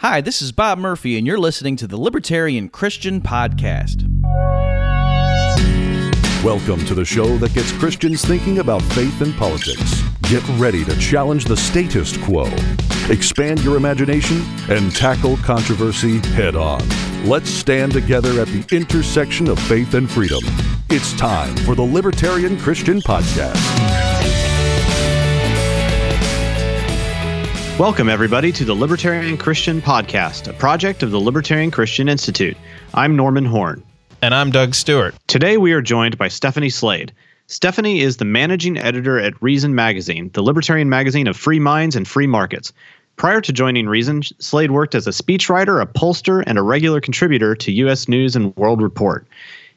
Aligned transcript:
Hi, 0.00 0.20
this 0.20 0.40
is 0.40 0.52
Bob 0.52 0.78
Murphy, 0.78 1.18
and 1.18 1.26
you're 1.26 1.40
listening 1.40 1.74
to 1.74 1.88
the 1.88 1.96
Libertarian 1.96 2.68
Christian 2.68 3.20
Podcast. 3.20 4.04
Welcome 6.44 6.86
to 6.86 6.94
the 6.94 7.04
show 7.04 7.36
that 7.38 7.52
gets 7.52 7.72
Christians 7.72 8.24
thinking 8.24 8.60
about 8.60 8.80
faith 8.80 9.20
and 9.22 9.34
politics. 9.34 10.00
Get 10.30 10.48
ready 10.50 10.84
to 10.84 10.96
challenge 11.00 11.46
the 11.46 11.56
status 11.56 12.16
quo, 12.16 12.46
expand 13.10 13.64
your 13.64 13.76
imagination, 13.76 14.40
and 14.68 14.94
tackle 14.94 15.36
controversy 15.38 16.18
head 16.28 16.54
on. 16.54 16.80
Let's 17.24 17.50
stand 17.50 17.90
together 17.90 18.40
at 18.40 18.46
the 18.46 18.64
intersection 18.70 19.48
of 19.48 19.58
faith 19.58 19.94
and 19.94 20.08
freedom. 20.08 20.44
It's 20.90 21.12
time 21.14 21.56
for 21.56 21.74
the 21.74 21.82
Libertarian 21.82 22.56
Christian 22.56 23.00
Podcast. 23.00 24.17
Welcome, 27.78 28.08
everybody, 28.08 28.50
to 28.50 28.64
the 28.64 28.74
Libertarian 28.74 29.36
Christian 29.36 29.80
Podcast, 29.80 30.48
a 30.48 30.52
project 30.52 31.04
of 31.04 31.12
the 31.12 31.20
Libertarian 31.20 31.70
Christian 31.70 32.08
Institute. 32.08 32.56
I'm 32.92 33.14
Norman 33.14 33.44
Horn. 33.44 33.84
And 34.20 34.34
I'm 34.34 34.50
Doug 34.50 34.74
Stewart. 34.74 35.14
Today, 35.28 35.58
we 35.58 35.72
are 35.72 35.80
joined 35.80 36.18
by 36.18 36.26
Stephanie 36.26 36.70
Slade. 36.70 37.12
Stephanie 37.46 38.00
is 38.00 38.16
the 38.16 38.24
managing 38.24 38.78
editor 38.78 39.20
at 39.20 39.40
Reason 39.40 39.76
Magazine, 39.76 40.28
the 40.32 40.42
libertarian 40.42 40.88
magazine 40.88 41.28
of 41.28 41.36
free 41.36 41.60
minds 41.60 41.94
and 41.94 42.08
free 42.08 42.26
markets. 42.26 42.72
Prior 43.14 43.40
to 43.40 43.52
joining 43.52 43.86
Reason, 43.86 44.24
Slade 44.40 44.72
worked 44.72 44.96
as 44.96 45.06
a 45.06 45.10
speechwriter, 45.10 45.80
a 45.80 45.86
pollster, 45.86 46.42
and 46.48 46.58
a 46.58 46.62
regular 46.62 47.00
contributor 47.00 47.54
to 47.54 47.70
U.S. 47.70 48.08
News 48.08 48.34
and 48.34 48.56
World 48.56 48.82
Report. 48.82 49.24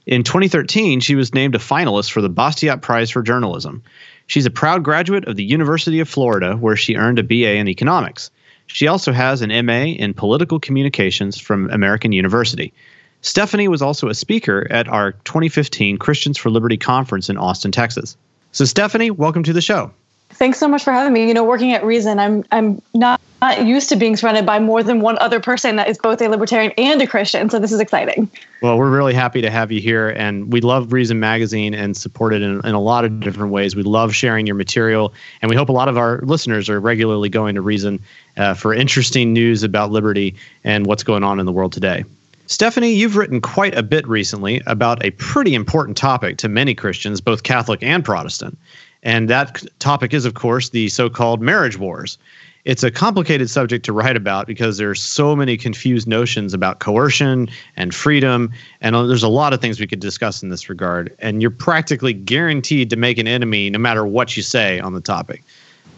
In 0.07 0.23
2013, 0.23 1.01
she 1.01 1.13
was 1.13 1.35
named 1.35 1.53
a 1.53 1.59
finalist 1.59 2.11
for 2.11 2.21
the 2.21 2.31
Bastiat 2.31 2.81
Prize 2.81 3.11
for 3.11 3.21
Journalism. 3.21 3.83
She's 4.27 4.45
a 4.45 4.51
proud 4.51 4.83
graduate 4.83 5.27
of 5.27 5.35
the 5.35 5.43
University 5.43 5.99
of 5.99 6.09
Florida, 6.09 6.55
where 6.55 6.75
she 6.75 6.95
earned 6.95 7.19
a 7.19 7.23
BA 7.23 7.55
in 7.55 7.67
economics. 7.67 8.31
She 8.67 8.87
also 8.87 9.11
has 9.11 9.41
an 9.41 9.65
MA 9.65 9.83
in 9.83 10.13
political 10.13 10.59
communications 10.59 11.39
from 11.39 11.69
American 11.71 12.11
University. 12.11 12.73
Stephanie 13.21 13.67
was 13.67 13.81
also 13.81 14.07
a 14.07 14.15
speaker 14.15 14.67
at 14.71 14.87
our 14.87 15.11
2015 15.11 15.97
Christians 15.97 16.37
for 16.37 16.49
Liberty 16.49 16.77
conference 16.77 17.29
in 17.29 17.37
Austin, 17.37 17.71
Texas. 17.71 18.17
So, 18.51 18.65
Stephanie, 18.65 19.11
welcome 19.11 19.43
to 19.43 19.53
the 19.53 19.61
show. 19.61 19.91
Thanks 20.31 20.57
so 20.57 20.67
much 20.67 20.83
for 20.83 20.91
having 20.91 21.13
me. 21.13 21.27
You 21.27 21.33
know, 21.33 21.43
working 21.43 21.73
at 21.73 21.83
Reason, 21.83 22.17
I'm 22.17 22.43
I'm 22.51 22.81
not, 22.93 23.20
not 23.41 23.65
used 23.65 23.89
to 23.89 23.95
being 23.95 24.15
surrounded 24.15 24.45
by 24.45 24.59
more 24.59 24.83
than 24.83 25.01
one 25.01 25.17
other 25.17 25.39
person 25.39 25.75
that 25.75 25.89
is 25.89 25.97
both 25.97 26.21
a 26.21 26.27
libertarian 26.27 26.71
and 26.77 27.01
a 27.01 27.07
Christian. 27.07 27.49
So 27.49 27.57
this 27.57 27.71
is 27.71 27.79
exciting. 27.79 28.29
Well, 28.61 28.77
we're 28.77 28.91
really 28.91 29.15
happy 29.15 29.41
to 29.41 29.49
have 29.49 29.71
you 29.71 29.81
here, 29.81 30.09
and 30.09 30.53
we 30.53 30.61
love 30.61 30.93
Reason 30.93 31.19
Magazine 31.19 31.73
and 31.73 31.97
support 31.97 32.33
it 32.33 32.43
in, 32.43 32.63
in 32.63 32.75
a 32.75 32.79
lot 32.79 33.03
of 33.03 33.19
different 33.19 33.51
ways. 33.51 33.75
We 33.75 33.81
love 33.81 34.13
sharing 34.13 34.45
your 34.45 34.55
material, 34.55 35.11
and 35.41 35.49
we 35.49 35.55
hope 35.55 35.69
a 35.69 35.73
lot 35.73 35.87
of 35.87 35.97
our 35.97 36.19
listeners 36.19 36.69
are 36.69 36.79
regularly 36.79 37.29
going 37.29 37.55
to 37.55 37.61
Reason 37.61 37.99
uh, 38.37 38.53
for 38.53 38.73
interesting 38.73 39.33
news 39.33 39.63
about 39.63 39.91
liberty 39.91 40.35
and 40.63 40.85
what's 40.85 41.03
going 41.03 41.23
on 41.23 41.39
in 41.39 41.47
the 41.47 41.51
world 41.51 41.73
today. 41.73 42.03
Stephanie, 42.45 42.91
you've 42.91 43.15
written 43.15 43.39
quite 43.39 43.75
a 43.75 43.81
bit 43.81 44.05
recently 44.07 44.61
about 44.67 45.03
a 45.05 45.11
pretty 45.11 45.55
important 45.55 45.95
topic 45.95 46.37
to 46.37 46.49
many 46.49 46.75
Christians, 46.75 47.21
both 47.21 47.43
Catholic 47.43 47.81
and 47.81 48.03
Protestant. 48.03 48.57
And 49.03 49.29
that 49.29 49.63
topic 49.79 50.13
is, 50.13 50.25
of 50.25 50.33
course, 50.33 50.69
the 50.69 50.89
so 50.89 51.09
called 51.09 51.41
marriage 51.41 51.79
wars. 51.79 52.17
It's 52.63 52.83
a 52.83 52.91
complicated 52.91 53.49
subject 53.49 53.83
to 53.85 53.93
write 53.93 54.15
about 54.15 54.45
because 54.45 54.77
there's 54.77 55.01
so 55.01 55.35
many 55.35 55.57
confused 55.57 56.07
notions 56.07 56.53
about 56.53 56.79
coercion 56.79 57.49
and 57.75 57.93
freedom. 57.93 58.51
And 58.81 58.95
uh, 58.95 59.05
there's 59.07 59.23
a 59.23 59.29
lot 59.29 59.53
of 59.53 59.61
things 59.61 59.79
we 59.79 59.87
could 59.87 59.99
discuss 59.99 60.43
in 60.43 60.49
this 60.49 60.69
regard. 60.69 61.15
And 61.19 61.41
you're 61.41 61.49
practically 61.49 62.13
guaranteed 62.13 62.89
to 62.91 62.95
make 62.95 63.17
an 63.17 63.27
enemy 63.27 63.69
no 63.69 63.79
matter 63.79 64.05
what 64.05 64.37
you 64.37 64.43
say 64.43 64.79
on 64.79 64.93
the 64.93 65.01
topic. 65.01 65.43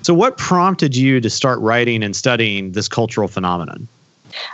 So, 0.04 0.14
what 0.14 0.38
prompted 0.38 0.96
you 0.96 1.22
to 1.22 1.30
start 1.30 1.60
writing 1.60 2.04
and 2.04 2.16
studying 2.16 2.74
this 2.74 2.88
cultural 2.88 3.28
phenomenon? 3.28 3.88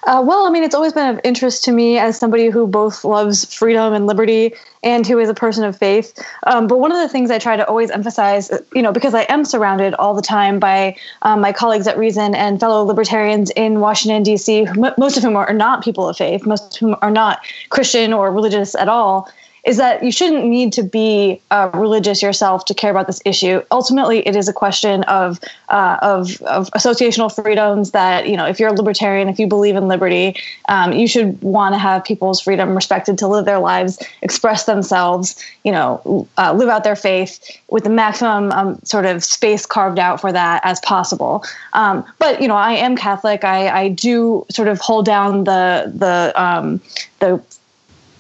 Uh, 0.05 0.23
well, 0.25 0.45
I 0.45 0.49
mean, 0.49 0.63
it's 0.63 0.75
always 0.75 0.93
been 0.93 1.15
of 1.15 1.21
interest 1.23 1.63
to 1.65 1.71
me 1.71 1.97
as 1.97 2.17
somebody 2.17 2.49
who 2.49 2.67
both 2.67 3.03
loves 3.03 3.53
freedom 3.53 3.93
and 3.93 4.07
liberty 4.07 4.53
and 4.83 5.05
who 5.05 5.19
is 5.19 5.29
a 5.29 5.33
person 5.33 5.63
of 5.63 5.77
faith. 5.77 6.17
Um, 6.47 6.67
but 6.67 6.79
one 6.79 6.91
of 6.91 6.99
the 6.99 7.09
things 7.09 7.31
I 7.31 7.39
try 7.39 7.57
to 7.57 7.67
always 7.67 7.91
emphasize, 7.91 8.51
you 8.73 8.81
know, 8.81 8.91
because 8.91 9.13
I 9.13 9.23
am 9.29 9.43
surrounded 9.43 9.93
all 9.95 10.13
the 10.13 10.21
time 10.21 10.59
by 10.59 10.95
um, 11.21 11.41
my 11.41 11.51
colleagues 11.51 11.87
at 11.87 11.97
Reason 11.97 12.33
and 12.33 12.59
fellow 12.59 12.83
libertarians 12.83 13.51
in 13.51 13.79
Washington, 13.79 14.23
D.C., 14.23 14.67
most 14.97 15.17
of 15.17 15.23
whom 15.23 15.35
are 15.35 15.53
not 15.53 15.83
people 15.83 16.07
of 16.07 16.17
faith, 16.17 16.45
most 16.45 16.75
of 16.75 16.79
whom 16.79 16.95
are 17.01 17.11
not 17.11 17.41
Christian 17.69 18.13
or 18.13 18.31
religious 18.31 18.75
at 18.75 18.87
all 18.87 19.29
is 19.65 19.77
that 19.77 20.03
you 20.03 20.11
shouldn't 20.11 20.45
need 20.45 20.71
to 20.73 20.83
be 20.83 21.41
uh, 21.51 21.69
religious 21.73 22.21
yourself 22.21 22.65
to 22.65 22.73
care 22.73 22.91
about 22.91 23.07
this 23.07 23.21
issue. 23.25 23.61
Ultimately, 23.71 24.25
it 24.27 24.35
is 24.35 24.47
a 24.47 24.53
question 24.53 25.03
of, 25.03 25.39
uh, 25.69 25.97
of, 26.01 26.41
of 26.43 26.69
associational 26.71 27.33
freedoms. 27.33 27.91
That 27.91 28.27
you 28.29 28.37
know, 28.37 28.45
if 28.45 28.59
you're 28.59 28.69
a 28.69 28.73
libertarian, 28.73 29.27
if 29.27 29.39
you 29.39 29.47
believe 29.47 29.75
in 29.75 29.87
liberty, 29.87 30.35
um, 30.69 30.93
you 30.93 31.07
should 31.07 31.41
want 31.41 31.73
to 31.75 31.79
have 31.79 32.03
people's 32.03 32.41
freedom 32.41 32.75
respected 32.75 33.17
to 33.19 33.27
live 33.27 33.45
their 33.45 33.59
lives, 33.59 33.99
express 34.21 34.65
themselves, 34.65 35.35
you 35.63 35.71
know, 35.71 36.27
uh, 36.37 36.53
live 36.53 36.69
out 36.69 36.83
their 36.83 36.95
faith 36.95 37.39
with 37.69 37.83
the 37.83 37.89
maximum 37.89 38.51
um, 38.51 38.79
sort 38.83 39.05
of 39.05 39.23
space 39.23 39.65
carved 39.65 39.99
out 39.99 40.21
for 40.21 40.31
that 40.31 40.61
as 40.63 40.79
possible. 40.81 41.43
Um, 41.73 42.05
but 42.17 42.41
you 42.41 42.47
know, 42.47 42.55
I 42.55 42.73
am 42.73 42.95
Catholic. 42.95 43.43
I, 43.43 43.69
I 43.69 43.89
do 43.89 44.45
sort 44.49 44.67
of 44.67 44.79
hold 44.79 45.05
down 45.05 45.43
the 45.43 45.91
the 45.95 46.33
um, 46.41 46.81
the 47.19 47.41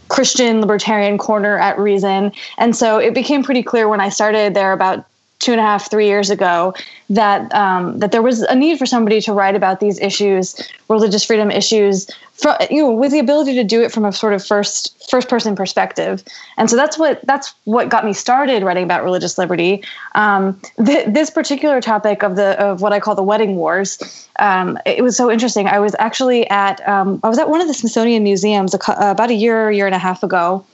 Christian 0.09 0.61
libertarian 0.61 1.17
corner 1.17 1.57
at 1.57 1.77
Reason. 1.79 2.31
And 2.57 2.75
so 2.75 2.97
it 2.97 3.13
became 3.13 3.43
pretty 3.43 3.63
clear 3.63 3.87
when 3.87 4.01
I 4.01 4.09
started 4.09 4.53
there 4.53 4.73
about 4.73 5.05
two 5.39 5.51
and 5.51 5.59
a 5.59 5.63
half, 5.63 5.89
three 5.89 6.05
years 6.05 6.29
ago, 6.29 6.73
that 7.09 7.53
um, 7.53 7.97
that 7.99 8.11
there 8.11 8.21
was 8.21 8.41
a 8.43 8.55
need 8.55 8.77
for 8.77 8.85
somebody 8.85 9.21
to 9.21 9.33
write 9.33 9.55
about 9.55 9.79
these 9.79 9.99
issues, 9.99 10.55
religious 10.89 11.23
freedom 11.23 11.49
issues, 11.49 12.07
for, 12.33 12.55
you 12.69 12.83
know, 12.83 12.91
with 12.91 13.11
the 13.11 13.19
ability 13.19 13.55
to 13.55 13.63
do 13.63 13.81
it 13.81 13.91
from 13.91 14.05
a 14.05 14.11
sort 14.11 14.33
of 14.33 14.45
first 14.45 15.09
first 15.09 15.29
person 15.29 15.55
perspective. 15.55 16.23
And 16.57 16.69
so 16.69 16.75
that's 16.75 16.97
what 16.97 17.25
that's 17.25 17.53
what 17.63 17.89
got 17.89 18.05
me 18.05 18.13
started 18.13 18.63
writing 18.63 18.83
about 18.83 19.03
religious 19.03 19.37
liberty. 19.37 19.81
Um, 20.13 20.59
th- 20.85 21.07
this 21.07 21.29
particular 21.29 21.79
topic 21.81 22.21
of 22.21 22.35
the 22.35 22.59
of 22.59 22.81
what 22.81 22.91
I 22.91 22.99
call 22.99 23.15
the 23.15 23.23
wedding 23.23 23.55
wars, 23.55 24.27
um, 24.39 24.77
it 24.85 25.03
was 25.03 25.15
so 25.15 25.31
interesting. 25.31 25.67
I 25.67 25.79
was 25.79 25.95
actually 25.99 26.49
at 26.49 26.85
um, 26.87 27.19
I 27.23 27.29
was 27.29 27.39
at 27.39 27.49
one 27.49 27.61
of 27.61 27.67
the 27.67 27.73
Smithsonian 27.73 28.23
museums 28.23 28.73
a, 28.73 28.79
about 28.97 29.29
a 29.29 29.35
year 29.35 29.71
year 29.71 29.85
and 29.85 29.95
a 29.95 29.99
half 29.99 30.21
ago, 30.21 30.65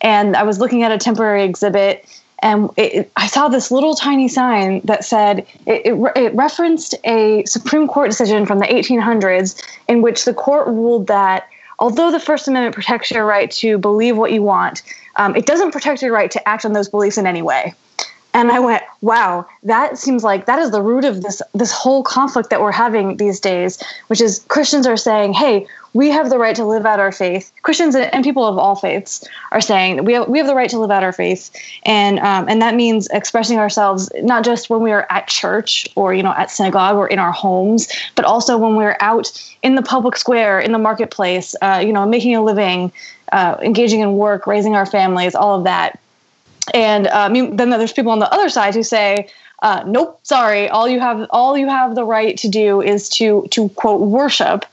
and 0.00 0.34
I 0.34 0.42
was 0.44 0.58
looking 0.58 0.82
at 0.82 0.92
a 0.92 0.98
temporary 0.98 1.44
exhibit 1.44 2.06
and 2.40 2.70
it, 2.76 3.10
I 3.16 3.26
saw 3.26 3.48
this 3.48 3.70
little 3.70 3.94
tiny 3.94 4.28
sign 4.28 4.80
that 4.84 5.04
said 5.04 5.46
it, 5.66 5.86
it, 5.86 6.12
it, 6.16 6.34
referenced 6.34 6.94
a 7.04 7.44
Supreme 7.46 7.88
Court 7.88 8.10
decision 8.10 8.44
from 8.44 8.58
the 8.58 8.66
1800s 8.66 9.62
in 9.88 10.02
which 10.02 10.24
the 10.24 10.34
court 10.34 10.66
ruled 10.66 11.06
that 11.06 11.48
although 11.78 12.10
the 12.10 12.20
First 12.20 12.48
Amendment 12.48 12.74
protects 12.74 13.10
your 13.10 13.24
right 13.24 13.50
to 13.52 13.78
believe 13.78 14.16
what 14.16 14.32
you 14.32 14.42
want, 14.42 14.82
um, 15.16 15.34
it 15.36 15.46
doesn't 15.46 15.70
protect 15.70 16.02
your 16.02 16.12
right 16.12 16.30
to 16.30 16.48
act 16.48 16.64
on 16.64 16.72
those 16.72 16.88
beliefs 16.88 17.18
in 17.18 17.26
any 17.26 17.42
way. 17.42 17.74
And 18.34 18.50
I 18.50 18.58
went, 18.58 18.82
wow, 19.00 19.46
that 19.62 19.96
seems 19.96 20.24
like 20.24 20.46
that 20.46 20.58
is 20.58 20.72
the 20.72 20.82
root 20.82 21.04
of 21.04 21.22
this 21.22 21.40
this 21.54 21.70
whole 21.70 22.02
conflict 22.02 22.50
that 22.50 22.60
we're 22.60 22.72
having 22.72 23.16
these 23.16 23.38
days, 23.38 23.80
which 24.08 24.20
is 24.20 24.44
Christians 24.48 24.88
are 24.88 24.96
saying, 24.96 25.34
hey, 25.34 25.66
we 25.94 26.10
have 26.10 26.28
the 26.28 26.38
right 26.38 26.56
to 26.56 26.64
live 26.64 26.84
out 26.84 26.98
our 26.98 27.12
faith. 27.12 27.52
Christians 27.62 27.94
and 27.94 28.24
people 28.24 28.44
of 28.44 28.58
all 28.58 28.74
faiths 28.74 29.24
are 29.52 29.60
saying 29.60 30.04
we 30.04 30.14
have 30.14 30.28
we 30.28 30.38
have 30.38 30.48
the 30.48 30.54
right 30.54 30.68
to 30.70 30.78
live 30.80 30.90
out 30.90 31.04
our 31.04 31.12
faith, 31.12 31.50
and 31.84 32.18
um, 32.18 32.48
and 32.48 32.60
that 32.60 32.74
means 32.74 33.06
expressing 33.12 33.58
ourselves 33.58 34.10
not 34.16 34.44
just 34.44 34.68
when 34.68 34.80
we 34.80 34.90
are 34.90 35.06
at 35.10 35.28
church 35.28 35.86
or 35.94 36.12
you 36.12 36.22
know 36.22 36.32
at 36.32 36.50
synagogue 36.50 36.96
or 36.96 37.06
in 37.06 37.20
our 37.20 37.32
homes, 37.32 37.88
but 38.16 38.24
also 38.24 38.58
when 38.58 38.74
we're 38.74 38.96
out 39.00 39.30
in 39.62 39.76
the 39.76 39.82
public 39.82 40.16
square, 40.16 40.58
in 40.58 40.72
the 40.72 40.78
marketplace, 40.78 41.54
uh, 41.62 41.80
you 41.84 41.92
know, 41.92 42.04
making 42.04 42.34
a 42.34 42.42
living, 42.42 42.92
uh, 43.32 43.56
engaging 43.62 44.00
in 44.00 44.16
work, 44.16 44.48
raising 44.48 44.74
our 44.74 44.86
families, 44.86 45.36
all 45.36 45.56
of 45.56 45.64
that. 45.64 46.00
And 46.72 47.06
uh, 47.08 47.28
then 47.28 47.70
there's 47.70 47.92
people 47.92 48.12
on 48.12 48.20
the 48.20 48.32
other 48.32 48.48
side 48.48 48.74
who 48.74 48.82
say, 48.82 49.28
uh, 49.62 49.82
"Nope, 49.86 50.18
sorry. 50.22 50.68
All 50.68 50.88
you 50.88 51.00
have, 51.00 51.26
all 51.30 51.58
you 51.58 51.68
have 51.68 51.94
the 51.94 52.04
right 52.04 52.36
to 52.38 52.48
do 52.48 52.80
is 52.80 53.08
to 53.10 53.46
to 53.50 53.68
quote 53.70 54.00
worship." 54.00 54.64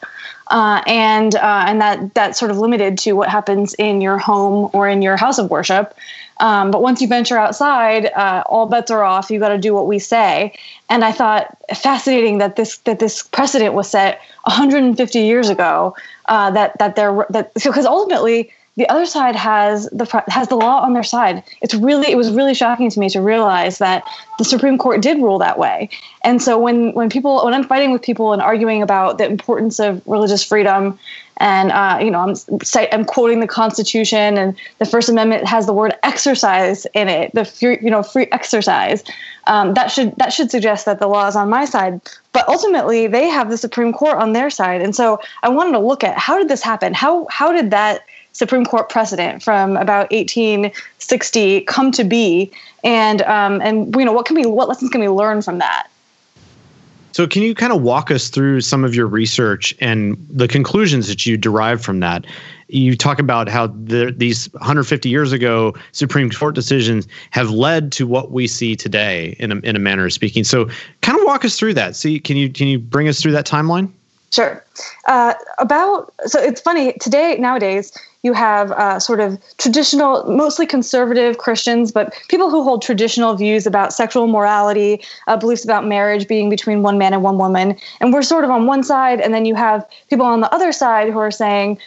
Uh, 0.47 0.81
and 0.85 1.35
uh, 1.35 1.63
and 1.67 1.79
that 1.81 2.13
that's 2.13 2.37
sort 2.37 2.51
of 2.51 2.57
limited 2.57 2.97
to 2.97 3.13
what 3.13 3.29
happens 3.29 3.73
in 3.75 4.01
your 4.01 4.17
home 4.17 4.69
or 4.73 4.87
in 4.87 5.01
your 5.01 5.17
house 5.17 5.37
of 5.37 5.49
worship. 5.49 5.93
Um, 6.41 6.71
but 6.71 6.81
once 6.81 7.01
you 7.01 7.07
venture 7.07 7.37
outside, 7.37 8.07
uh, 8.07 8.43
all 8.47 8.65
bets 8.65 8.89
are 8.89 9.03
off. 9.03 9.29
You 9.29 9.39
got 9.39 9.49
to 9.49 9.59
do 9.59 9.73
what 9.73 9.85
we 9.85 9.99
say. 9.99 10.53
And 10.89 11.05
I 11.05 11.11
thought 11.11 11.55
fascinating 11.75 12.39
that 12.39 12.55
this 12.55 12.77
that 12.79 12.99
this 12.99 13.23
precedent 13.23 13.75
was 13.75 13.89
set 13.89 14.19
150 14.43 15.19
years 15.19 15.49
ago. 15.49 15.95
Uh, 16.25 16.49
that 16.51 16.77
that 16.79 16.95
there 16.95 17.25
that 17.29 17.53
because 17.53 17.85
ultimately 17.85 18.51
the 18.81 18.89
other 18.89 19.05
side 19.05 19.35
has 19.35 19.87
the 19.91 20.23
has 20.27 20.47
the 20.47 20.55
law 20.55 20.81
on 20.81 20.93
their 20.93 21.03
side. 21.03 21.43
It's 21.61 21.75
really 21.75 22.11
it 22.11 22.17
was 22.17 22.31
really 22.31 22.55
shocking 22.55 22.89
to 22.89 22.99
me 22.99 23.09
to 23.09 23.21
realize 23.21 23.77
that 23.77 24.03
the 24.39 24.43
Supreme 24.43 24.79
Court 24.79 25.03
did 25.03 25.17
rule 25.17 25.37
that 25.37 25.59
way. 25.59 25.87
And 26.23 26.41
so 26.41 26.57
when 26.57 26.91
when 26.93 27.07
people 27.07 27.45
when 27.45 27.53
I'm 27.53 27.63
fighting 27.63 27.91
with 27.91 28.01
people 28.01 28.33
and 28.33 28.41
arguing 28.41 28.81
about 28.81 29.19
the 29.19 29.27
importance 29.27 29.79
of 29.79 30.01
religious 30.07 30.43
freedom, 30.43 30.97
and 31.37 31.71
uh, 31.71 31.99
you 32.01 32.09
know 32.09 32.21
I'm 32.21 32.35
I'm 32.91 33.05
quoting 33.05 33.39
the 33.39 33.47
Constitution 33.47 34.35
and 34.35 34.57
the 34.79 34.85
First 34.85 35.09
Amendment 35.09 35.45
has 35.45 35.67
the 35.67 35.73
word 35.73 35.93
exercise 36.01 36.87
in 36.95 37.07
it, 37.07 37.31
the 37.35 37.45
free, 37.45 37.77
you 37.83 37.91
know 37.91 38.01
free 38.01 38.25
exercise. 38.31 39.03
Um, 39.45 39.75
that 39.75 39.91
should 39.91 40.15
that 40.17 40.33
should 40.33 40.49
suggest 40.49 40.85
that 40.85 40.97
the 40.97 41.07
law 41.07 41.27
is 41.27 41.35
on 41.35 41.51
my 41.51 41.65
side. 41.65 42.01
But 42.33 42.47
ultimately, 42.47 43.05
they 43.05 43.27
have 43.27 43.51
the 43.51 43.57
Supreme 43.57 43.93
Court 43.93 44.17
on 44.17 44.33
their 44.33 44.49
side, 44.49 44.81
and 44.81 44.95
so 44.95 45.19
I 45.43 45.49
wanted 45.49 45.73
to 45.73 45.79
look 45.79 46.03
at 46.03 46.17
how 46.17 46.39
did 46.39 46.47
this 46.47 46.63
happen? 46.63 46.95
How 46.95 47.27
how 47.29 47.51
did 47.51 47.69
that 47.69 48.01
Supreme 48.33 48.65
Court 48.65 48.89
precedent 48.89 49.43
from 49.43 49.77
about 49.77 50.11
1860 50.11 51.61
come 51.61 51.91
to 51.91 52.03
be, 52.03 52.51
and 52.83 53.21
um, 53.23 53.61
and 53.61 53.93
you 53.95 54.05
know 54.05 54.13
what 54.13 54.25
can 54.25 54.35
we 54.35 54.45
what 54.45 54.67
lessons 54.69 54.89
can 54.91 55.01
we 55.01 55.09
learn 55.09 55.41
from 55.41 55.59
that? 55.59 55.87
So, 57.13 57.27
can 57.27 57.41
you 57.41 57.53
kind 57.53 57.73
of 57.73 57.81
walk 57.81 58.09
us 58.09 58.29
through 58.29 58.61
some 58.61 58.85
of 58.85 58.95
your 58.95 59.05
research 59.05 59.75
and 59.79 60.17
the 60.29 60.47
conclusions 60.47 61.07
that 61.07 61.25
you 61.25 61.37
derived 61.37 61.83
from 61.83 61.99
that? 61.99 62.25
You 62.69 62.95
talk 62.95 63.19
about 63.19 63.49
how 63.49 63.67
the, 63.67 64.13
these 64.15 64.51
150 64.53 65.09
years 65.09 65.33
ago 65.33 65.75
Supreme 65.91 66.29
Court 66.29 66.55
decisions 66.55 67.07
have 67.31 67.49
led 67.49 67.91
to 67.93 68.07
what 68.07 68.31
we 68.31 68.47
see 68.47 68.77
today, 68.77 69.35
in 69.39 69.51
a, 69.51 69.55
in 69.57 69.75
a 69.75 69.79
manner 69.79 70.05
of 70.05 70.13
speaking. 70.13 70.45
So, 70.45 70.69
kind 71.01 71.19
of 71.19 71.25
walk 71.25 71.43
us 71.43 71.59
through 71.59 71.73
that. 71.73 71.97
See, 71.97 72.19
can 72.19 72.37
you 72.37 72.49
can 72.49 72.67
you 72.67 72.79
bring 72.79 73.09
us 73.09 73.21
through 73.21 73.33
that 73.33 73.45
timeline? 73.45 73.91
Sure. 74.31 74.63
Uh, 75.07 75.33
about 75.59 76.13
so 76.25 76.39
it's 76.39 76.61
funny 76.61 76.93
today 76.93 77.35
nowadays 77.37 77.91
you 78.23 78.33
have 78.33 78.71
uh, 78.71 78.99
sort 78.99 79.19
of 79.19 79.39
traditional, 79.57 80.23
mostly 80.31 80.67
conservative 80.67 81.37
Christians, 81.37 81.91
but 81.91 82.13
people 82.27 82.49
who 82.49 82.63
hold 82.63 82.81
traditional 82.81 83.35
views 83.35 83.65
about 83.65 83.93
sexual 83.93 84.27
morality, 84.27 85.01
uh, 85.27 85.37
beliefs 85.37 85.63
about 85.63 85.87
marriage 85.87 86.27
being 86.27 86.49
between 86.49 86.83
one 86.83 86.97
man 86.97 87.13
and 87.13 87.23
one 87.23 87.37
woman. 87.37 87.75
And 87.99 88.13
we're 88.13 88.21
sort 88.21 88.43
of 88.43 88.51
on 88.51 88.67
one 88.67 88.83
side, 88.83 89.19
and 89.19 89.33
then 89.33 89.45
you 89.45 89.55
have 89.55 89.87
people 90.09 90.25
on 90.25 90.41
the 90.41 90.53
other 90.53 90.71
side 90.71 91.09
who 91.11 91.19
are 91.19 91.31
saying, 91.31 91.79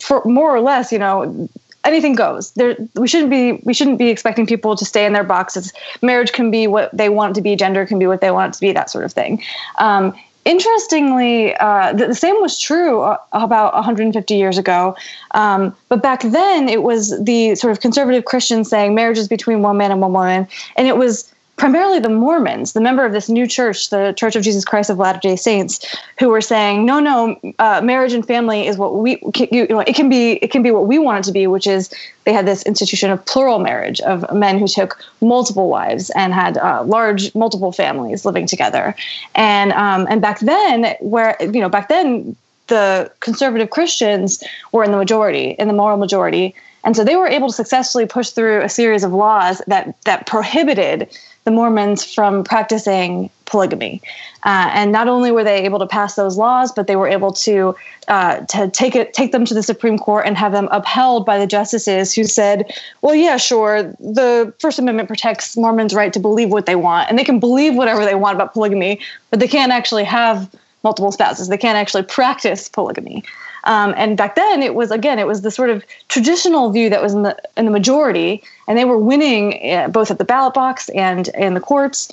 for 0.00 0.22
more 0.24 0.54
or 0.54 0.60
less, 0.60 0.92
you 0.92 0.98
know, 0.98 1.48
anything 1.84 2.14
goes. 2.14 2.52
There, 2.52 2.76
we 2.94 3.08
shouldn't 3.08 3.30
be 3.30 3.60
we 3.64 3.74
shouldn't 3.74 3.98
be 3.98 4.08
expecting 4.08 4.46
people 4.46 4.76
to 4.76 4.84
stay 4.84 5.04
in 5.04 5.12
their 5.12 5.24
boxes. 5.24 5.72
Marriage 6.00 6.32
can 6.32 6.50
be 6.50 6.68
what 6.68 6.96
they 6.96 7.08
want 7.08 7.32
it 7.32 7.34
to 7.36 7.42
be. 7.42 7.56
Gender 7.56 7.86
can 7.86 7.98
be 7.98 8.06
what 8.06 8.20
they 8.20 8.30
want 8.30 8.54
it 8.54 8.54
to 8.54 8.60
be. 8.60 8.72
That 8.72 8.90
sort 8.90 9.04
of 9.04 9.12
thing. 9.12 9.42
Um, 9.78 10.14
interestingly, 10.44 11.54
uh, 11.56 11.92
the, 11.92 12.08
the, 12.08 12.14
same 12.14 12.40
was 12.40 12.58
true 12.58 13.02
uh, 13.02 13.18
about 13.32 13.74
150 13.74 14.34
years 14.34 14.58
ago. 14.58 14.96
Um, 15.32 15.74
but 15.88 16.02
back 16.02 16.22
then, 16.22 16.68
it 16.68 16.82
was 16.82 17.18
the 17.22 17.54
sort 17.54 17.70
of 17.70 17.80
conservative 17.80 18.24
Christians 18.24 18.68
saying 18.68 18.94
marriage 18.94 19.18
is 19.18 19.28
between 19.28 19.62
one 19.62 19.76
man 19.76 19.90
and 19.90 20.00
one 20.00 20.12
woman. 20.12 20.48
And 20.76 20.88
it 20.88 20.96
was 20.96 21.32
primarily 21.56 22.00
the 22.00 22.08
Mormons, 22.08 22.72
the 22.72 22.80
member 22.80 23.04
of 23.04 23.12
this 23.12 23.28
new 23.28 23.46
church, 23.46 23.90
the 23.90 24.12
Church 24.16 24.34
of 24.34 24.42
Jesus 24.42 24.64
Christ 24.64 24.90
of 24.90 24.98
Latter 24.98 25.20
Day 25.20 25.36
Saints, 25.36 25.84
who 26.18 26.28
were 26.28 26.40
saying, 26.40 26.84
"No, 26.84 26.98
no, 26.98 27.38
uh, 27.58 27.80
marriage 27.82 28.12
and 28.12 28.26
family 28.26 28.66
is 28.66 28.76
what 28.76 28.96
we 28.96 29.22
you 29.50 29.66
know 29.68 29.80
it 29.80 29.94
can 29.94 30.08
be 30.08 30.32
it 30.42 30.50
can 30.50 30.62
be 30.62 30.70
what 30.70 30.86
we 30.86 30.98
want 30.98 31.24
it 31.24 31.24
to 31.28 31.32
be, 31.32 31.46
which 31.46 31.66
is 31.66 31.90
they 32.24 32.32
had 32.32 32.46
this 32.46 32.62
institution 32.64 33.10
of 33.10 33.24
plural 33.26 33.58
marriage 33.58 34.00
of 34.00 34.30
men 34.32 34.58
who 34.58 34.66
took 34.66 34.98
multiple 35.20 35.68
wives 35.68 36.10
and 36.10 36.32
had 36.32 36.58
uh, 36.58 36.82
large 36.84 37.34
multiple 37.34 37.72
families 37.72 38.24
living 38.24 38.46
together, 38.46 38.94
and 39.34 39.72
um, 39.72 40.06
and 40.10 40.20
back 40.20 40.40
then 40.40 40.96
where 41.00 41.36
you 41.40 41.60
know 41.60 41.68
back 41.68 41.88
then 41.88 42.34
the 42.68 43.10
conservative 43.20 43.70
Christians 43.70 44.42
were 44.72 44.84
in 44.84 44.90
the 44.90 44.96
majority, 44.96 45.50
in 45.58 45.68
the 45.68 45.74
moral 45.74 45.96
majority." 45.96 46.54
And 46.84 46.96
so 46.96 47.04
they 47.04 47.16
were 47.16 47.28
able 47.28 47.48
to 47.48 47.54
successfully 47.54 48.06
push 48.06 48.30
through 48.30 48.62
a 48.62 48.68
series 48.68 49.04
of 49.04 49.12
laws 49.12 49.62
that 49.66 49.94
that 50.04 50.26
prohibited 50.26 51.08
the 51.44 51.50
Mormons 51.50 52.04
from 52.04 52.44
practicing 52.44 53.28
polygamy. 53.46 54.00
Uh, 54.44 54.70
and 54.72 54.92
not 54.92 55.08
only 55.08 55.30
were 55.30 55.44
they 55.44 55.62
able 55.64 55.78
to 55.78 55.86
pass 55.86 56.14
those 56.14 56.36
laws, 56.36 56.72
but 56.72 56.86
they 56.86 56.96
were 56.96 57.08
able 57.08 57.32
to 57.32 57.74
uh, 58.08 58.40
to 58.46 58.68
take 58.70 58.96
it 58.96 59.12
take 59.12 59.30
them 59.32 59.44
to 59.44 59.54
the 59.54 59.62
Supreme 59.62 59.98
Court 59.98 60.26
and 60.26 60.36
have 60.36 60.52
them 60.52 60.68
upheld 60.72 61.26
by 61.26 61.38
the 61.38 61.46
justices 61.46 62.14
who 62.14 62.24
said, 62.24 62.72
"Well, 63.02 63.14
yeah, 63.14 63.36
sure, 63.36 63.82
the 64.00 64.52
First 64.58 64.78
Amendment 64.78 65.08
protects 65.08 65.56
Mormons' 65.56 65.94
right 65.94 66.12
to 66.12 66.20
believe 66.20 66.50
what 66.50 66.66
they 66.66 66.76
want, 66.76 67.08
and 67.08 67.18
they 67.18 67.24
can 67.24 67.38
believe 67.38 67.74
whatever 67.74 68.04
they 68.04 68.14
want 68.14 68.36
about 68.36 68.52
polygamy, 68.52 69.00
but 69.30 69.38
they 69.38 69.48
can't 69.48 69.72
actually 69.72 70.04
have 70.04 70.48
multiple 70.82 71.12
spouses. 71.12 71.48
They 71.48 71.58
can't 71.58 71.76
actually 71.76 72.02
practice 72.02 72.68
polygamy." 72.68 73.22
Um, 73.64 73.94
and 73.96 74.16
back 74.16 74.34
then, 74.34 74.62
it 74.62 74.74
was 74.74 74.90
again, 74.90 75.18
it 75.18 75.26
was 75.26 75.42
the 75.42 75.50
sort 75.50 75.70
of 75.70 75.84
traditional 76.08 76.70
view 76.70 76.90
that 76.90 77.02
was 77.02 77.14
in 77.14 77.22
the 77.22 77.36
in 77.56 77.64
the 77.64 77.70
majority, 77.70 78.42
and 78.66 78.76
they 78.76 78.84
were 78.84 78.98
winning 78.98 79.72
uh, 79.72 79.88
both 79.88 80.10
at 80.10 80.18
the 80.18 80.24
ballot 80.24 80.54
box 80.54 80.88
and 80.90 81.28
in 81.28 81.54
the 81.54 81.60
courts. 81.60 82.10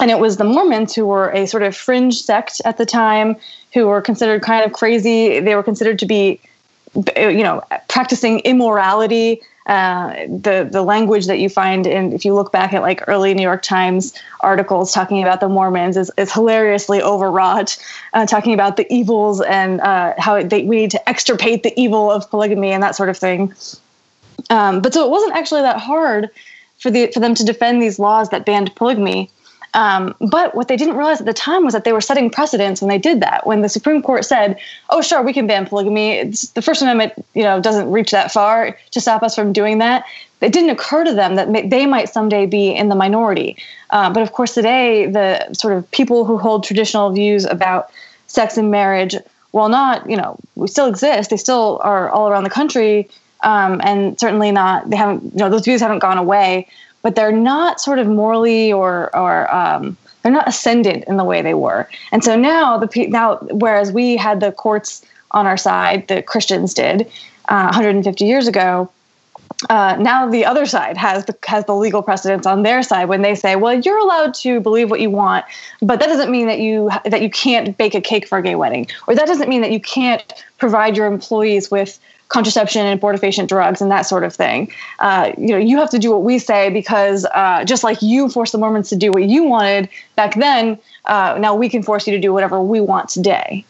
And 0.00 0.10
it 0.10 0.18
was 0.18 0.38
the 0.38 0.44
Mormons 0.44 0.94
who 0.94 1.06
were 1.06 1.30
a 1.30 1.46
sort 1.46 1.62
of 1.62 1.76
fringe 1.76 2.22
sect 2.22 2.62
at 2.64 2.78
the 2.78 2.86
time, 2.86 3.36
who 3.74 3.86
were 3.86 4.00
considered 4.00 4.42
kind 4.42 4.64
of 4.64 4.72
crazy. 4.72 5.40
They 5.40 5.54
were 5.54 5.62
considered 5.62 5.98
to 5.98 6.06
be, 6.06 6.40
you 7.16 7.42
know, 7.42 7.62
practicing 7.88 8.40
immorality 8.40 9.42
uh, 9.70 10.26
the 10.26 10.68
the 10.68 10.82
language 10.82 11.26
that 11.28 11.38
you 11.38 11.48
find 11.48 11.86
in 11.86 12.12
if 12.12 12.24
you 12.24 12.34
look 12.34 12.50
back 12.50 12.72
at 12.72 12.82
like 12.82 13.04
early 13.06 13.32
New 13.34 13.42
York 13.42 13.62
Times 13.62 14.12
articles 14.40 14.92
talking 14.92 15.22
about 15.22 15.38
the 15.38 15.48
Mormons 15.48 15.96
is, 15.96 16.10
is 16.18 16.32
hilariously 16.32 17.00
overwrought, 17.00 17.78
uh, 18.12 18.26
talking 18.26 18.52
about 18.52 18.76
the 18.76 18.92
evils 18.92 19.40
and 19.40 19.80
uh, 19.80 20.14
how 20.18 20.42
they, 20.42 20.64
we 20.64 20.74
need 20.74 20.90
to 20.90 21.08
extirpate 21.08 21.62
the 21.62 21.72
evil 21.80 22.10
of 22.10 22.28
polygamy 22.30 22.72
and 22.72 22.82
that 22.82 22.96
sort 22.96 23.08
of 23.08 23.16
thing. 23.16 23.54
Um, 24.50 24.80
but 24.80 24.92
so 24.92 25.04
it 25.04 25.10
wasn't 25.10 25.34
actually 25.34 25.62
that 25.62 25.78
hard 25.78 26.30
for 26.80 26.90
the 26.90 27.06
for 27.14 27.20
them 27.20 27.36
to 27.36 27.44
defend 27.44 27.80
these 27.80 28.00
laws 28.00 28.30
that 28.30 28.44
banned 28.44 28.74
polygamy. 28.74 29.30
Um, 29.74 30.14
but 30.20 30.54
what 30.54 30.68
they 30.68 30.76
didn't 30.76 30.96
realize 30.96 31.20
at 31.20 31.26
the 31.26 31.32
time 31.32 31.64
was 31.64 31.74
that 31.74 31.84
they 31.84 31.92
were 31.92 32.00
setting 32.00 32.30
precedents 32.30 32.80
when 32.80 32.88
they 32.88 32.98
did 32.98 33.20
that. 33.20 33.46
When 33.46 33.62
the 33.62 33.68
Supreme 33.68 34.02
Court 34.02 34.24
said, 34.24 34.58
"Oh, 34.90 35.00
sure, 35.00 35.22
we 35.22 35.32
can 35.32 35.46
ban 35.46 35.66
polygamy," 35.66 36.12
it's, 36.12 36.48
the 36.50 36.62
First 36.62 36.82
Amendment, 36.82 37.12
you 37.34 37.42
know, 37.42 37.60
doesn't 37.60 37.90
reach 37.90 38.10
that 38.10 38.32
far 38.32 38.76
to 38.90 39.00
stop 39.00 39.22
us 39.22 39.34
from 39.34 39.52
doing 39.52 39.78
that. 39.78 40.04
It 40.40 40.52
didn't 40.52 40.70
occur 40.70 41.04
to 41.04 41.12
them 41.12 41.36
that 41.36 41.70
they 41.70 41.86
might 41.86 42.08
someday 42.08 42.46
be 42.46 42.70
in 42.70 42.88
the 42.88 42.94
minority. 42.94 43.56
Uh, 43.90 44.10
but 44.12 44.22
of 44.22 44.32
course, 44.32 44.54
today 44.54 45.06
the 45.06 45.52
sort 45.52 45.74
of 45.74 45.88
people 45.90 46.24
who 46.24 46.38
hold 46.38 46.64
traditional 46.64 47.10
views 47.10 47.44
about 47.44 47.90
sex 48.26 48.56
and 48.56 48.70
marriage, 48.70 49.16
while 49.50 49.68
not, 49.68 50.08
you 50.08 50.16
know, 50.16 50.38
we 50.54 50.66
still 50.66 50.86
exist. 50.86 51.30
They 51.30 51.36
still 51.36 51.80
are 51.82 52.08
all 52.08 52.28
around 52.28 52.44
the 52.44 52.50
country, 52.50 53.08
um, 53.42 53.80
and 53.84 54.18
certainly 54.18 54.50
not. 54.50 54.88
They 54.88 54.96
haven't, 54.96 55.24
you 55.24 55.38
know, 55.38 55.50
those 55.50 55.64
views 55.64 55.80
haven't 55.80 55.98
gone 55.98 56.18
away 56.18 56.66
but 57.02 57.14
they're 57.14 57.32
not 57.32 57.80
sort 57.80 57.98
of 57.98 58.06
morally 58.06 58.72
or 58.72 59.14
or 59.16 59.52
um, 59.54 59.96
they're 60.22 60.32
not 60.32 60.48
ascendant 60.48 61.04
in 61.06 61.16
the 61.16 61.24
way 61.24 61.42
they 61.42 61.54
were. 61.54 61.88
And 62.12 62.22
so 62.22 62.36
now 62.36 62.78
the 62.78 63.06
now 63.08 63.36
whereas 63.50 63.92
we 63.92 64.16
had 64.16 64.40
the 64.40 64.52
courts 64.52 65.04
on 65.32 65.46
our 65.46 65.56
side, 65.56 66.08
the 66.08 66.22
Christians 66.22 66.74
did 66.74 67.02
uh, 67.48 67.64
150 67.64 68.24
years 68.24 68.48
ago. 68.48 68.90
Uh, 69.68 69.94
now 70.00 70.26
the 70.26 70.44
other 70.44 70.64
side 70.64 70.96
has 70.96 71.26
the 71.26 71.36
has 71.46 71.66
the 71.66 71.74
legal 71.74 72.02
precedents 72.02 72.46
on 72.46 72.62
their 72.62 72.82
side 72.82 73.06
when 73.06 73.20
they 73.20 73.34
say, 73.34 73.56
well, 73.56 73.74
you're 73.74 73.98
allowed 73.98 74.32
to 74.32 74.58
believe 74.60 74.90
what 74.90 75.00
you 75.00 75.10
want, 75.10 75.44
but 75.82 76.00
that 76.00 76.06
doesn't 76.06 76.30
mean 76.30 76.46
that 76.46 76.60
you 76.60 76.90
that 77.04 77.20
you 77.20 77.28
can't 77.28 77.76
bake 77.76 77.94
a 77.94 78.00
cake 78.00 78.26
for 78.26 78.38
a 78.38 78.42
gay 78.42 78.54
wedding, 78.54 78.86
or 79.06 79.14
that 79.14 79.26
doesn't 79.26 79.48
mean 79.48 79.60
that 79.60 79.70
you 79.70 79.80
can't 79.80 80.32
provide 80.56 80.96
your 80.96 81.06
employees 81.06 81.70
with 81.70 81.98
contraception 82.30 82.86
and 82.86 82.98
abortifacient 82.98 83.48
drugs 83.48 83.82
and 83.82 83.90
that 83.90 84.02
sort 84.02 84.24
of 84.24 84.34
thing. 84.34 84.72
Uh, 85.00 85.32
you 85.36 85.48
know, 85.48 85.58
you 85.58 85.76
have 85.76 85.90
to 85.90 85.98
do 85.98 86.10
what 86.10 86.22
we 86.22 86.38
say 86.38 86.70
because 86.70 87.26
uh, 87.34 87.64
just 87.64 87.84
like 87.84 88.00
you 88.00 88.28
forced 88.28 88.52
the 88.52 88.58
Mormons 88.58 88.88
to 88.88 88.96
do 88.96 89.10
what 89.10 89.24
you 89.24 89.44
wanted 89.44 89.88
back 90.16 90.34
then, 90.36 90.78
uh, 91.04 91.36
now 91.38 91.54
we 91.54 91.68
can 91.68 91.82
force 91.82 92.06
you 92.06 92.12
to 92.12 92.20
do 92.20 92.32
whatever 92.32 92.60
we 92.62 92.80
want 92.80 93.08
today. 93.08 93.64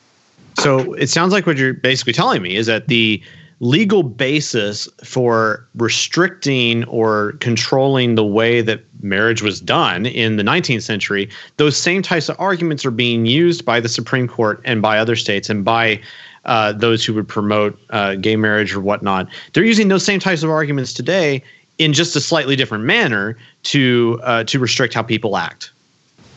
So 0.59 0.93
it 0.95 1.09
sounds 1.09 1.33
like 1.33 1.47
what 1.47 1.57
you're 1.57 1.75
basically 1.75 2.13
telling 2.13 2.43
me 2.43 2.55
is 2.55 2.67
that 2.67 2.89
the 2.89 3.23
legal 3.61 4.03
basis 4.03 4.89
for 5.05 5.67
restricting 5.75 6.85
or 6.85 7.33
controlling 7.41 8.15
the 8.15 8.25
way 8.25 8.63
that 8.63 8.83
marriage 9.03 9.43
was 9.43 9.61
done 9.61 10.07
in 10.07 10.37
the 10.37 10.43
19th 10.43 10.83
century, 10.83 11.29
those 11.59 11.77
same 11.77 12.01
types 12.03 12.29
of 12.29 12.37
arguments 12.41 12.85
are 12.87 12.91
being 12.91 13.27
used 13.27 13.65
by 13.65 13.79
the 13.79 13.89
Supreme 13.89 14.27
Court 14.27 14.61
and 14.65 14.81
by 14.81 14.99
other 14.99 15.15
states 15.15 15.51
and 15.51 15.65
by 15.65 16.01
uh, 16.45 16.73
those 16.73 17.05
who 17.05 17.15
would 17.15 17.29
promote 17.29 17.79
uh, 17.91 18.15
gay 18.15 18.37
marriage 18.37 18.75
or 18.75 18.81
whatnot. 18.81 19.29
They're 19.53 19.65
using 19.65 19.89
those 19.89 20.05
same 20.05 20.21
types 20.21 20.43
of 20.43 20.51
arguments 20.51 20.93
today 20.93 21.43
in 21.79 21.93
just 21.93 22.15
a 22.15 22.21
slightly 22.21 22.57
different 22.57 22.85
manner 22.85 23.37
to 23.65 24.21
uh, 24.23 24.45
to 24.45 24.59
restrict 24.59 24.95
how 24.95 25.03
people 25.03 25.37
act. 25.37 25.71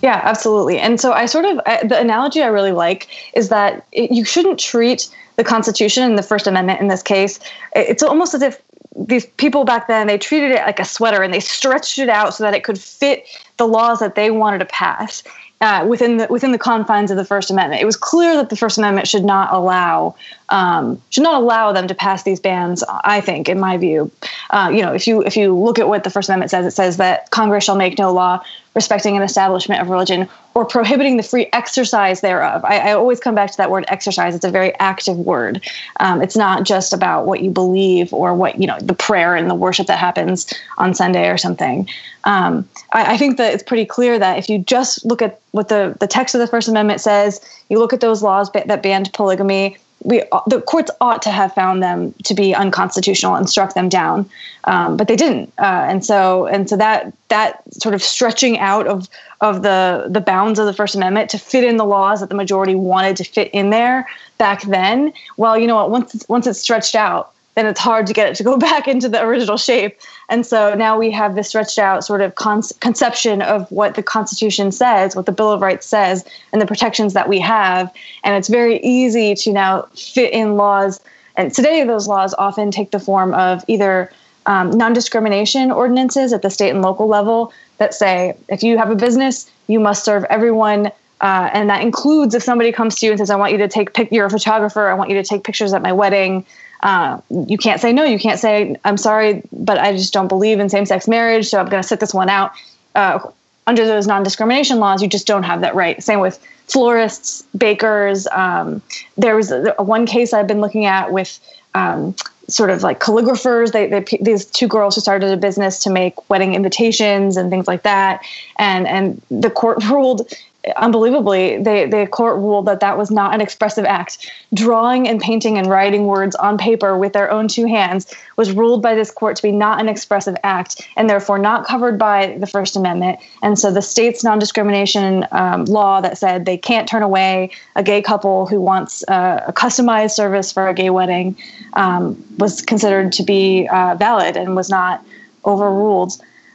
Yeah, 0.02 0.20
absolutely. 0.24 0.80
And 0.80 1.00
so 1.00 1.14
I 1.14 1.26
sort 1.26 1.46
of 1.46 1.60
I, 1.66 1.86
the 1.86 2.00
analogy 2.00 2.44
I 2.44 2.48
really 2.48 2.74
like 2.74 3.08
is 3.34 3.50
that 3.50 3.86
it, 3.92 4.12
you 4.12 4.26
shouldn't 4.26 4.60
treat 4.60 5.10
the 5.38 5.44
Constitution 5.44 6.04
and 6.04 6.18
the 6.18 6.24
First 6.24 6.48
Amendment 6.48 6.82
in 6.82 6.88
this 6.88 7.02
case. 7.02 7.40
It's 7.76 8.04
almost 8.04 8.34
as 8.34 8.42
if 8.42 8.62
these 8.96 9.26
people 9.26 9.64
back 9.64 9.88
then 9.88 10.08
they 10.08 10.18
treated 10.18 10.52
it 10.52 10.62
like 10.66 10.80
a 10.80 10.86
sweater 10.86 11.24
and 11.24 11.34
they 11.34 11.40
stretched 11.40 11.98
it 11.98 12.10
out 12.10 12.34
so 12.34 12.44
that 12.44 12.54
it 12.54 12.64
could 12.64 12.80
fit 12.80 13.26
the 13.58 13.68
laws 13.68 14.00
that 14.00 14.16
they 14.16 14.30
wanted 14.30 14.60
to 14.60 14.66
pass 14.66 15.24
uh, 15.64 15.86
within 15.88 16.18
the 16.18 16.28
within 16.30 16.52
the 16.52 16.58
confines 16.58 17.10
of 17.10 17.16
the 17.16 17.24
First 17.24 17.50
Amendment. 17.50 17.82
It 17.82 17.86
was 17.86 17.96
clear 17.96 18.36
that 18.36 18.50
the 18.50 18.56
First 18.58 18.78
Amendment 18.78 19.08
should 19.08 19.24
not 19.24 19.54
allow 19.54 20.14
um, 20.50 21.02
should 21.10 21.24
not 21.24 21.42
allow 21.42 21.72
them 21.72 21.88
to 21.88 21.96
pass 21.96 22.24
these 22.24 22.42
bans. 22.42 22.84
I 22.90 23.22
think, 23.22 23.48
in 23.48 23.62
my 23.62 23.78
view, 23.78 24.12
uh, 24.50 24.70
you 24.74 24.82
know, 24.82 24.94
if 24.94 25.08
you 25.08 25.24
if 25.24 25.38
you 25.38 25.56
look 25.56 25.80
at 25.80 25.88
what 25.88 26.04
the 26.04 26.10
First 26.10 26.28
Amendment 26.28 26.52
says, 26.52 26.66
it 26.66 26.72
says 26.72 26.98
that 26.98 27.32
Congress 27.32 27.64
shall 27.64 27.78
make 27.78 27.98
no 27.98 28.12
law 28.12 28.44
respecting 28.76 29.16
an 29.16 29.24
establishment 29.24 29.82
of 29.82 29.90
religion 29.90 30.28
or 30.56 30.66
prohibiting 30.66 31.18
the 31.18 31.24
free 31.24 31.48
exercise 31.54 32.22
thereof. 32.22 32.64
I, 32.66 32.90
I, 32.90 32.94
always 32.94 33.20
come 33.20 33.36
back 33.36 33.52
to 33.52 33.58
that 33.58 33.72
word 33.72 33.86
exercise. 33.88 34.36
It's 34.36 34.46
a 34.46 34.52
very 34.52 34.74
active 34.80 35.18
word. 35.18 35.64
Um, 36.00 36.22
it's 36.22 36.36
not 36.36 36.64
just 36.64 36.94
about 36.94 37.26
what 37.26 37.42
you 37.42 37.50
believe 37.50 38.14
or 38.14 38.34
what, 38.34 38.60
you 38.60 38.68
know, 38.68 38.80
the 38.80 38.94
prayer 38.94 39.36
and 39.36 39.50
the 39.50 39.56
worship 39.56 39.88
that 39.88 39.98
happens 39.98 40.52
on 40.78 40.94
Sunday 40.94 41.30
or 41.30 41.38
something. 41.38 41.88
Um, 42.24 42.68
I, 42.94 43.14
I, 43.14 43.18
think 43.18 43.38
that 43.38 43.54
it's 43.54 43.64
pretty 43.64 43.86
clear 43.86 44.18
that 44.18 44.38
if 44.38 44.50
you 44.50 44.60
just 44.60 45.04
look 45.06 45.22
at 45.22 45.42
what 45.52 45.70
the, 45.70 45.96
the 46.00 46.08
text 46.08 46.34
of 46.36 46.40
the 46.40 46.48
First 46.48 46.68
Amendment 46.68 47.02
says, 47.02 47.42
you 47.70 47.80
look 47.80 47.94
at 47.94 48.00
those 48.00 48.24
laws 48.24 48.50
that 48.52 48.82
banned 48.82 49.12
polygamy, 49.14 49.78
we 50.04 50.24
the 50.48 50.62
courts 50.62 50.92
ought 51.02 51.22
to 51.24 51.32
have 51.32 51.54
found 51.54 51.82
them 51.82 52.14
to 52.24 52.34
be 52.34 52.54
unconstitutional 52.54 53.36
and 53.36 53.50
struck 53.50 53.74
them 53.74 53.90
down, 53.90 54.30
um, 54.66 54.98
but 54.98 55.08
they 55.08 55.16
didn't. 55.16 55.52
Uh, 55.58 55.86
and 55.88 56.06
so 56.06 56.46
and 56.48 56.70
so 56.70 56.78
that 56.78 57.14
that 57.30 57.62
sort 57.74 57.96
of 57.96 58.04
stretching 58.04 58.60
out 58.60 58.88
of 58.88 59.10
of 59.42 59.64
the 59.64 60.08
the 60.10 60.22
bounds 60.22 60.60
of 60.60 60.66
the 60.66 60.74
First 60.74 60.96
Amendment 60.96 61.30
to 61.32 61.38
fit 61.38 61.64
in 61.64 61.78
the 61.78 61.86
laws 61.86 62.20
that 62.20 62.30
the 62.30 62.36
majority 62.36 62.76
wanted 62.76 63.18
to 63.18 63.24
fit 63.24 63.50
in 63.54 63.70
there 63.70 64.08
back 64.38 64.64
then. 64.64 65.14
Well, 65.38 65.58
you 65.58 65.68
know 65.68 65.76
what? 65.76 65.92
Once 65.92 66.26
once 66.28 66.48
it's 66.48 66.60
stretched 66.60 66.96
out, 66.96 67.33
then 67.56 67.66
it's 67.66 67.80
hard 67.80 68.08
to 68.08 68.14
get 68.14 68.30
it 68.30 68.36
to 68.36 68.44
go 68.44 68.58
back 68.70 68.88
into 68.88 69.10
the 69.10 69.22
original 69.24 69.58
shape. 69.58 70.00
And 70.30 70.46
so 70.46 70.74
now 70.74 70.98
we 70.98 71.12
have 71.12 71.36
this 71.36 71.50
stretched 71.50 71.80
out 71.80 72.04
sort 72.04 72.22
of 72.22 72.36
con- 72.36 72.64
conception 72.80 73.42
of 73.42 73.70
what 73.72 73.96
the 73.96 74.04
Constitution 74.04 74.72
says, 74.72 75.16
what 75.16 75.26
the 75.26 75.32
Bill 75.32 75.52
of 75.52 75.62
Rights 75.62 75.86
says, 75.86 76.26
and 76.52 76.62
the 76.62 76.66
protections 76.66 77.14
that 77.14 77.30
we 77.30 77.40
have. 77.40 77.92
And 78.24 78.36
it's 78.36 78.48
very 78.48 78.80
easy 78.80 79.36
to 79.36 79.52
now 79.52 79.84
fit 79.96 80.34
in 80.34 80.56
laws. 80.56 81.00
And 81.36 81.54
today, 81.54 81.84
those 81.84 82.08
laws 82.08 82.34
often 82.36 82.72
take 82.72 82.92
the 82.92 83.00
form 83.00 83.34
of 83.34 83.64
either 83.68 84.12
um, 84.46 84.72
non 84.72 84.94
discrimination 84.94 85.72
ordinances 85.72 86.34
at 86.34 86.42
the 86.42 86.50
state 86.50 86.70
and 86.70 86.82
local 86.82 87.08
level 87.08 87.54
that 87.78 87.94
say 87.94 88.36
if 88.50 88.62
you 88.62 88.78
have 88.78 88.92
a 88.92 88.96
business, 88.96 89.50
you 89.68 89.80
must 89.80 90.04
serve 90.04 90.26
everyone. 90.26 90.88
Uh, 91.22 91.50
and 91.54 91.70
that 91.70 91.82
includes 91.82 92.36
if 92.36 92.44
somebody 92.44 92.72
comes 92.72 92.96
to 92.96 93.06
you 93.06 93.14
and 93.14 93.20
says, 93.20 93.30
I 93.30 93.38
want 93.38 93.54
you 93.54 93.58
to 93.60 93.70
take, 93.70 93.94
pic- 93.94 94.12
you're 94.12 94.26
a 94.26 94.30
photographer, 94.30 94.90
I 94.90 94.94
want 94.94 95.10
you 95.10 95.16
to 95.16 95.24
take 95.24 95.46
pictures 95.46 95.74
at 95.74 95.82
my 95.82 95.94
wedding 95.94 96.46
uh, 96.84 97.20
you 97.48 97.58
can't 97.58 97.80
say 97.80 97.94
no. 97.94 98.04
You 98.04 98.20
can't 98.20 98.40
say, 98.40 98.76
I'm 98.84 98.98
sorry, 98.98 99.42
but 99.54 99.80
I 99.80 99.94
just 99.94 100.14
don't 100.14 100.28
believe 100.28 100.60
in 100.60 100.68
same 100.70 100.86
sex 100.86 101.08
marriage, 101.08 101.48
so 101.48 101.60
I'm 101.60 101.70
going 101.70 101.82
to 101.82 101.88
sit 101.88 102.02
this 102.02 102.14
one 102.14 102.30
out. 102.30 102.52
Uh, 102.94 103.20
under 103.66 103.86
those 103.86 104.06
non 104.06 104.22
discrimination 104.22 104.80
laws, 104.80 105.02
you 105.02 105.08
just 105.08 105.26
don't 105.26 105.44
have 105.44 105.62
that 105.62 105.74
right. 105.74 106.04
Same 106.04 106.20
with 106.20 106.46
florists, 106.68 107.44
bakers. 107.58 108.28
Um, 108.28 108.82
there 109.18 109.38
was 109.38 109.52
a, 109.52 109.74
one 109.80 110.06
case 110.06 110.34
I've 110.34 110.46
been 110.46 110.60
looking 110.60 110.86
at 110.86 111.14
with 111.14 111.40
um, 111.74 112.14
sort 112.50 112.70
of 112.70 112.84
like 112.84 113.00
calligraphers. 113.00 113.72
They, 113.72 113.88
they, 113.88 114.18
these 114.20 114.46
two 114.46 114.68
girls 114.68 114.96
who 114.96 115.02
started 115.02 115.32
a 115.32 115.38
business 115.38 115.80
to 115.80 115.90
make 115.90 116.30
wedding 116.30 116.54
invitations 116.54 117.38
and 117.38 117.50
things 117.50 117.66
like 117.66 117.84
that. 117.84 118.22
And 118.60 118.86
and 118.88 119.22
the 119.32 119.50
court 119.50 119.82
ruled 119.90 120.30
unbelievably, 120.78 121.62
they, 121.62 121.86
the 121.86 122.08
court 122.08 122.38
ruled 122.38 122.66
that 122.68 122.80
that 122.80 122.98
was 122.98 123.12
not 123.12 123.34
an 123.34 123.42
expressive 123.42 123.84
act. 123.84 124.32
Drawing 124.54 125.08
and 125.08 125.20
painting 125.20 125.58
and 125.58 125.68
writing 125.68 126.06
words 126.06 126.36
on 126.36 126.58
paper 126.58 126.98
with 126.98 127.14
their 127.14 127.30
own 127.30 127.48
two 127.50 127.66
hands 127.66 128.14
was 128.38 128.52
ruled 128.52 128.82
by 128.82 128.96
this 128.96 129.12
court 129.12 129.36
to 129.36 129.44
be 129.44 129.52
not 129.52 129.82
an 129.82 129.90
expressive 129.90 130.38
act 130.44 130.88
and 130.96 131.10
therefore 131.10 131.38
not 131.38 131.66
covered 131.66 132.00
by 132.00 132.38
the 132.40 132.48
First 132.48 132.78
Amendment. 132.78 133.20
And 133.42 133.60
so 133.60 133.72
the 133.72 133.82
state's 133.82 134.24
non 134.24 134.40
discrimination 134.40 135.28
um, 135.32 135.66
law 135.66 136.00
that 136.00 136.18
said 136.18 136.46
they 136.46 136.58
can't 136.58 136.88
turn 136.88 137.04
away 137.04 137.52
a 137.76 137.84
gay 137.84 138.02
couple 138.02 138.46
who 138.46 138.62
wants 138.62 139.04
uh, 139.10 139.44
a 139.46 139.54
customized 139.54 140.12
service 140.12 140.52
for 140.52 140.68
a 140.68 140.74
gay 140.74 140.90
wedding 140.90 141.36
um, 141.74 142.24
was 142.38 142.62
considered 142.62 143.12
to 143.14 143.24
be 143.24 143.68
uh, 143.68 143.96
valid 143.96 144.38
and 144.38 144.56
was 144.56 144.70
not 144.70 145.06
overruled. 145.46 146.14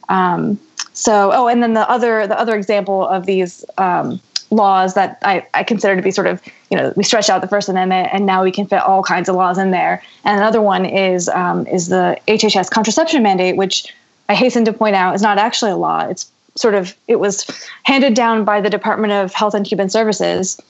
Um, 0.09 0.59
so, 0.99 1.31
oh, 1.33 1.47
and 1.47 1.63
then 1.63 1.75
the 1.75 1.89
other 1.89 2.27
the 2.27 2.37
other 2.37 2.57
example 2.57 3.07
of 3.07 3.25
these 3.25 3.65
um, 3.79 4.21
laws 4.51 4.95
that 4.95 5.17
I, 5.23 5.47
I 5.55 5.63
consider 5.63 5.95
to 5.95 6.03
be 6.03 6.11
sort 6.11 6.27
of 6.27 6.43
you 6.73 6.77
know 6.77 6.93
we 6.97 7.05
stretched 7.05 7.31
out 7.31 7.41
the 7.41 7.47
First 7.47 7.69
Amendment 7.69 8.09
and 8.13 8.27
now 8.27 8.43
we 8.43 8.51
can 8.51 8.67
fit 8.67 8.83
all 8.83 9.05
kinds 9.05 9.29
of 9.29 9.37
laws 9.37 9.59
in 9.59 9.71
there. 9.71 10.03
And 10.25 10.41
another 10.41 10.61
one 10.61 10.85
is 10.85 11.29
um, 11.29 11.69
is 11.69 11.87
the 11.87 12.19
HHS 12.27 12.69
contraception 12.73 13.23
mandate, 13.23 13.57
which 13.57 13.95
I 14.29 14.35
hasten 14.35 14.65
to 14.65 14.73
point 14.73 14.97
out 14.97 15.15
is 15.15 15.23
not 15.23 15.39
actually 15.39 15.71
a 15.71 15.77
law. 15.77 16.01
It's 16.01 16.29
sort 16.57 16.75
of 16.75 16.97
it 17.07 17.21
was 17.21 17.47
handed 17.85 18.15
down 18.15 18.45
by 18.45 18.61
the 18.61 18.69
Department 18.69 19.13
of 19.13 19.33
Health 19.33 19.55
and 19.55 19.65
Human 19.65 19.89
Services 19.89 20.61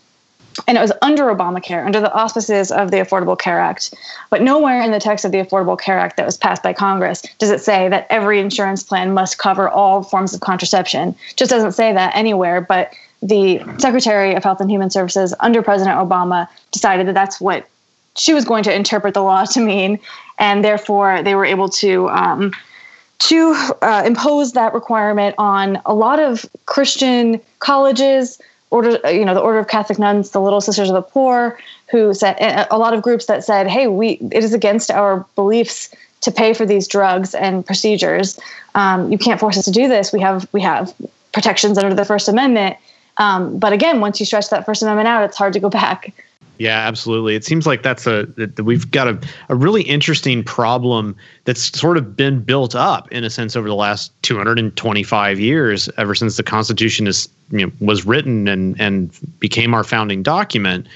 and 0.67 0.77
it 0.77 0.81
was 0.81 0.93
under 1.03 1.25
Obamacare, 1.25 1.85
under 1.85 2.00
the 2.00 2.12
auspices 2.12 2.71
of 2.73 2.91
the 2.91 2.99
Affordable 2.99 3.38
Care 3.38 3.61
Act. 3.61 3.95
But 4.31 4.43
nowhere 4.43 4.81
in 4.83 4.91
the 4.91 5.00
text 5.00 5.25
of 5.25 5.33
the 5.33 5.38
Affordable 5.38 5.79
Care 5.79 5.99
Act 5.99 6.17
that 6.17 6.27
was 6.27 6.37
passed 6.37 6.62
by 6.62 6.73
Congress 6.73 7.23
does 7.38 7.50
it 7.50 7.61
say 7.61 7.88
that 7.88 8.07
every 8.11 8.41
insurance 8.41 8.83
plan 8.83 9.12
must 9.12 9.38
cover 9.38 9.69
all 9.69 10.03
forms 10.03 10.35
of 10.35 10.41
contraception. 10.41 11.11
It 11.31 11.37
just 11.37 11.50
doesn't 11.50 11.73
say 11.73 11.93
that 11.93 12.15
anywhere. 12.17 12.61
But 12.61 12.93
the 13.23 13.61
Secretary 13.79 14.35
of 14.35 14.45
Health 14.45 14.61
and 14.61 14.71
Human 14.71 14.91
Services 14.91 15.35
under 15.41 15.62
President 15.62 15.97
Obama 15.97 16.49
decided 16.71 17.07
that 17.09 17.15
that's 17.15 17.41
what 17.41 17.67
she 18.17 18.35
was 18.35 18.45
going 18.45 18.65
to 18.65 18.75
interpret 18.75 19.15
the 19.15 19.23
law 19.23 19.45
to 19.53 19.61
mean, 19.61 19.99
and 20.38 20.65
therefore 20.65 21.23
they 21.23 21.35
were 21.35 21.47
able 21.47 21.69
to. 21.69 22.09
Um, 22.09 22.53
to 23.21 23.53
uh, 23.83 24.05
impose 24.07 24.53
that 24.53 24.73
requirement 24.73 25.35
on 25.38 25.81
a 25.87 25.93
lot 25.93 26.21
of 26.21 26.47
Christian 26.67 27.41
colleges, 27.59 28.41
order 28.71 29.01
you 29.11 29.25
know 29.25 29.35
the 29.35 29.41
order 29.41 29.59
of 29.59 29.69
catholic 29.69 29.99
nuns 29.99 30.31
the 30.31 30.41
little 30.41 30.61
sisters 30.61 30.89
of 30.89 30.95
the 30.95 31.03
poor 31.03 31.59
who 31.91 32.13
said 32.13 32.37
a 32.71 32.79
lot 32.79 32.93
of 32.93 33.03
groups 33.03 33.27
that 33.27 33.45
said 33.45 33.67
hey 33.67 33.87
we 33.87 34.19
it 34.31 34.45
is 34.45 34.53
against 34.53 34.91
our 34.91 35.25
beliefs 35.35 35.91
to 36.21 36.31
pay 36.33 36.53
for 36.53 36.67
these 36.67 36.89
drugs 36.89 37.35
and 37.35 37.65
procedures. 37.65 38.39
Um, 38.75 39.11
you 39.11 39.19
can't 39.19 39.39
force 39.39 39.57
us 39.59 39.65
to 39.67 39.71
do 39.71 39.89
this. 39.89 40.13
We 40.13 40.21
have 40.21 40.49
we 40.53 40.61
have 40.63 40.95
protections 41.33 41.79
under 41.79 41.95
the 41.95 42.05
first 42.05 42.29
amendment. 42.29 42.77
Um, 43.19 43.59
but 43.59 43.73
again 43.73 44.01
once 44.01 44.21
you 44.21 44.27
stretch 44.27 44.49
that 44.51 44.65
first 44.65 44.83
amendment 44.83 45.09
out 45.09 45.25
it's 45.25 45.37
hard 45.37 45.53
to 45.53 45.61
go 45.61 45.69
back. 45.69 46.13
Yeah, 46.59 46.79
absolutely. 46.89 47.37
It 47.37 47.45
seems 47.45 47.69
like 47.69 47.85
that's 47.85 48.07
a 48.07 48.27
that 48.37 48.65
we've 48.65 48.91
got 48.91 49.07
a, 49.07 49.21
a 49.49 49.55
really 49.55 49.83
interesting 49.83 50.43
problem 50.43 51.17
that's 51.45 51.79
sort 51.79 51.97
of 51.97 52.17
been 52.17 52.41
built 52.41 52.75
up 52.75 53.11
in 53.13 53.23
a 53.23 53.31
sense 53.31 53.55
over 53.55 53.69
the 53.69 53.77
last 53.77 54.13
225 54.23 55.39
years, 55.39 55.89
ever 55.97 56.17
since 56.17 56.37
the 56.37 56.43
Constitution 56.43 57.07
is 57.07 57.29
you 57.50 57.67
know, 57.67 57.73
was 57.81 58.07
written 58.07 58.49
and 58.49 58.81
and 58.81 59.17
became 59.38 59.75
our 59.75 59.85
founding 59.85 60.23
document. 60.23 60.87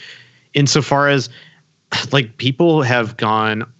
Insofar 0.54 1.08
as 1.08 1.28
like 2.10 2.36
people 2.38 2.82
have 2.82 3.16
gone 3.16 3.70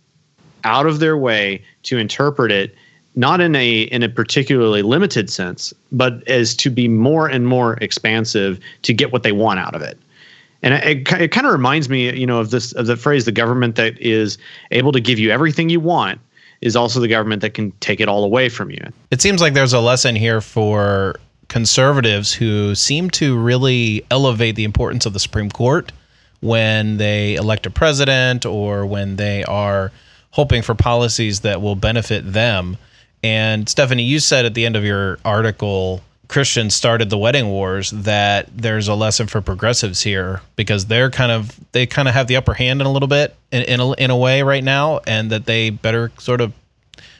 out 0.64 0.86
of 0.86 1.00
their 1.00 1.16
way 1.16 1.62
to 1.84 1.98
interpret 1.98 2.52
it 2.52 2.74
not 3.14 3.40
in 3.40 3.54
a 3.54 3.82
in 3.82 4.02
a 4.02 4.08
particularly 4.08 4.82
limited 4.82 5.28
sense, 5.28 5.74
but 5.90 6.26
as 6.28 6.54
to 6.56 6.70
be 6.70 6.88
more 6.88 7.28
and 7.28 7.46
more 7.46 7.74
expansive 7.74 8.58
to 8.82 8.94
get 8.94 9.12
what 9.12 9.22
they 9.22 9.32
want 9.32 9.60
out 9.60 9.74
of 9.74 9.82
it 9.82 9.98
and 10.62 10.74
it, 10.74 11.12
it 11.12 11.28
kind 11.28 11.46
of 11.46 11.52
reminds 11.52 11.88
me 11.88 12.16
you 12.18 12.26
know 12.26 12.38
of 12.38 12.50
this 12.50 12.72
of 12.72 12.86
the 12.86 12.96
phrase 12.96 13.24
the 13.24 13.32
government 13.32 13.76
that 13.76 13.98
is 14.00 14.38
able 14.70 14.92
to 14.92 15.00
give 15.00 15.18
you 15.18 15.30
everything 15.30 15.68
you 15.68 15.80
want 15.80 16.20
is 16.60 16.76
also 16.76 17.00
the 17.00 17.08
government 17.08 17.42
that 17.42 17.54
can 17.54 17.72
take 17.80 18.00
it 18.00 18.08
all 18.08 18.24
away 18.24 18.48
from 18.48 18.70
you 18.70 18.80
it 19.10 19.20
seems 19.20 19.40
like 19.40 19.54
there's 19.54 19.72
a 19.72 19.80
lesson 19.80 20.14
here 20.14 20.40
for 20.40 21.16
conservatives 21.52 22.32
who 22.32 22.74
seem 22.74 23.10
to 23.10 23.38
really 23.38 24.02
elevate 24.10 24.56
the 24.56 24.64
importance 24.64 25.04
of 25.04 25.12
the 25.12 25.20
supreme 25.20 25.50
court 25.50 25.92
when 26.40 26.96
they 26.96 27.34
elect 27.34 27.66
a 27.66 27.70
president 27.70 28.46
or 28.46 28.86
when 28.86 29.16
they 29.16 29.44
are 29.44 29.92
hoping 30.30 30.62
for 30.62 30.74
policies 30.74 31.40
that 31.40 31.60
will 31.60 31.76
benefit 31.76 32.32
them. 32.32 32.78
And 33.22 33.68
stephanie 33.68 34.02
you 34.02 34.18
said 34.18 34.46
at 34.46 34.54
the 34.54 34.64
end 34.64 34.76
of 34.76 34.84
your 34.84 35.18
article 35.26 36.00
Christians 36.26 36.74
started 36.74 37.10
the 37.10 37.18
wedding 37.18 37.48
wars 37.48 37.90
that 37.90 38.48
there's 38.56 38.88
a 38.88 38.94
lesson 38.94 39.26
for 39.26 39.42
progressives 39.42 40.00
here 40.00 40.40
because 40.56 40.86
they're 40.86 41.10
kind 41.10 41.30
of 41.30 41.60
they 41.72 41.84
kind 41.84 42.08
of 42.08 42.14
have 42.14 42.28
the 42.28 42.36
upper 42.36 42.54
hand 42.54 42.80
in 42.80 42.86
a 42.86 42.90
little 42.90 43.08
bit 43.08 43.36
in 43.50 43.60
in 43.64 43.78
a, 43.78 43.92
in 43.92 44.10
a 44.10 44.16
way 44.16 44.40
right 44.40 44.64
now 44.64 45.00
and 45.06 45.28
that 45.28 45.44
they 45.44 45.68
better 45.68 46.10
sort 46.18 46.40
of 46.40 46.54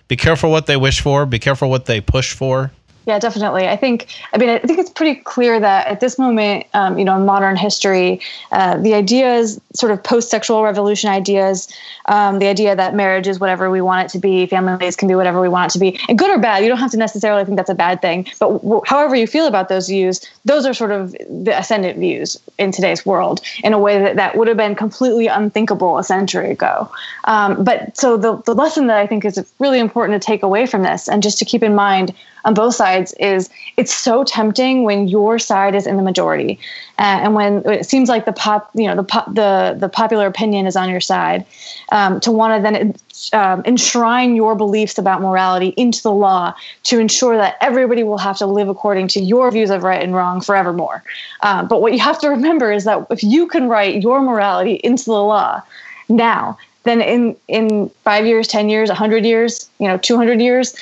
be 0.08 0.16
careful 0.16 0.50
what 0.50 0.66
they 0.66 0.76
wish 0.76 1.02
for, 1.02 1.26
be 1.26 1.38
careful 1.38 1.68
what 1.68 1.84
they 1.84 2.00
push 2.00 2.32
for 2.32 2.70
yeah, 3.06 3.18
definitely. 3.18 3.68
I 3.68 3.76
think. 3.76 4.06
I 4.32 4.38
mean, 4.38 4.48
I 4.48 4.58
think 4.58 4.78
it's 4.78 4.90
pretty 4.90 5.20
clear 5.20 5.58
that 5.58 5.86
at 5.86 6.00
this 6.00 6.18
moment, 6.18 6.66
um, 6.74 6.98
you 6.98 7.04
know, 7.04 7.16
in 7.16 7.26
modern 7.26 7.56
history, 7.56 8.20
uh, 8.52 8.76
the 8.78 8.94
ideas, 8.94 9.60
sort 9.74 9.92
of 9.92 10.02
post-sexual 10.02 10.62
revolution 10.62 11.10
ideas, 11.10 11.68
um, 12.06 12.38
the 12.38 12.46
idea 12.46 12.76
that 12.76 12.94
marriage 12.94 13.26
is 13.26 13.40
whatever 13.40 13.70
we 13.70 13.80
want 13.80 14.06
it 14.06 14.12
to 14.12 14.18
be, 14.18 14.46
families 14.46 14.96
can 14.96 15.08
be 15.08 15.14
whatever 15.14 15.40
we 15.40 15.48
want 15.48 15.70
it 15.70 15.72
to 15.72 15.78
be, 15.78 15.98
and 16.08 16.18
good 16.18 16.30
or 16.30 16.38
bad. 16.38 16.62
You 16.62 16.68
don't 16.68 16.78
have 16.78 16.90
to 16.92 16.96
necessarily 16.96 17.44
think 17.44 17.56
that's 17.56 17.70
a 17.70 17.74
bad 17.74 18.00
thing, 18.00 18.26
but 18.38 18.52
w- 18.58 18.82
however 18.86 19.16
you 19.16 19.26
feel 19.26 19.46
about 19.46 19.68
those 19.68 19.88
views, 19.88 20.20
those 20.44 20.64
are 20.64 20.74
sort 20.74 20.92
of 20.92 21.12
the 21.12 21.52
ascendant 21.58 21.98
views 21.98 22.38
in 22.58 22.72
today's 22.72 23.04
world 23.04 23.40
in 23.64 23.72
a 23.72 23.78
way 23.78 23.98
that 23.98 24.16
that 24.16 24.36
would 24.36 24.48
have 24.48 24.56
been 24.56 24.74
completely 24.74 25.26
unthinkable 25.26 25.98
a 25.98 26.04
century 26.04 26.50
ago. 26.50 26.90
Um, 27.24 27.64
but 27.64 27.96
so 27.96 28.16
the 28.16 28.36
the 28.42 28.54
lesson 28.54 28.86
that 28.86 28.98
I 28.98 29.06
think 29.06 29.24
is 29.24 29.44
really 29.58 29.78
important 29.78 30.20
to 30.20 30.24
take 30.24 30.42
away 30.42 30.66
from 30.66 30.82
this, 30.82 31.08
and 31.08 31.22
just 31.22 31.38
to 31.38 31.44
keep 31.44 31.62
in 31.62 31.74
mind 31.74 32.14
on 32.44 32.54
both 32.54 32.74
sides 32.74 33.12
is 33.14 33.50
it's 33.76 33.94
so 33.94 34.24
tempting 34.24 34.84
when 34.84 35.08
your 35.08 35.38
side 35.38 35.74
is 35.74 35.86
in 35.86 35.96
the 35.96 36.02
majority. 36.02 36.58
Uh, 36.98 37.20
and 37.22 37.34
when 37.34 37.64
it 37.66 37.86
seems 37.86 38.08
like 38.08 38.24
the 38.24 38.32
pop 38.32 38.70
you 38.74 38.86
know 38.86 38.96
the 38.96 39.04
pop, 39.04 39.26
the 39.34 39.76
the 39.78 39.88
popular 39.88 40.26
opinion 40.26 40.66
is 40.66 40.76
on 40.76 40.90
your 40.90 41.00
side 41.00 41.44
um, 41.90 42.20
to 42.20 42.30
want 42.30 42.56
to 42.56 42.62
then 42.62 42.94
um, 43.32 43.62
enshrine 43.64 44.34
your 44.34 44.54
beliefs 44.54 44.98
about 44.98 45.20
morality 45.20 45.68
into 45.76 46.02
the 46.02 46.12
law 46.12 46.54
to 46.84 46.98
ensure 46.98 47.36
that 47.36 47.56
everybody 47.60 48.02
will 48.02 48.18
have 48.18 48.36
to 48.38 48.46
live 48.46 48.68
according 48.68 49.08
to 49.08 49.20
your 49.20 49.50
views 49.50 49.70
of 49.70 49.82
right 49.82 50.02
and 50.02 50.14
wrong 50.14 50.40
forevermore. 50.40 51.02
Uh, 51.40 51.64
but 51.64 51.80
what 51.80 51.92
you 51.92 51.98
have 51.98 52.18
to 52.18 52.28
remember 52.28 52.72
is 52.72 52.84
that 52.84 53.06
if 53.10 53.22
you 53.22 53.46
can 53.46 53.68
write 53.68 54.02
your 54.02 54.20
morality 54.20 54.74
into 54.82 55.04
the 55.04 55.12
law 55.12 55.62
now 56.08 56.58
then 56.84 57.00
in 57.00 57.36
in 57.48 57.90
five 58.04 58.26
years, 58.26 58.48
ten 58.48 58.68
years, 58.68 58.90
hundred 58.90 59.24
years, 59.24 59.70
you 59.78 59.86
know, 59.86 59.96
two 59.96 60.16
hundred 60.16 60.40
years, 60.40 60.74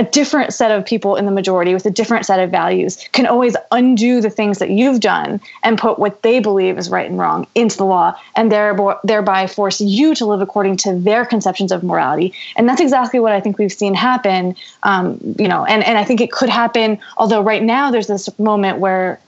a 0.00 0.02
different 0.02 0.54
set 0.54 0.70
of 0.70 0.86
people 0.86 1.14
in 1.16 1.26
the 1.26 1.30
majority 1.30 1.74
with 1.74 1.84
a 1.84 1.90
different 1.90 2.24
set 2.24 2.40
of 2.40 2.50
values 2.50 3.06
can 3.12 3.26
always 3.26 3.54
undo 3.70 4.22
the 4.22 4.30
things 4.30 4.58
that 4.58 4.70
you've 4.70 4.98
done 4.98 5.38
and 5.62 5.76
put 5.76 5.98
what 5.98 6.22
they 6.22 6.40
believe 6.40 6.78
is 6.78 6.88
right 6.88 7.10
and 7.10 7.18
wrong 7.18 7.46
into 7.54 7.76
the 7.76 7.84
law 7.84 8.14
and 8.34 8.50
thereby 8.50 8.96
thereby 9.04 9.46
force 9.46 9.78
you 9.78 10.14
to 10.14 10.24
live 10.24 10.40
according 10.40 10.74
to 10.74 10.98
their 10.98 11.26
conceptions 11.26 11.70
of 11.70 11.84
morality. 11.84 12.32
And 12.56 12.66
that's 12.66 12.80
exactly 12.80 13.20
what 13.20 13.32
i 13.32 13.40
think 13.40 13.58
we've 13.58 13.70
seen 13.70 13.92
happen 13.92 14.56
um, 14.84 15.18
you 15.38 15.46
know 15.46 15.66
and, 15.66 15.84
and 15.84 15.98
i 15.98 16.04
think 16.04 16.22
it 16.22 16.32
could 16.32 16.48
happen 16.48 16.98
although 17.18 17.42
right 17.42 17.62
now 17.62 17.90
there's 17.90 18.06
this 18.06 18.26
moment 18.38 18.78
where 18.78 19.20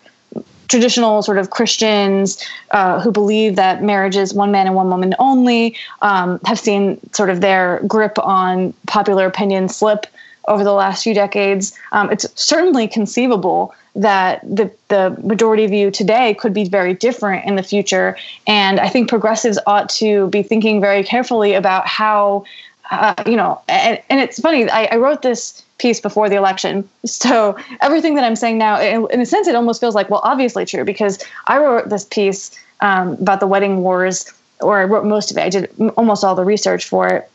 traditional 0.68 1.20
sort 1.20 1.36
of 1.36 1.50
Christians 1.50 2.42
uh, 2.70 2.98
who 2.98 3.12
believe 3.12 3.56
that 3.56 3.82
marriage 3.82 4.16
is 4.16 4.32
one 4.32 4.50
man 4.50 4.66
and 4.66 4.74
one 4.74 4.88
woman 4.88 5.14
only 5.18 5.76
um, 6.00 6.40
have 6.46 6.58
seen 6.58 6.98
sort 7.12 7.28
of 7.28 7.42
their 7.42 7.82
grip 7.86 8.18
on 8.18 8.72
popular 8.86 9.26
opinion 9.26 9.68
slip 9.68 10.06
over 10.48 10.64
the 10.64 10.72
last 10.72 11.02
few 11.02 11.14
decades. 11.14 11.72
Um, 11.92 12.10
it's 12.10 12.26
certainly 12.34 12.88
conceivable 12.88 13.74
that 13.94 14.40
the, 14.42 14.70
the 14.88 15.16
majority 15.22 15.66
view 15.66 15.90
today 15.90 16.34
could 16.34 16.54
be 16.54 16.64
very 16.68 16.94
different 16.94 17.44
in 17.46 17.56
the 17.56 17.62
future. 17.62 18.16
And 18.46 18.80
I 18.80 18.88
think 18.88 19.08
progressives 19.08 19.58
ought 19.66 19.88
to 19.90 20.28
be 20.28 20.42
thinking 20.42 20.80
very 20.80 21.04
carefully 21.04 21.54
about 21.54 21.86
how, 21.86 22.44
uh, 22.90 23.14
you 23.26 23.36
know, 23.36 23.60
and, 23.68 24.00
and 24.08 24.20
it's 24.20 24.40
funny, 24.40 24.68
I, 24.70 24.84
I 24.86 24.96
wrote 24.96 25.22
this 25.22 25.62
piece 25.78 26.00
before 26.00 26.28
the 26.28 26.36
election. 26.36 26.88
So 27.04 27.56
everything 27.80 28.14
that 28.14 28.24
I'm 28.24 28.36
saying 28.36 28.58
now, 28.58 28.80
in 28.80 29.20
a 29.20 29.26
sense, 29.26 29.46
it 29.46 29.54
almost 29.54 29.80
feels 29.80 29.94
like, 29.94 30.08
well, 30.08 30.20
obviously 30.24 30.64
true 30.64 30.84
because 30.84 31.22
I 31.46 31.58
wrote 31.58 31.88
this 31.88 32.04
piece 32.04 32.50
um, 32.80 33.12
about 33.14 33.40
the 33.40 33.46
wedding 33.46 33.82
wars, 33.82 34.32
or 34.60 34.80
I 34.80 34.84
wrote 34.84 35.04
most 35.04 35.30
of 35.30 35.36
it. 35.36 35.42
I 35.42 35.48
did 35.48 35.90
almost 35.96 36.24
all 36.24 36.34
the 36.34 36.44
research 36.44 36.88
for 36.88 37.08
it 37.08 37.30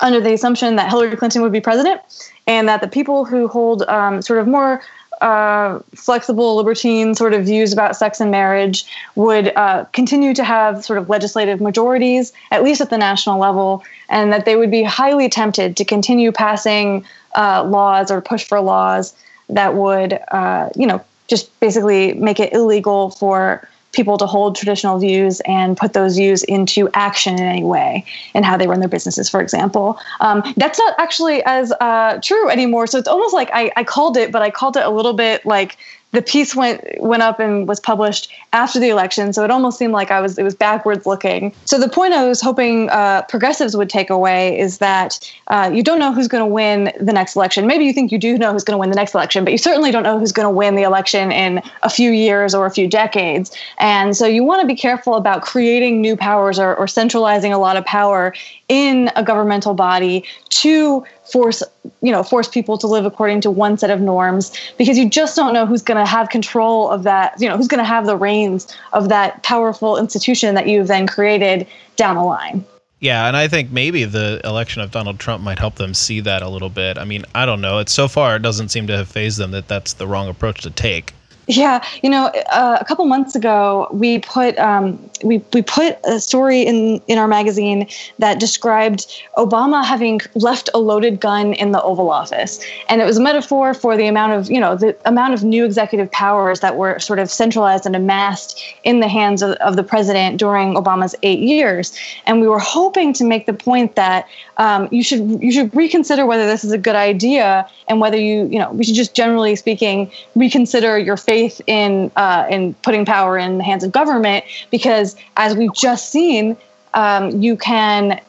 under 0.00 0.20
the 0.20 0.32
assumption 0.32 0.76
that 0.76 0.88
Hillary 0.90 1.16
Clinton 1.16 1.42
would 1.42 1.52
be 1.52 1.60
president 1.60 2.00
and 2.46 2.68
that 2.68 2.80
the 2.80 2.88
people 2.88 3.24
who 3.24 3.48
hold 3.48 3.82
um, 3.82 4.22
sort 4.22 4.38
of 4.38 4.46
more 4.46 4.80
uh, 5.20 5.80
flexible 5.94 6.56
libertine 6.56 7.14
sort 7.14 7.34
of 7.34 7.44
views 7.44 7.72
about 7.72 7.96
sex 7.96 8.20
and 8.20 8.30
marriage 8.30 8.84
would 9.16 9.52
uh, 9.56 9.84
continue 9.92 10.32
to 10.32 10.44
have 10.44 10.84
sort 10.84 10.98
of 10.98 11.08
legislative 11.08 11.60
majorities, 11.60 12.32
at 12.50 12.62
least 12.62 12.80
at 12.80 12.90
the 12.90 12.98
national 12.98 13.38
level, 13.38 13.82
and 14.08 14.32
that 14.32 14.44
they 14.44 14.56
would 14.56 14.70
be 14.70 14.82
highly 14.82 15.28
tempted 15.28 15.76
to 15.76 15.84
continue 15.84 16.30
passing 16.30 17.04
uh, 17.36 17.64
laws 17.64 18.10
or 18.10 18.20
push 18.20 18.44
for 18.44 18.60
laws 18.60 19.14
that 19.48 19.74
would, 19.74 20.18
uh, 20.30 20.68
you 20.76 20.86
know, 20.86 21.02
just 21.26 21.58
basically 21.60 22.14
make 22.14 22.38
it 22.38 22.52
illegal 22.52 23.10
for 23.10 23.68
people 23.98 24.16
to 24.16 24.26
hold 24.26 24.54
traditional 24.54 24.96
views 24.96 25.40
and 25.40 25.76
put 25.76 25.92
those 25.92 26.16
views 26.16 26.44
into 26.44 26.88
action 26.94 27.34
in 27.34 27.42
any 27.42 27.64
way 27.64 28.04
and 28.32 28.44
how 28.44 28.56
they 28.56 28.68
run 28.68 28.78
their 28.78 28.88
businesses, 28.88 29.28
for 29.28 29.40
example. 29.40 29.98
Um, 30.20 30.40
that's 30.56 30.78
not 30.78 30.94
actually 30.98 31.42
as 31.44 31.72
uh, 31.80 32.20
true 32.22 32.48
anymore. 32.48 32.86
So 32.86 32.96
it's 32.96 33.08
almost 33.08 33.34
like 33.34 33.50
I, 33.52 33.72
I 33.74 33.82
called 33.82 34.16
it, 34.16 34.30
but 34.30 34.40
I 34.40 34.50
called 34.50 34.76
it 34.76 34.84
a 34.84 34.90
little 34.90 35.14
bit 35.14 35.44
like 35.44 35.76
the 36.12 36.22
piece 36.22 36.56
went 36.56 36.82
went 37.00 37.22
up 37.22 37.38
and 37.38 37.68
was 37.68 37.80
published 37.80 38.30
after 38.52 38.80
the 38.80 38.88
election, 38.88 39.32
so 39.32 39.44
it 39.44 39.50
almost 39.50 39.78
seemed 39.78 39.92
like 39.92 40.10
I 40.10 40.20
was 40.20 40.38
it 40.38 40.42
was 40.42 40.54
backwards 40.54 41.04
looking. 41.04 41.54
So 41.66 41.78
the 41.78 41.88
point 41.88 42.14
I 42.14 42.26
was 42.26 42.40
hoping 42.40 42.88
uh, 42.88 43.22
progressives 43.28 43.76
would 43.76 43.90
take 43.90 44.08
away 44.08 44.58
is 44.58 44.78
that 44.78 45.18
uh, 45.48 45.70
you 45.72 45.82
don't 45.82 45.98
know 45.98 46.12
who's 46.12 46.28
going 46.28 46.42
to 46.42 46.46
win 46.46 46.92
the 46.98 47.12
next 47.12 47.36
election. 47.36 47.66
Maybe 47.66 47.84
you 47.84 47.92
think 47.92 48.10
you 48.10 48.18
do 48.18 48.38
know 48.38 48.52
who's 48.52 48.64
going 48.64 48.74
to 48.74 48.78
win 48.78 48.88
the 48.88 48.96
next 48.96 49.14
election, 49.14 49.44
but 49.44 49.52
you 49.52 49.58
certainly 49.58 49.90
don't 49.90 50.02
know 50.02 50.18
who's 50.18 50.32
going 50.32 50.46
to 50.46 50.50
win 50.50 50.76
the 50.76 50.82
election 50.82 51.30
in 51.30 51.62
a 51.82 51.90
few 51.90 52.10
years 52.10 52.54
or 52.54 52.64
a 52.64 52.70
few 52.70 52.88
decades. 52.88 53.54
And 53.78 54.16
so 54.16 54.26
you 54.26 54.44
want 54.44 54.62
to 54.62 54.66
be 54.66 54.76
careful 54.76 55.14
about 55.14 55.42
creating 55.42 56.00
new 56.00 56.16
powers 56.16 56.58
or, 56.58 56.74
or 56.76 56.86
centralizing 56.86 57.52
a 57.52 57.58
lot 57.58 57.76
of 57.76 57.84
power 57.84 58.34
in 58.68 59.10
a 59.16 59.22
governmental 59.22 59.74
body 59.74 60.24
to 60.50 61.04
force 61.30 61.62
you 62.00 62.12
know 62.12 62.22
force 62.22 62.48
people 62.48 62.78
to 62.78 62.86
live 62.86 63.04
according 63.04 63.40
to 63.40 63.50
one 63.50 63.76
set 63.76 63.90
of 63.90 64.00
norms 64.00 64.52
because 64.76 64.96
you 64.96 65.08
just 65.08 65.36
don't 65.36 65.52
know 65.52 65.66
who's 65.66 65.82
going 65.82 65.98
to 65.98 66.08
have 66.08 66.28
control 66.28 66.90
of 66.90 67.02
that 67.02 67.34
you 67.40 67.48
know 67.48 67.56
who's 67.56 67.68
going 67.68 67.82
to 67.82 67.88
have 67.88 68.06
the 68.06 68.16
reins 68.16 68.74
of 68.92 69.08
that 69.08 69.42
powerful 69.42 69.96
institution 69.96 70.54
that 70.54 70.66
you've 70.66 70.88
then 70.88 71.06
created 71.06 71.66
down 71.96 72.16
the 72.16 72.22
line. 72.22 72.64
Yeah 73.00 73.26
and 73.26 73.36
i 73.36 73.48
think 73.48 73.70
maybe 73.70 74.04
the 74.04 74.40
election 74.44 74.82
of 74.82 74.90
donald 74.90 75.18
trump 75.18 75.42
might 75.42 75.58
help 75.58 75.76
them 75.76 75.94
see 75.94 76.20
that 76.20 76.42
a 76.42 76.48
little 76.48 76.70
bit. 76.70 76.98
I 76.98 77.04
mean 77.04 77.24
i 77.34 77.44
don't 77.46 77.60
know. 77.60 77.78
It's 77.78 77.92
so 77.92 78.08
far 78.08 78.36
it 78.36 78.42
doesn't 78.42 78.70
seem 78.70 78.86
to 78.86 78.96
have 78.96 79.08
fazed 79.08 79.38
them 79.38 79.50
that 79.52 79.68
that's 79.68 79.94
the 79.94 80.06
wrong 80.06 80.28
approach 80.28 80.62
to 80.62 80.70
take 80.70 81.12
yeah, 81.48 81.82
you 82.02 82.10
know, 82.10 82.26
uh, 82.52 82.76
a 82.78 82.84
couple 82.84 83.06
months 83.06 83.34
ago, 83.34 83.88
we 83.90 84.18
put 84.18 84.56
um, 84.58 84.98
we 85.24 85.42
we 85.54 85.62
put 85.62 85.98
a 86.04 86.20
story 86.20 86.60
in 86.60 87.00
in 87.08 87.16
our 87.16 87.26
magazine 87.26 87.88
that 88.18 88.38
described 88.38 89.06
Obama 89.38 89.82
having 89.82 90.20
left 90.34 90.68
a 90.74 90.78
loaded 90.78 91.20
gun 91.20 91.54
in 91.54 91.72
the 91.72 91.82
Oval 91.82 92.10
Office, 92.10 92.62
and 92.90 93.00
it 93.00 93.06
was 93.06 93.16
a 93.16 93.22
metaphor 93.22 93.72
for 93.72 93.96
the 93.96 94.06
amount 94.06 94.34
of 94.34 94.50
you 94.50 94.60
know 94.60 94.76
the 94.76 94.94
amount 95.06 95.32
of 95.32 95.42
new 95.42 95.64
executive 95.64 96.12
powers 96.12 96.60
that 96.60 96.76
were 96.76 96.98
sort 96.98 97.18
of 97.18 97.30
centralized 97.30 97.86
and 97.86 97.96
amassed 97.96 98.62
in 98.84 99.00
the 99.00 99.08
hands 99.08 99.40
of, 99.40 99.52
of 99.52 99.76
the 99.76 99.82
president 99.82 100.38
during 100.38 100.74
Obama's 100.74 101.14
eight 101.22 101.40
years. 101.40 101.98
And 102.26 102.42
we 102.42 102.46
were 102.46 102.58
hoping 102.58 103.14
to 103.14 103.24
make 103.24 103.46
the 103.46 103.54
point 103.54 103.94
that 103.94 104.28
um, 104.58 104.88
you 104.90 105.02
should 105.04 105.42
you 105.42 105.52
should 105.52 105.74
reconsider 105.74 106.26
whether 106.26 106.46
this 106.46 106.64
is 106.64 106.72
a 106.72 106.78
good 106.78 106.96
idea 106.96 107.68
and 107.86 108.00
whether 108.00 108.16
you 108.16 108.46
you 108.48 108.58
know 108.58 108.72
we 108.72 108.84
should 108.84 108.96
just 108.96 109.14
generally 109.14 109.54
speaking 109.54 110.10
reconsider 110.34 110.98
your 110.98 111.16
faith 111.16 111.60
in 111.66 112.10
uh, 112.16 112.46
in 112.50 112.74
putting 112.74 113.04
power 113.04 113.38
in 113.38 113.58
the 113.58 113.64
hands 113.64 113.84
of 113.84 113.92
government 113.92 114.44
because, 114.70 115.16
as 115.36 115.54
we've 115.54 115.74
just 115.74 116.10
seen, 116.10 116.56
um, 116.94 117.30
you 117.40 117.56
can 117.56 118.20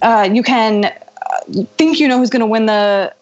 uh, 0.00 0.28
you 0.32 0.42
can 0.42 0.86
uh, 0.86 1.62
think 1.76 2.00
you 2.00 2.08
know 2.08 2.18
who's 2.18 2.30
going 2.30 2.40
to 2.40 2.46
win 2.46 2.66
the 2.66 3.14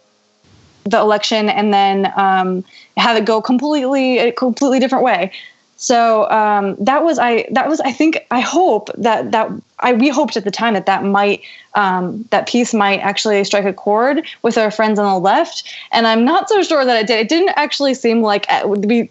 the 0.84 0.98
election 0.98 1.48
and 1.48 1.74
then 1.74 2.12
um, 2.16 2.64
have 2.96 3.16
it 3.16 3.24
go 3.24 3.42
completely 3.42 4.18
a 4.18 4.32
completely 4.32 4.78
different 4.78 5.04
way. 5.04 5.32
So 5.76 6.30
um, 6.30 6.76
that 6.78 7.02
was 7.02 7.18
I 7.18 7.48
that 7.50 7.68
was 7.68 7.80
I 7.80 7.90
think 7.90 8.24
I 8.30 8.40
hope 8.40 8.90
that 8.96 9.32
that 9.32 9.50
I 9.80 9.92
we 9.92 10.08
hoped 10.08 10.36
at 10.36 10.44
the 10.44 10.50
time 10.50 10.74
that 10.74 10.86
that 10.86 11.04
might 11.04 11.42
um, 11.74 12.26
that 12.30 12.48
piece 12.48 12.72
might 12.72 13.00
actually 13.00 13.44
strike 13.44 13.66
a 13.66 13.72
chord 13.72 14.26
with 14.42 14.56
our 14.56 14.70
friends 14.70 14.98
on 14.98 15.12
the 15.12 15.20
left, 15.20 15.64
and 15.92 16.06
I'm 16.06 16.24
not 16.24 16.48
so 16.48 16.62
sure 16.62 16.84
that 16.84 16.96
it 17.02 17.06
did. 17.06 17.18
It 17.18 17.28
didn't 17.28 17.52
actually 17.56 17.92
seem 17.92 18.22
like 18.22 18.46
would 18.64 18.88
be 18.88 19.10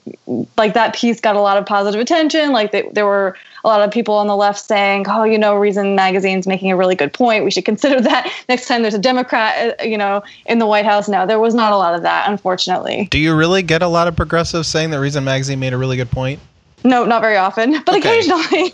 like 0.58 0.74
that 0.74 0.96
piece 0.96 1.20
got 1.20 1.36
a 1.36 1.42
lot 1.42 1.58
of 1.58 1.66
positive 1.66 2.02
attention. 2.02 2.52
Like 2.52 2.72
they, 2.72 2.90
there 2.94 3.06
were 3.06 3.38
a 3.64 3.68
lot 3.68 3.82
of 3.82 3.92
people 3.92 4.16
on 4.16 4.26
the 4.26 4.36
left 4.36 4.60
saying, 4.60 5.06
"Oh, 5.08 5.24
you 5.24 5.38
know, 5.38 5.56
Reason 5.56 5.96
Magazine's 5.96 6.48
making 6.48 6.72
a 6.72 6.76
really 6.76 6.96
good 6.96 7.14
point. 7.14 7.44
We 7.44 7.52
should 7.52 7.66
consider 7.66 8.02
that 8.10 8.32
next 8.50 8.68
time 8.68 8.82
there's 8.82 8.96
a 8.96 9.00
Democrat, 9.00 9.80
uh, 9.80 9.84
you 9.84 9.98
know, 9.98 10.24
in 10.48 10.58
the 10.58 10.66
White 10.66 10.86
House." 10.86 11.08
No, 11.08 11.28
there 11.28 11.40
was 11.40 11.54
not 11.54 11.74
a 11.74 11.78
lot 11.78 11.94
of 11.94 12.02
that, 12.02 12.28
unfortunately. 12.28 13.08
Do 13.12 13.20
you 13.20 13.36
really 13.36 13.62
get 13.62 13.84
a 13.84 13.88
lot 13.88 14.08
of 14.08 14.16
progressives 14.16 14.68
saying 14.68 14.90
that 14.90 15.00
Reason 15.00 15.24
Magazine 15.24 15.60
made 15.60 15.74
a 15.74 15.78
really 15.78 15.98
good 15.98 16.10
point? 16.10 16.40
No, 16.86 17.04
not 17.04 17.22
very 17.22 17.36
often, 17.36 17.82
but 17.84 17.98
okay. 17.98 18.20
occasionally. 18.20 18.72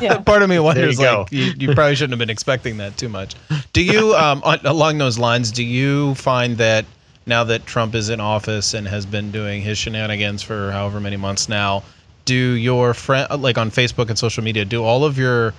yeah. 0.00 0.18
Part 0.24 0.42
of 0.42 0.48
me 0.48 0.60
wonders, 0.60 1.00
you 1.00 1.04
like, 1.04 1.32
you, 1.32 1.52
you, 1.58 1.74
probably 1.74 1.96
shouldn't 1.96 2.12
have 2.12 2.20
been 2.20 2.30
expecting 2.30 2.76
that 2.76 2.96
too 2.96 3.08
much. 3.08 3.34
Do 3.72 3.82
you, 3.82 4.14
um, 4.16 4.40
on, 4.44 4.64
along 4.64 4.98
those 4.98 5.18
lines, 5.18 5.50
do 5.50 5.64
you 5.64 6.14
find 6.14 6.56
that 6.58 6.84
now 7.26 7.42
that 7.44 7.66
Trump 7.66 7.96
is 7.96 8.08
in 8.08 8.20
office 8.20 8.72
and 8.72 8.86
has 8.86 9.04
been 9.04 9.32
doing 9.32 9.62
his 9.62 9.78
shenanigans 9.78 10.42
for 10.42 10.70
however 10.70 11.00
many 11.00 11.16
months 11.16 11.48
now, 11.48 11.82
do 12.24 12.34
your 12.34 12.94
friend, 12.94 13.42
like 13.42 13.58
on 13.58 13.72
Facebook 13.72 14.08
and 14.08 14.16
social 14.16 14.44
media, 14.44 14.64
do 14.64 14.84
all 14.84 15.04
of 15.04 15.18
your, 15.18 15.54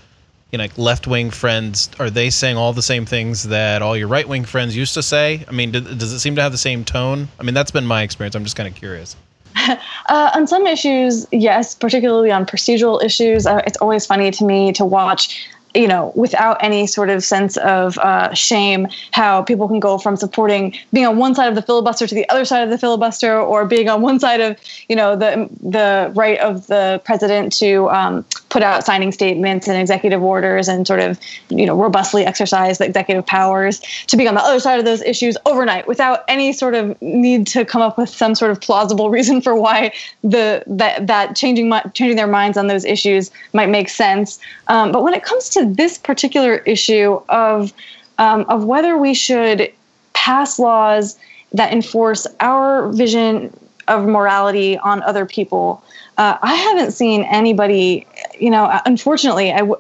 you 0.54 0.58
know, 0.58 0.64
like 0.64 0.78
left 0.78 1.08
wing 1.08 1.30
friends, 1.30 1.90
are 2.00 2.10
they 2.10 2.30
saying 2.30 2.56
all 2.56 2.72
the 2.72 2.82
same 2.82 3.06
things 3.06 3.44
that 3.44 3.82
all 3.82 3.98
your 3.98 4.08
right 4.08 4.30
wing 4.30 4.46
friends 4.46 4.78
used 4.78 4.94
to 4.94 5.04
say? 5.04 5.44
I 5.46 5.52
mean, 5.52 5.72
does 5.72 6.14
it 6.14 6.20
seem 6.20 6.38
to 6.38 6.42
have 6.42 6.54
the 6.54 6.58
same 6.58 6.86
tone? 6.86 7.28
I 7.38 7.44
mean, 7.44 7.54
that's 7.54 7.72
been 7.72 7.86
my 7.86 8.04
experience. 8.04 8.34
I'm 8.34 8.46
just 8.46 8.56
kind 8.56 8.70
of 8.70 8.76
curious. 8.76 9.18
Uh, 10.10 10.30
on 10.36 10.46
some 10.46 10.68
issues, 10.68 11.26
yes, 11.32 11.76
particularly 11.76 12.30
on 12.30 12.46
procedural 12.46 13.02
issues, 13.04 13.48
uh, 13.48 13.62
it's 13.66 13.78
always 13.78 14.06
funny 14.06 14.30
to 14.32 14.44
me 14.44 14.74
to 14.74 14.84
watch 14.84 15.48
you 15.74 15.88
know, 15.88 16.12
without 16.16 16.58
any 16.64 16.88
sort 16.88 17.10
of 17.10 17.24
sense 17.24 17.58
of 17.58 17.98
uh, 18.00 18.34
shame, 18.34 18.88
how 19.12 19.42
people 19.42 19.68
can 19.68 19.80
go 19.80 19.98
from 19.98 20.16
supporting 20.16 20.74
being 20.92 21.06
on 21.06 21.18
one 21.18 21.36
side 21.36 21.48
of 21.48 21.56
the 21.56 21.62
filibuster 21.62 22.08
to 22.08 22.16
the 22.16 22.28
other 22.30 22.46
side 22.46 22.64
of 22.64 22.70
the 22.70 22.78
filibuster, 22.78 23.40
or 23.40 23.66
being 23.66 23.90
on 23.90 24.02
one 24.02 24.20
side 24.20 24.42
of, 24.42 24.58
you 24.88 24.96
know, 24.96 25.16
the 25.16 25.50
the 25.62 26.12
right 26.16 26.40
of 26.40 26.68
the 26.68 27.02
president 27.06 27.54
to 27.54 27.90
um, 27.90 28.26
put 28.54 28.62
out 28.62 28.86
signing 28.86 29.12
statements 29.12 29.68
and 29.68 29.76
executive 29.78 30.22
orders 30.22 30.68
and 30.68 30.86
sort 30.86 31.00
of 31.00 31.20
you 31.50 31.66
know 31.66 31.76
robustly 31.76 32.24
exercise 32.24 32.78
the 32.78 32.86
executive 32.86 33.26
powers 33.26 33.82
to 34.06 34.16
be 34.16 34.28
on 34.28 34.36
the 34.36 34.42
other 34.42 34.60
side 34.60 34.78
of 34.78 34.86
those 34.86 35.02
issues 35.02 35.36
overnight 35.48 35.88
without 35.88 36.24
any 36.28 36.54
sort 36.54 36.76
of 36.76 37.02
need 37.02 37.48
to 37.48 37.66
come 37.66 37.82
up 37.82 37.98
with 37.98 38.10
some 38.10 38.36
sort 38.36 38.52
of 38.52 38.62
plausible 38.62 39.10
reason 39.18 39.42
for 39.42 39.56
why 39.56 39.92
the 40.24 40.64
that 40.68 41.08
that 41.08 41.36
changing 41.36 41.74
changing 41.96 42.16
their 42.16 42.28
minds 42.28 42.56
on 42.56 42.68
those 42.68 42.86
issues 42.86 43.32
might 43.54 43.70
make 43.70 43.90
sense. 43.90 44.40
Um, 44.68 44.92
but 44.92 45.04
when 45.04 45.16
it 45.16 45.24
comes 45.24 45.50
to 45.50 45.63
this 45.66 45.98
particular 45.98 46.58
issue 46.58 47.22
of 47.30 47.74
um, 48.18 48.46
of 48.48 48.66
whether 48.66 48.98
we 48.98 49.14
should 49.14 49.72
pass 50.14 50.60
laws 50.60 51.18
that 51.52 51.74
enforce 51.74 52.28
our 52.40 52.90
vision 52.90 53.56
of 53.88 54.06
morality 54.06 54.78
on 54.78 55.02
other 55.04 55.26
people 55.26 55.84
uh, 56.18 56.38
I 56.42 56.56
haven't 56.56 56.92
seen 56.92 57.24
anybody, 57.24 58.06
you 58.40 58.50
know, 58.50 58.80
unfortunately, 58.86 59.52
I, 59.52 59.60
w- 59.60 59.80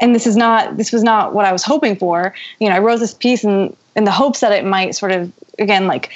and 0.00 0.14
this 0.14 0.26
is 0.26 0.36
not, 0.36 0.76
this 0.76 0.92
was 0.92 1.02
not 1.02 1.34
what 1.34 1.44
I 1.44 1.52
was 1.52 1.64
hoping 1.64 1.96
for. 1.96 2.32
You 2.60 2.68
know, 2.68 2.76
I 2.76 2.78
wrote 2.78 3.00
this 3.00 3.14
piece 3.14 3.42
in, 3.42 3.76
in 3.96 4.04
the 4.04 4.10
hopes 4.12 4.40
that 4.40 4.52
it 4.52 4.64
might 4.64 4.94
sort 4.94 5.10
of, 5.10 5.32
again, 5.58 5.86
like 5.86 6.10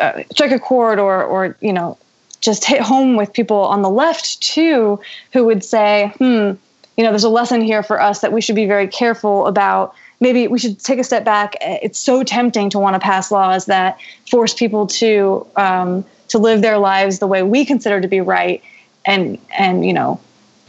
uh, 0.00 0.22
strike 0.32 0.50
a 0.50 0.58
chord 0.58 0.98
or, 0.98 1.22
or, 1.22 1.56
you 1.60 1.72
know, 1.72 1.98
just 2.40 2.64
hit 2.64 2.80
home 2.80 3.16
with 3.16 3.32
people 3.32 3.58
on 3.58 3.82
the 3.82 3.90
left 3.90 4.40
too, 4.40 4.98
who 5.32 5.44
would 5.44 5.62
say, 5.62 6.12
hmm, 6.18 6.52
you 6.96 7.04
know, 7.04 7.10
there's 7.10 7.24
a 7.24 7.28
lesson 7.28 7.60
here 7.60 7.82
for 7.82 8.00
us 8.00 8.20
that 8.20 8.32
we 8.32 8.40
should 8.40 8.54
be 8.54 8.66
very 8.66 8.86
careful 8.86 9.46
about 9.46 9.94
maybe 10.20 10.46
we 10.46 10.58
should 10.58 10.78
take 10.78 10.98
a 10.98 11.04
step 11.04 11.24
back. 11.24 11.56
It's 11.60 11.98
so 11.98 12.22
tempting 12.22 12.70
to 12.70 12.78
want 12.78 12.94
to 12.94 13.00
pass 13.00 13.30
laws 13.30 13.66
that 13.66 13.98
force 14.30 14.54
people 14.54 14.86
to 14.86 15.46
um, 15.56 16.04
to 16.28 16.38
live 16.38 16.62
their 16.62 16.78
lives 16.78 17.18
the 17.18 17.26
way 17.26 17.42
we 17.42 17.64
consider 17.64 18.00
to 18.00 18.08
be 18.08 18.20
right 18.20 18.62
and 19.04 19.38
and 19.56 19.84
you 19.84 19.92
know 19.92 20.20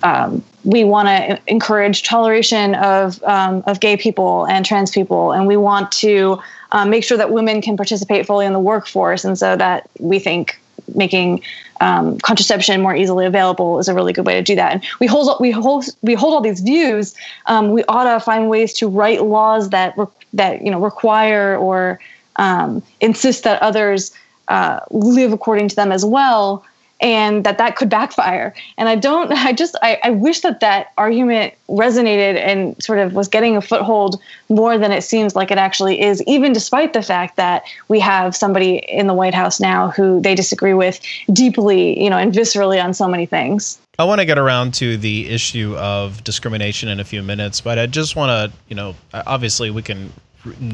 um, 0.03 0.43
we 0.63 0.83
want 0.83 1.07
to 1.07 1.39
encourage 1.47 2.03
toleration 2.03 2.75
of 2.75 3.23
um, 3.23 3.63
of 3.65 3.79
gay 3.79 3.97
people 3.97 4.45
and 4.47 4.65
trans 4.65 4.91
people, 4.91 5.31
and 5.31 5.47
we 5.47 5.57
want 5.57 5.91
to 5.93 6.39
um, 6.71 6.89
make 6.89 7.03
sure 7.03 7.17
that 7.17 7.31
women 7.31 7.61
can 7.61 7.77
participate 7.77 8.25
fully 8.25 8.45
in 8.45 8.53
the 8.53 8.59
workforce. 8.59 9.23
And 9.23 9.37
so 9.37 9.55
that 9.55 9.89
we 9.99 10.19
think 10.19 10.59
making 10.93 11.41
um, 11.81 12.17
contraception 12.19 12.81
more 12.81 12.95
easily 12.95 13.25
available 13.25 13.79
is 13.79 13.87
a 13.87 13.93
really 13.93 14.13
good 14.13 14.25
way 14.25 14.35
to 14.35 14.41
do 14.41 14.55
that. 14.55 14.73
And 14.73 14.85
we 14.99 15.07
hold 15.07 15.35
we 15.39 15.51
hold 15.51 15.85
we 16.01 16.13
hold 16.13 16.33
all 16.33 16.41
these 16.41 16.61
views. 16.61 17.15
Um, 17.47 17.71
we 17.71 17.83
ought 17.85 18.11
to 18.11 18.19
find 18.19 18.49
ways 18.49 18.73
to 18.75 18.87
write 18.87 19.23
laws 19.23 19.69
that 19.69 19.97
re- 19.97 20.05
that 20.33 20.61
you 20.61 20.71
know 20.71 20.79
require 20.79 21.57
or 21.57 21.99
um, 22.37 22.81
insist 23.01 23.43
that 23.43 23.61
others 23.61 24.13
uh, 24.47 24.79
live 24.91 25.33
according 25.33 25.67
to 25.69 25.75
them 25.75 25.91
as 25.91 26.05
well 26.05 26.63
and 27.01 27.43
that 27.43 27.57
that 27.57 27.75
could 27.75 27.89
backfire. 27.89 28.53
And 28.77 28.89
i 28.89 28.95
don't 28.95 29.31
i 29.31 29.53
just 29.53 29.75
I, 29.81 29.99
I 30.03 30.09
wish 30.11 30.41
that 30.41 30.59
that 30.59 30.91
argument 30.97 31.53
resonated 31.69 32.35
and 32.37 32.81
sort 32.83 32.99
of 32.99 33.13
was 33.13 33.27
getting 33.27 33.57
a 33.57 33.61
foothold 33.61 34.21
more 34.49 34.77
than 34.77 34.91
it 34.91 35.03
seems 35.03 35.35
like 35.35 35.51
it 35.51 35.57
actually 35.57 36.01
is 36.01 36.21
even 36.27 36.53
despite 36.53 36.93
the 36.93 37.01
fact 37.01 37.35
that 37.37 37.63
we 37.87 37.99
have 37.99 38.35
somebody 38.35 38.77
in 38.87 39.07
the 39.07 39.13
white 39.13 39.33
house 39.33 39.59
now 39.59 39.89
who 39.89 40.21
they 40.21 40.35
disagree 40.35 40.73
with 40.73 40.99
deeply 41.33 42.01
you 42.01 42.09
know 42.09 42.17
and 42.17 42.33
viscerally 42.33 42.83
on 42.83 42.93
so 42.93 43.07
many 43.07 43.25
things. 43.25 43.79
I 43.97 44.03
want 44.03 44.19
to 44.19 44.25
get 44.25 44.37
around 44.37 44.73
to 44.75 44.97
the 44.97 45.29
issue 45.29 45.75
of 45.77 46.21
discrimination 46.23 46.89
in 46.89 46.99
a 46.99 47.05
few 47.05 47.23
minutes, 47.23 47.61
but 47.61 47.79
I 47.79 47.85
just 47.85 48.17
want 48.17 48.51
to, 48.51 48.57
you 48.67 48.75
know, 48.75 48.93
obviously 49.13 49.71
we 49.71 49.81
can 49.81 50.11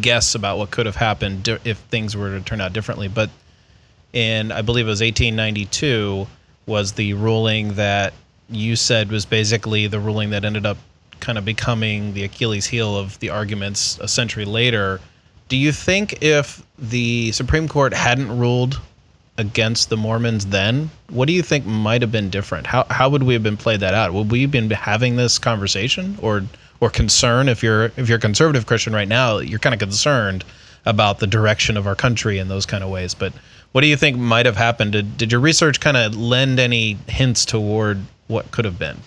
guess 0.02 0.34
about 0.34 0.58
what 0.58 0.72
could 0.72 0.86
have 0.86 0.96
happened 0.96 1.48
if 1.64 1.78
things 1.78 2.18
were 2.18 2.38
to 2.38 2.44
turn 2.44 2.62
out 2.62 2.74
differently, 2.74 3.08
but 3.08 3.30
in 4.14 4.52
I 4.52 4.62
believe 4.62 4.88
it 4.88 4.90
was 4.90 5.02
1892 5.02 6.28
was 6.66 6.94
the 6.94 7.14
ruling 7.14 7.74
that 7.76 8.14
you 8.50 8.76
said 8.76 9.12
was 9.12 9.26
basically 9.26 9.88
the 9.88 10.00
ruling 10.00 10.32
that 10.32 10.44
ended 10.46 10.66
up 10.66 10.78
kind 11.20 11.38
of 11.38 11.46
becoming 11.46 12.14
the 12.14 12.24
Achilles 12.24 12.66
heel 12.66 12.98
of 12.98 13.18
the 13.20 13.30
arguments 13.30 13.98
a 14.00 14.08
century 14.08 14.46
later. 14.46 15.00
Do 15.48 15.58
you 15.58 15.72
think 15.72 16.22
if 16.22 16.66
the 16.78 17.32
Supreme 17.32 17.68
Court 17.68 17.94
hadn't 17.94 18.38
ruled 18.38 18.80
against 19.38 19.90
the 19.90 19.98
Mormons 19.98 20.48
then, 20.48 20.90
what 21.10 21.28
do 21.28 21.34
you 21.34 21.42
think 21.42 21.66
might 21.66 22.02
have 22.02 22.12
been 22.12 22.30
different? 22.30 22.68
How 22.68 22.86
how 22.90 23.10
would 23.10 23.24
we 23.24 23.34
have 23.34 23.44
been 23.44 23.58
played 23.58 23.80
that 23.80 23.94
out? 23.94 24.14
Would 24.14 24.32
we 24.32 24.42
have 24.42 24.52
been 24.52 24.70
having 24.70 25.16
this 25.16 25.40
conversation 25.40 26.18
or 26.22 26.44
or 26.80 26.90
concern 26.90 27.48
if 27.48 27.64
you're 27.64 27.86
if 27.98 28.10
you're 28.10 28.18
a 28.18 28.22
conservative 28.22 28.66
Christian 28.66 28.94
right 28.94 29.08
now, 29.08 29.38
you're 29.38 29.60
kind 29.60 29.74
of 29.74 29.80
concerned 29.80 30.44
about 30.86 31.20
the 31.20 31.28
direction 31.28 31.78
of 31.78 31.86
our 31.86 31.96
country 31.96 32.40
in 32.40 32.48
those 32.48 32.66
kind 32.66 32.84
of 32.84 32.90
ways. 32.90 33.14
But 33.14 33.34
what 33.72 33.82
do 33.82 33.88
you 33.88 33.96
think 33.96 34.18
might 34.18 34.46
have 34.46 34.58
happened? 34.58 34.94
Did, 34.94 35.18
did 35.18 35.32
your 35.32 35.42
research 35.42 35.80
kind 35.80 35.98
of 35.98 36.16
lend 36.16 36.60
any 36.60 36.98
hints 37.08 37.46
toward 37.46 38.00
what 38.28 38.52
could 38.52 38.66
have 38.66 38.78
been? 38.78 38.98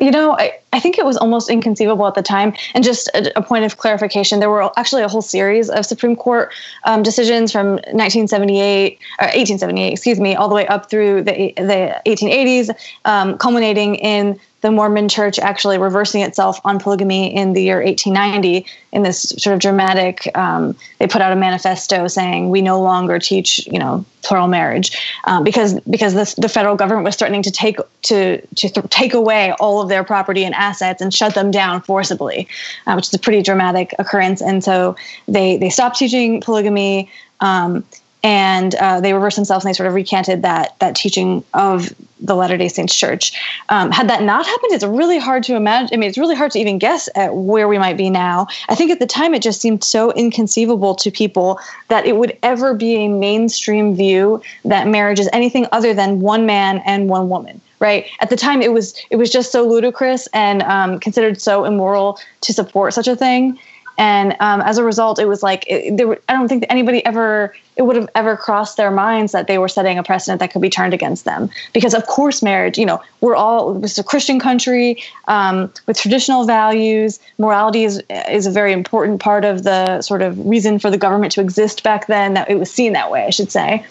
You 0.00 0.10
know, 0.10 0.32
I, 0.38 0.58
I 0.72 0.80
think 0.80 0.98
it 0.98 1.04
was 1.04 1.16
almost 1.16 1.50
inconceivable 1.50 2.06
at 2.06 2.14
the 2.14 2.22
time. 2.22 2.54
And 2.74 2.84
just 2.84 3.08
a, 3.14 3.38
a 3.38 3.42
point 3.42 3.64
of 3.64 3.78
clarification, 3.78 4.38
there 4.38 4.50
were 4.50 4.70
actually 4.78 5.02
a 5.02 5.08
whole 5.08 5.22
series 5.22 5.70
of 5.70 5.86
Supreme 5.86 6.14
Court 6.14 6.52
um, 6.84 7.02
decisions 7.02 7.52
from 7.52 7.72
1978, 7.72 8.98
or 9.20 9.26
1878, 9.26 9.92
excuse 9.92 10.20
me, 10.20 10.34
all 10.34 10.48
the 10.48 10.54
way 10.54 10.66
up 10.66 10.90
through 10.90 11.22
the, 11.22 11.52
the 11.56 12.00
1880s, 12.06 12.74
um, 13.04 13.38
culminating 13.38 13.96
in 13.96 14.38
the 14.62 14.70
Mormon 14.70 15.08
church 15.08 15.38
actually 15.40 15.76
reversing 15.76 16.22
itself 16.22 16.60
on 16.64 16.78
polygamy 16.78 17.34
in 17.34 17.52
the 17.52 17.62
year 17.62 17.82
1890 17.82 18.64
in 18.92 19.02
this 19.02 19.20
sort 19.36 19.54
of 19.54 19.60
dramatic. 19.60 20.30
Um, 20.36 20.76
they 20.98 21.08
put 21.08 21.20
out 21.20 21.32
a 21.32 21.36
manifesto 21.36 22.06
saying 22.06 22.48
we 22.48 22.62
no 22.62 22.80
longer 22.80 23.18
teach, 23.18 23.66
you 23.66 23.78
know, 23.78 24.04
plural 24.22 24.46
marriage 24.46 24.96
um, 25.24 25.42
because 25.42 25.80
because 25.90 26.14
the, 26.14 26.40
the 26.40 26.48
federal 26.48 26.76
government 26.76 27.04
was 27.04 27.16
threatening 27.16 27.42
to 27.42 27.50
take 27.50 27.76
to 28.02 28.40
to 28.40 28.68
th- 28.68 28.86
take 28.88 29.14
away 29.14 29.52
all 29.58 29.82
of 29.82 29.88
their 29.88 30.04
property 30.04 30.44
and 30.44 30.54
assets 30.54 31.02
and 31.02 31.12
shut 31.12 31.34
them 31.34 31.50
down 31.50 31.82
forcibly, 31.82 32.46
uh, 32.86 32.94
which 32.94 33.08
is 33.08 33.14
a 33.14 33.18
pretty 33.18 33.42
dramatic 33.42 33.92
occurrence. 33.98 34.40
And 34.40 34.62
so 34.62 34.94
they 35.26 35.56
they 35.56 35.70
stopped 35.70 35.98
teaching 35.98 36.40
polygamy. 36.40 37.10
Um, 37.40 37.84
and 38.22 38.74
uh, 38.76 39.00
they 39.00 39.12
reversed 39.14 39.36
themselves 39.36 39.64
and 39.64 39.70
they 39.72 39.76
sort 39.76 39.88
of 39.88 39.94
recanted 39.94 40.42
that 40.42 40.78
that 40.78 40.94
teaching 40.94 41.44
of 41.54 41.92
the 42.20 42.36
Latter 42.36 42.56
Day 42.56 42.68
Saints 42.68 42.96
Church. 42.96 43.32
Um, 43.68 43.90
had 43.90 44.08
that 44.08 44.22
not 44.22 44.46
happened, 44.46 44.72
it's 44.72 44.84
really 44.84 45.18
hard 45.18 45.42
to 45.44 45.56
imagine. 45.56 45.90
I 45.92 45.96
mean, 45.96 46.08
it's 46.08 46.18
really 46.18 46.36
hard 46.36 46.52
to 46.52 46.58
even 46.60 46.78
guess 46.78 47.08
at 47.16 47.34
where 47.34 47.66
we 47.66 47.78
might 47.78 47.96
be 47.96 48.10
now. 48.10 48.46
I 48.68 48.76
think 48.76 48.92
at 48.92 49.00
the 49.00 49.06
time 49.06 49.34
it 49.34 49.42
just 49.42 49.60
seemed 49.60 49.82
so 49.82 50.12
inconceivable 50.12 50.94
to 50.94 51.10
people 51.10 51.58
that 51.88 52.06
it 52.06 52.16
would 52.16 52.38
ever 52.42 52.74
be 52.74 52.94
a 52.96 53.08
mainstream 53.08 53.96
view 53.96 54.40
that 54.64 54.86
marriage 54.86 55.18
is 55.18 55.28
anything 55.32 55.66
other 55.72 55.92
than 55.92 56.20
one 56.20 56.46
man 56.46 56.78
and 56.86 57.08
one 57.08 57.28
woman. 57.28 57.60
Right 57.80 58.06
at 58.20 58.30
the 58.30 58.36
time, 58.36 58.62
it 58.62 58.72
was 58.72 58.94
it 59.10 59.16
was 59.16 59.28
just 59.28 59.50
so 59.50 59.66
ludicrous 59.66 60.28
and 60.32 60.62
um, 60.62 61.00
considered 61.00 61.42
so 61.42 61.64
immoral 61.64 62.20
to 62.42 62.52
support 62.52 62.94
such 62.94 63.08
a 63.08 63.16
thing 63.16 63.58
and 63.98 64.36
um, 64.40 64.60
as 64.62 64.78
a 64.78 64.84
result 64.84 65.18
it 65.18 65.26
was 65.26 65.42
like 65.42 65.64
it, 65.68 65.96
there 65.96 66.08
were, 66.08 66.20
i 66.28 66.32
don't 66.32 66.48
think 66.48 66.64
anybody 66.68 67.04
ever 67.04 67.54
it 67.76 67.82
would 67.82 67.96
have 67.96 68.08
ever 68.14 68.36
crossed 68.36 68.76
their 68.76 68.90
minds 68.90 69.32
that 69.32 69.46
they 69.46 69.58
were 69.58 69.68
setting 69.68 69.98
a 69.98 70.02
precedent 70.02 70.40
that 70.40 70.52
could 70.52 70.60
be 70.60 70.68
turned 70.68 70.92
against 70.92 71.24
them. 71.24 71.48
Because 71.72 71.94
of 71.94 72.06
course 72.06 72.42
marriage 72.42 72.78
you 72.78 72.86
know 72.86 73.02
we're 73.20 73.34
all 73.34 73.82
it's 73.82 73.98
a 73.98 74.04
christian 74.04 74.38
country 74.38 75.02
um, 75.28 75.72
with 75.86 75.98
traditional 75.98 76.44
values. 76.44 77.18
Morality 77.38 77.84
is 77.84 78.02
is 78.10 78.46
a 78.46 78.50
very 78.50 78.72
important 78.72 79.20
part 79.20 79.44
of 79.44 79.64
the 79.64 80.02
sort 80.02 80.22
of 80.22 80.38
reason 80.46 80.78
for 80.78 80.90
the 80.90 80.98
government 80.98 81.32
to 81.32 81.40
exist 81.40 81.82
back 81.82 82.06
then 82.06 82.34
that 82.34 82.50
it 82.50 82.58
was 82.58 82.70
seen 82.70 82.92
that 82.92 83.10
way 83.10 83.24
i 83.24 83.30
should 83.30 83.50
say. 83.50 83.84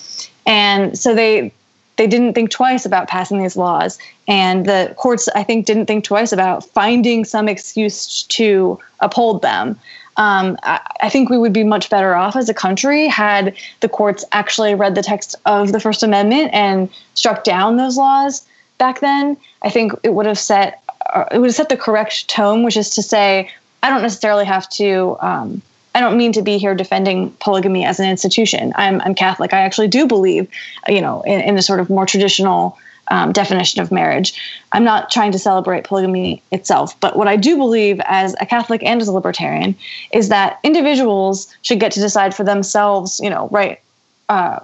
And 0.46 0.98
so 0.98 1.14
they 1.14 1.52
they 1.98 2.08
didn't 2.08 2.34
think 2.34 2.50
twice 2.50 2.86
about 2.86 3.08
passing 3.08 3.40
these 3.40 3.56
laws. 3.56 4.00
And 4.28 4.66
the 4.66 4.94
courts 4.98 5.28
i 5.36 5.44
think 5.44 5.66
didn't 5.66 5.86
think 5.86 6.04
twice 6.04 6.32
about 6.32 6.66
finding 6.66 7.26
some 7.26 7.48
excuse 7.48 8.24
to 8.24 8.80
uphold 9.00 9.42
them. 9.42 9.80
Um, 10.18 10.58
I, 10.64 11.10
think 11.10 11.30
we 11.30 11.38
would 11.38 11.54
be 11.54 11.64
much 11.64 11.90
better 11.90 12.16
off 12.16 12.36
as 12.36 12.50
a 12.50 12.54
country 12.54 13.08
had 13.08 13.56
the 13.80 13.88
courts 13.88 14.26
actually 14.34 14.76
read 14.76 14.94
the 14.94 15.02
text 15.02 15.36
of 15.46 15.72
the 15.72 15.80
first 15.80 16.04
amendment 16.04 16.54
and 16.54 16.90
struck 17.14 17.46
down 17.46 17.78
those 17.78 17.96
laws 17.96 18.46
back 18.78 19.00
then. 19.00 19.38
I 19.62 19.70
think 19.70 19.94
it 20.04 20.14
would 20.14 20.26
have 20.26 20.38
set 20.38 20.84
uh, 21.14 21.26
it 21.32 21.40
would 21.40 21.48
have 21.48 21.56
set 21.56 21.70
the 21.70 21.78
correct 21.78 22.28
tone 22.30 22.64
which 22.64 22.78
is 22.78 22.90
to 22.92 23.02
say 23.02 23.50
i 23.84 23.90
don't 23.90 24.02
necessarily 24.02 24.46
have 24.46 24.70
to 24.70 25.18
um, 25.22 25.62
I 25.94 26.00
don't 26.00 26.18
mean 26.18 26.32
to 26.34 26.42
be 26.42 26.58
here 26.58 26.74
defending 26.74 27.32
polygamy 27.40 27.86
as 27.86 28.00
an 28.00 28.10
institution. 28.10 28.72
I'm, 28.76 29.02
I'm 29.02 29.14
Catholic. 29.14 29.54
I 29.54 29.60
actually 29.60 29.88
do 29.88 30.08
believe, 30.08 30.50
you 30.88 31.02
know, 31.02 31.22
in, 31.24 31.42
in 31.42 31.58
a 31.58 31.62
sort 31.62 31.80
of 31.80 31.90
more 31.90 32.06
traditional 32.06 32.78
um, 33.10 33.34
definition 33.34 33.82
of 33.82 33.92
marriage. 33.92 34.34
I'm 34.72 34.86
not 34.86 35.12
trying 35.12 35.34
to 35.34 35.40
celebrate 35.40 35.84
polygamy 35.84 36.42
itself, 36.52 36.98
but 37.02 37.18
what 37.18 37.28
I 37.28 37.36
do 37.36 37.58
believe 37.58 38.00
as 38.06 38.36
a 38.40 38.46
Catholic 38.46 38.82
and 38.84 39.02
as 39.02 39.08
a 39.08 39.12
libertarian 39.12 39.76
is 40.14 40.30
that 40.30 40.60
individuals 40.64 41.54
should 41.62 41.80
get 41.80 41.92
to 41.94 42.00
decide 42.00 42.34
for 42.34 42.44
themselves, 42.46 43.20
you 43.20 43.30
know, 43.30 43.50
right, 43.50 43.82
uh, 44.30 44.60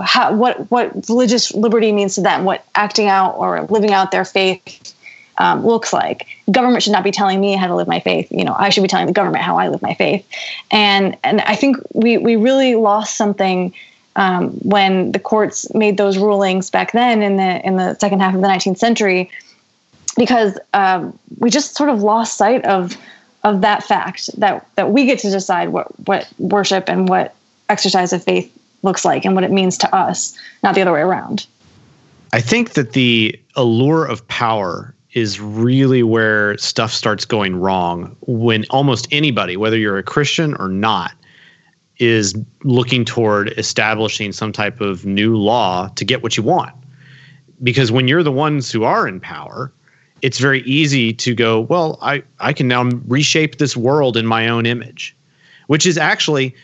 how, 0.00 0.32
what 0.32 0.70
what 0.70 1.08
religious 1.10 1.52
liberty 1.52 1.92
means 1.92 2.14
to 2.14 2.22
them, 2.22 2.44
what 2.44 2.64
acting 2.74 3.06
out 3.06 3.36
or 3.36 3.62
living 3.64 3.92
out 3.92 4.12
their 4.12 4.24
faith 4.24 4.94
um, 5.40 5.64
looks 5.66 5.92
like. 5.92 6.28
Government 6.50 6.82
should 6.82 6.92
not 6.92 7.02
be 7.02 7.10
telling 7.10 7.40
me 7.40 7.54
how 7.54 7.66
to 7.66 7.74
live 7.74 7.88
my 7.88 7.98
faith. 7.98 8.30
You 8.30 8.44
know, 8.44 8.54
I 8.56 8.68
should 8.68 8.82
be 8.82 8.88
telling 8.88 9.06
the 9.06 9.12
government 9.12 9.42
how 9.42 9.56
I 9.56 9.68
live 9.68 9.82
my 9.82 9.94
faith. 9.94 10.24
And 10.70 11.16
and 11.24 11.40
I 11.40 11.56
think 11.56 11.78
we 11.94 12.18
we 12.18 12.36
really 12.36 12.76
lost 12.76 13.16
something 13.16 13.72
um, 14.16 14.50
when 14.58 15.12
the 15.12 15.18
courts 15.18 15.72
made 15.74 15.96
those 15.96 16.18
rulings 16.18 16.70
back 16.70 16.92
then 16.92 17.22
in 17.22 17.36
the 17.36 17.66
in 17.66 17.76
the 17.76 17.94
second 17.94 18.20
half 18.20 18.34
of 18.34 18.42
the 18.42 18.46
19th 18.46 18.78
century. 18.78 19.30
because 20.16 20.58
um, 20.74 21.18
we 21.38 21.48
just 21.48 21.76
sort 21.76 21.88
of 21.88 22.02
lost 22.02 22.36
sight 22.36 22.64
of 22.66 22.96
of 23.42 23.62
that 23.62 23.82
fact 23.82 24.28
that 24.38 24.66
that 24.74 24.90
we 24.90 25.06
get 25.06 25.18
to 25.20 25.30
decide 25.30 25.70
what 25.70 25.88
what 26.06 26.28
worship 26.38 26.88
and 26.88 27.08
what 27.08 27.34
exercise 27.70 28.12
of 28.12 28.22
faith 28.22 28.52
looks 28.82 29.04
like 29.04 29.24
and 29.24 29.34
what 29.34 29.44
it 29.44 29.50
means 29.50 29.78
to 29.78 29.94
us, 29.94 30.36
not 30.62 30.74
the 30.74 30.82
other 30.82 30.92
way 30.92 31.00
around. 31.00 31.46
I 32.32 32.40
think 32.40 32.72
that 32.74 32.92
the 32.92 33.38
allure 33.56 34.04
of 34.04 34.26
power 34.28 34.94
is 35.12 35.40
really 35.40 36.02
where 36.02 36.56
stuff 36.58 36.92
starts 36.92 37.24
going 37.24 37.56
wrong 37.56 38.16
when 38.26 38.64
almost 38.70 39.08
anybody, 39.10 39.56
whether 39.56 39.76
you're 39.76 39.98
a 39.98 40.02
Christian 40.02 40.54
or 40.56 40.68
not, 40.68 41.12
is 41.98 42.34
looking 42.62 43.04
toward 43.04 43.50
establishing 43.58 44.32
some 44.32 44.52
type 44.52 44.80
of 44.80 45.04
new 45.04 45.36
law 45.36 45.88
to 45.88 46.04
get 46.04 46.22
what 46.22 46.36
you 46.36 46.42
want. 46.42 46.74
Because 47.62 47.92
when 47.92 48.08
you're 48.08 48.22
the 48.22 48.32
ones 48.32 48.70
who 48.70 48.84
are 48.84 49.06
in 49.06 49.20
power, 49.20 49.72
it's 50.22 50.38
very 50.38 50.62
easy 50.62 51.12
to 51.12 51.34
go, 51.34 51.60
well, 51.60 51.98
I, 52.00 52.22
I 52.38 52.52
can 52.52 52.68
now 52.68 52.84
reshape 53.06 53.58
this 53.58 53.76
world 53.76 54.16
in 54.16 54.26
my 54.26 54.48
own 54.48 54.64
image, 54.64 55.14
which 55.66 55.86
is 55.86 55.98
actually, 55.98 56.54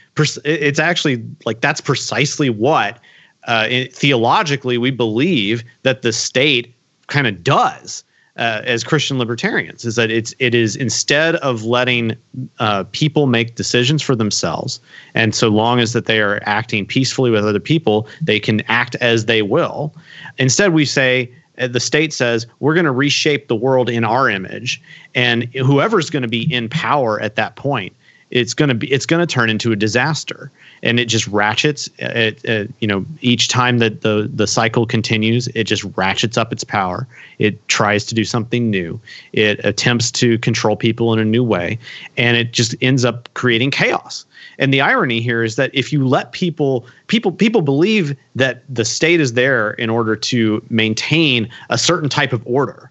it's 0.44 0.78
actually 0.78 1.22
like 1.44 1.61
that's 1.61 1.80
precisely 1.80 2.48
what 2.48 2.98
uh, 3.44 3.68
theologically 3.92 4.78
we 4.78 4.90
believe 4.90 5.64
that 5.82 6.02
the 6.02 6.12
state 6.12 6.74
kind 7.09 7.26
of 7.26 7.42
does 7.42 8.04
uh, 8.37 8.61
as 8.64 8.85
Christian 8.85 9.18
libertarians 9.18 9.85
is 9.85 9.96
that 9.96 10.11
it's 10.11 10.35
it 10.38 10.55
is 10.55 10.77
instead 10.77 11.37
of 11.37 11.64
letting 11.64 12.16
uh, 12.59 12.85
people 12.92 13.27
make 13.27 13.55
decisions 13.55 14.03
for 14.03 14.14
themselves, 14.14 14.81
and 15.14 15.35
so 15.35 15.49
long 15.49 15.81
as 15.81 15.92
that 15.94 16.07
they 16.07 16.20
are 16.20 16.40
acting 16.44 16.85
peacefully 16.85 17.31
with 17.31 17.44
other 17.44 17.61
people, 17.61 18.07
they 18.20 18.38
can 18.38 18.61
act 18.68 18.94
as 18.96 19.25
they 19.25 19.42
will. 19.42 19.94
Instead, 20.38 20.75
we 20.75 20.85
say 20.85 21.33
uh, 21.59 21.66
the 21.66 21.81
state 21.81 22.12
says 22.12 22.46
we're 22.61 22.75
going 22.75 22.85
to 22.85 22.92
reshape 22.92 23.49
the 23.49 23.57
world 23.57 23.88
in 23.88 24.05
our 24.05 24.29
image, 24.29 24.83
and 25.14 25.44
whoever's 25.55 26.11
going 26.11 26.22
to 26.22 26.29
be 26.29 26.53
in 26.53 26.68
power 26.68 27.20
at 27.20 27.37
that 27.37 27.57
point 27.57 27.94
it's 28.30 28.54
going 28.54 28.68
to 28.68 28.74
be 28.74 28.90
it's 28.92 29.06
going 29.06 29.24
to 29.24 29.32
turn 29.32 29.50
into 29.50 29.72
a 29.72 29.76
disaster. 29.76 30.50
And 30.82 31.00
it 31.00 31.06
just 31.06 31.26
ratchets 31.28 31.88
it, 31.98 32.44
it, 32.44 32.72
you 32.80 32.88
know 32.88 33.04
each 33.20 33.48
time 33.48 33.78
that 33.78 34.02
the 34.02 34.30
the 34.32 34.46
cycle 34.46 34.86
continues 34.86 35.48
it 35.48 35.64
just 35.64 35.84
ratchets 35.96 36.36
up 36.36 36.52
its 36.52 36.64
power. 36.64 37.06
It 37.38 37.66
tries 37.68 38.04
to 38.06 38.14
do 38.14 38.24
something 38.24 38.70
new. 38.70 39.00
It 39.32 39.64
attempts 39.64 40.10
to 40.12 40.38
control 40.38 40.76
people 40.76 41.12
in 41.12 41.18
a 41.18 41.24
new 41.24 41.44
way. 41.44 41.78
And 42.16 42.36
it 42.36 42.52
just 42.52 42.74
ends 42.80 43.04
up 43.04 43.32
creating 43.34 43.70
chaos. 43.70 44.24
And 44.58 44.72
the 44.72 44.80
irony 44.80 45.20
here 45.20 45.42
is 45.42 45.56
that 45.56 45.70
if 45.74 45.92
you 45.92 46.06
let 46.06 46.32
people 46.32 46.86
people 47.06 47.30
people 47.32 47.62
believe 47.62 48.16
that 48.34 48.62
the 48.68 48.84
state 48.84 49.20
is 49.20 49.34
there 49.34 49.72
in 49.72 49.90
order 49.90 50.16
to 50.16 50.64
maintain 50.68 51.48
a 51.70 51.78
certain 51.78 52.08
type 52.08 52.32
of 52.32 52.42
order 52.46 52.90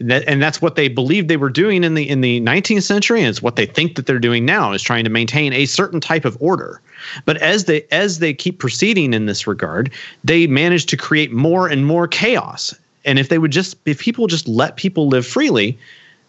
that, 0.00 0.24
and 0.28 0.40
that's 0.40 0.62
what 0.62 0.76
they 0.76 0.88
believed 0.88 1.28
they 1.28 1.36
were 1.36 1.50
doing 1.50 1.82
in 1.82 1.94
the 1.94 2.08
in 2.08 2.20
the 2.20 2.40
19th 2.40 2.84
century, 2.84 3.20
and 3.20 3.28
it's 3.28 3.42
what 3.42 3.56
they 3.56 3.66
think 3.66 3.96
that 3.96 4.06
they're 4.06 4.18
doing 4.18 4.44
now 4.44 4.72
is 4.72 4.82
trying 4.82 5.04
to 5.04 5.10
maintain 5.10 5.52
a 5.52 5.66
certain 5.66 6.00
type 6.00 6.24
of 6.24 6.36
order. 6.40 6.80
But 7.24 7.36
as 7.38 7.64
they 7.64 7.84
as 7.90 8.20
they 8.20 8.32
keep 8.32 8.58
proceeding 8.58 9.12
in 9.12 9.26
this 9.26 9.46
regard, 9.46 9.90
they 10.22 10.46
manage 10.46 10.86
to 10.86 10.96
create 10.96 11.32
more 11.32 11.68
and 11.68 11.86
more 11.86 12.06
chaos. 12.06 12.74
And 13.04 13.18
if 13.18 13.28
they 13.28 13.38
would 13.38 13.50
just 13.50 13.76
if 13.86 13.98
people 13.98 14.26
just 14.28 14.46
let 14.46 14.76
people 14.76 15.08
live 15.08 15.26
freely, 15.26 15.76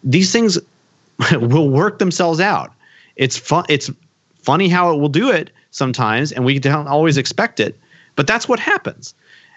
these 0.02 0.32
things 0.32 0.58
will 1.32 1.70
work 1.70 1.98
themselves 1.98 2.40
out. 2.40 2.72
It's 3.16 3.36
fun. 3.36 3.66
It's 3.68 3.90
funny 4.38 4.68
how 4.68 4.92
it 4.92 4.98
will 4.98 5.08
do 5.08 5.30
it 5.30 5.50
sometimes, 5.70 6.32
and 6.32 6.44
we 6.44 6.58
don't 6.58 6.88
always 6.88 7.16
expect 7.16 7.60
it. 7.60 7.78
But 8.16 8.26
that's 8.26 8.48
what 8.48 8.58
happens. 8.58 9.14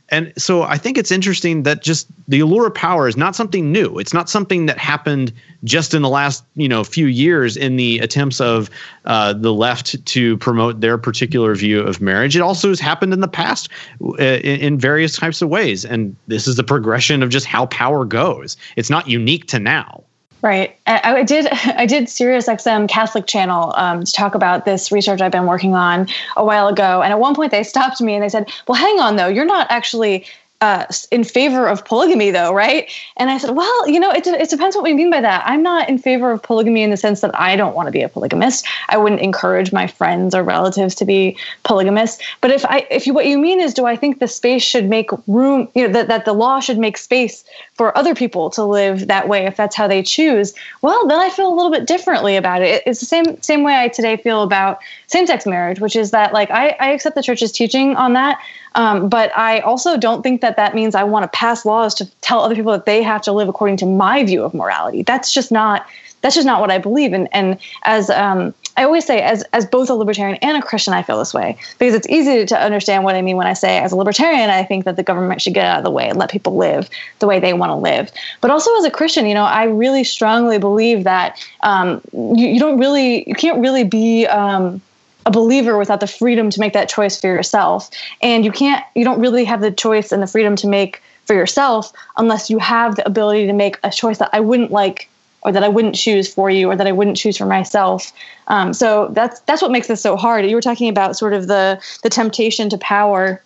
And 0.10 0.34
so 0.38 0.64
I 0.64 0.78
think 0.78 0.98
it's 0.98 1.12
interesting 1.12 1.64
that 1.64 1.82
just 1.82 2.08
the 2.28 2.42
allure 2.42 2.68
of 2.68 2.76
power 2.76 3.08
is 3.08 3.18
not 3.18 3.36
something 3.36 3.72
new. 3.72 3.98
It's 3.98 4.14
not 4.14 4.30
something 4.30 4.66
that 4.66 4.78
happened 4.78 5.32
just 5.64 5.94
in 5.94 6.02
the 6.02 6.10
last 6.10 6.44
you 6.56 6.68
know 6.68 6.84
few 6.84 7.08
years 7.08 7.56
in 7.56 7.78
the 7.78 8.00
attempts 8.00 8.42
of 8.42 8.70
uh, 9.06 9.34
the 9.34 9.54
left 9.54 10.06
to 10.06 10.38
promote 10.38 10.82
their 10.82 10.98
particular 10.98 11.56
view 11.56 11.82
of 11.82 12.02
marriage. 12.02 12.36
It 12.36 12.42
also 12.42 12.70
has 12.70 12.80
happened 12.80 13.14
in 13.14 13.22
the 13.22 13.28
past 13.28 13.70
uh, 14.02 14.16
in, 14.18 14.60
in 14.60 14.78
various 14.78 15.16
types 15.16 15.42
of 15.42 15.50
ways. 15.50 15.86
And 15.86 16.16
this 16.28 16.48
is 16.48 16.58
the 16.58 16.64
progression 16.64 17.24
of 17.24 17.30
just 17.30 17.46
how 17.46 17.66
power 17.68 18.04
goes. 18.04 18.58
It's 18.76 18.90
not 18.90 19.08
unique 19.08 19.48
to 19.48 19.60
now. 19.60 20.04
Right. 20.44 20.78
I, 20.86 21.20
I, 21.20 21.24
did. 21.24 21.48
I 21.52 21.86
did 21.86 22.10
Sirius 22.10 22.48
XM 22.48 22.90
Catholic 22.90 23.26
Channel 23.26 23.74
um, 23.78 24.04
to 24.04 24.12
talk 24.12 24.36
about 24.36 24.66
this 24.66 24.92
research 24.92 25.22
I've 25.22 25.32
been 25.32 25.46
working 25.46 25.74
on 25.74 26.08
a 26.36 26.44
while 26.44 26.68
ago, 26.68 27.02
and 27.02 27.14
at 27.14 27.20
one 27.20 27.34
point 27.34 27.52
they 27.52 27.64
stopped 27.64 28.02
me 28.02 28.14
and 28.14 28.22
they 28.22 28.30
said, 28.30 28.52
"Well, 28.68 28.76
hang 28.76 29.00
on 29.00 29.16
though, 29.16 29.30
you're 29.30 29.46
not 29.46 29.68
actually 29.70 30.26
uh, 30.64 30.86
in 31.12 31.26
favor 31.26 31.68
of 31.68 31.84
polygamy, 31.84 32.32
though, 32.32 32.54
right? 32.54 32.90
And 33.18 33.30
I 33.30 33.38
said, 33.38 33.50
well, 33.50 33.90
you 33.90 34.00
know, 34.00 34.12
it, 34.12 34.26
it 34.26 34.50
depends 34.50 34.78
what 34.78 34.86
we 34.86 34.94
mean 34.94 35.12
by 35.12 35.20
that. 35.20 35.44
I'm 35.46 35.62
not 35.62 35.90
in 35.90 35.98
favor 35.98 36.32
of 36.32 36.42
polygamy 36.42 36.84
in 36.84 36.90
the 36.90 36.96
sense 36.96 37.20
that 37.20 37.38
I 37.38 37.58
don't 37.58 37.76
want 37.76 37.88
to 37.88 37.92
be 37.92 38.02
a 38.02 38.08
polygamist. 38.08 38.66
I 38.88 38.96
wouldn't 38.96 39.20
encourage 39.20 39.74
my 39.74 39.88
friends 39.88 40.34
or 40.34 40.42
relatives 40.42 40.96
to 40.96 41.06
be 41.06 41.38
polygamists. 41.64 42.24
But 42.40 42.52
if 42.52 42.66
I, 42.66 42.88
if 42.90 43.06
you, 43.06 43.14
what 43.14 43.26
you 43.26 43.38
mean 43.38 43.60
is, 43.60 43.74
do 43.74 43.86
I 43.86 43.98
think 43.98 44.20
the 44.20 44.28
space 44.28 44.64
should 44.64 44.88
make 44.88 45.10
room, 45.28 45.68
you 45.76 45.86
know, 45.86 45.94
that, 45.94 46.08
that 46.08 46.24
the 46.24 46.32
law 46.32 46.62
should 46.62 46.78
make 46.78 46.98
space 46.98 47.44
for 47.74 47.98
other 47.98 48.16
people 48.16 48.50
to 48.52 48.64
live 48.64 49.08
that 49.08 49.28
way 49.28 49.46
if 49.46 49.58
that's 49.58 49.76
how 49.76 49.90
they 49.90 50.02
choose? 50.02 50.54
Well, 50.82 51.06
then 51.10 51.20
I 51.20 51.30
feel 51.30 51.54
a 51.54 51.56
little 51.56 51.72
bit 51.72 51.88
differently 51.88 52.38
about 52.38 52.62
it. 52.62 52.84
It's 52.86 53.02
the 53.02 53.06
same 53.06 53.42
same 53.42 53.64
way 53.64 53.76
I 53.76 53.90
today 53.90 54.16
feel 54.16 54.44
about 54.44 54.80
same-sex 55.08 55.46
marriage, 55.46 55.82
which 55.82 55.98
is 55.98 56.12
that 56.12 56.32
like 56.32 56.50
I, 56.52 56.70
I 56.80 56.92
accept 56.92 57.16
the 57.16 57.24
church's 57.24 57.52
teaching 57.52 57.98
on 57.98 58.14
that. 58.14 58.40
Um, 58.76 59.10
but 59.10 59.36
I 59.38 59.60
also 59.60 59.98
don't 59.98 60.24
think 60.24 60.42
that 60.42 60.56
that 60.58 60.74
means 60.76 60.96
I 60.96 61.04
want 61.04 61.24
to 61.24 61.38
pass 61.38 61.66
laws 61.66 61.94
to 61.96 62.06
tell 62.22 62.42
other 62.42 62.56
people 62.56 62.72
that 62.72 62.86
they 62.86 63.04
have 63.04 63.22
to 63.24 63.32
live 63.32 63.50
according 63.50 63.78
to 63.78 63.86
my 63.86 64.24
view 64.24 64.44
of 64.44 64.54
morality. 64.54 65.04
That's 65.04 65.34
just 65.34 65.52
not 65.52 65.86
that's 66.24 66.36
just 66.36 66.48
not 66.48 66.62
what 66.62 66.72
I 66.72 66.78
believe 66.80 67.14
And 67.14 67.28
And 67.34 67.60
as 67.84 68.10
um, 68.10 68.54
I 68.78 68.84
always 68.86 69.06
say, 69.06 69.22
as 69.22 69.44
as 69.54 69.66
both 69.66 69.90
a 69.90 69.94
libertarian 69.94 70.38
and 70.42 70.58
a 70.58 70.66
Christian, 70.66 70.94
I 70.94 71.04
feel 71.04 71.20
this 71.20 71.34
way 71.34 71.58
because 71.78 71.94
it's 71.94 72.08
easy 72.08 72.46
to 72.46 72.60
understand 72.60 73.04
what 73.04 73.14
I 73.16 73.22
mean 73.22 73.38
when 73.38 73.46
I 73.46 73.54
say, 73.54 73.78
as 73.78 73.92
a 73.92 73.96
libertarian, 73.96 74.50
I 74.50 74.64
think 74.64 74.86
that 74.86 74.96
the 74.96 75.04
government 75.04 75.42
should 75.42 75.54
get 75.54 75.66
out 75.66 75.78
of 75.78 75.84
the 75.84 75.92
way 75.92 76.10
and 76.10 76.18
let 76.18 76.32
people 76.32 76.56
live 76.56 76.90
the 77.20 77.28
way 77.28 77.40
they 77.40 77.54
want 77.54 77.70
to 77.72 77.76
live. 77.76 78.12
But 78.42 78.50
also 78.52 78.76
as 78.78 78.86
a 78.86 78.92
Christian, 78.92 79.28
you 79.28 79.34
know, 79.34 79.44
I 79.44 79.66
really 79.66 80.04
strongly 80.04 80.58
believe 80.58 81.04
that 81.04 81.46
um, 81.62 82.02
you, 82.14 82.48
you 82.48 82.60
don't 82.60 82.80
really, 82.80 83.28
you 83.28 83.36
can't 83.36 83.60
really 83.60 83.84
be. 83.84 84.26
Um, 84.26 84.82
a 85.26 85.32
believer 85.32 85.78
without 85.78 86.00
the 86.00 86.08
freedom 86.08 86.50
to 86.50 86.60
make 86.60 86.74
that 86.74 86.90
choice 86.90 87.20
for 87.20 87.28
yourself. 87.28 87.90
And 88.22 88.44
you 88.46 88.52
can't, 88.52 88.84
you 88.96 89.04
don't 89.04 89.20
really 89.20 89.46
have 89.46 89.62
the 89.62 89.72
choice 89.72 90.12
and 90.12 90.22
the 90.22 90.28
freedom 90.28 90.56
to 90.58 90.68
make 90.68 91.02
for 91.26 91.34
yourself 91.34 91.94
unless 92.18 92.50
you 92.50 92.58
have 92.60 92.96
the 92.96 93.06
ability 93.06 93.46
to 93.48 93.54
make 93.54 93.80
a 93.84 93.90
choice 93.90 94.18
that 94.18 94.30
I 94.34 94.40
wouldn't 94.40 94.72
like 94.72 95.10
or 95.44 95.52
that 95.52 95.64
I 95.64 95.70
wouldn't 95.70 95.96
choose 95.96 96.34
for 96.34 96.50
you 96.50 96.70
or 96.70 96.76
that 96.76 96.88
I 96.88 96.92
wouldn't 96.92 97.18
choose 97.18 97.38
for 97.38 97.46
myself. 97.46 98.12
Um, 98.48 98.74
so 98.74 99.10
that's 99.12 99.40
that's 99.42 99.62
what 99.62 99.72
makes 99.72 99.88
this 99.88 100.02
so 100.02 100.16
hard. 100.16 100.46
You 100.46 100.56
were 100.56 100.62
talking 100.62 100.90
about 100.90 101.18
sort 101.18 101.34
of 101.34 101.48
the 101.48 101.82
the 102.02 102.10
temptation 102.10 102.70
to 102.70 102.78
power 102.78 103.42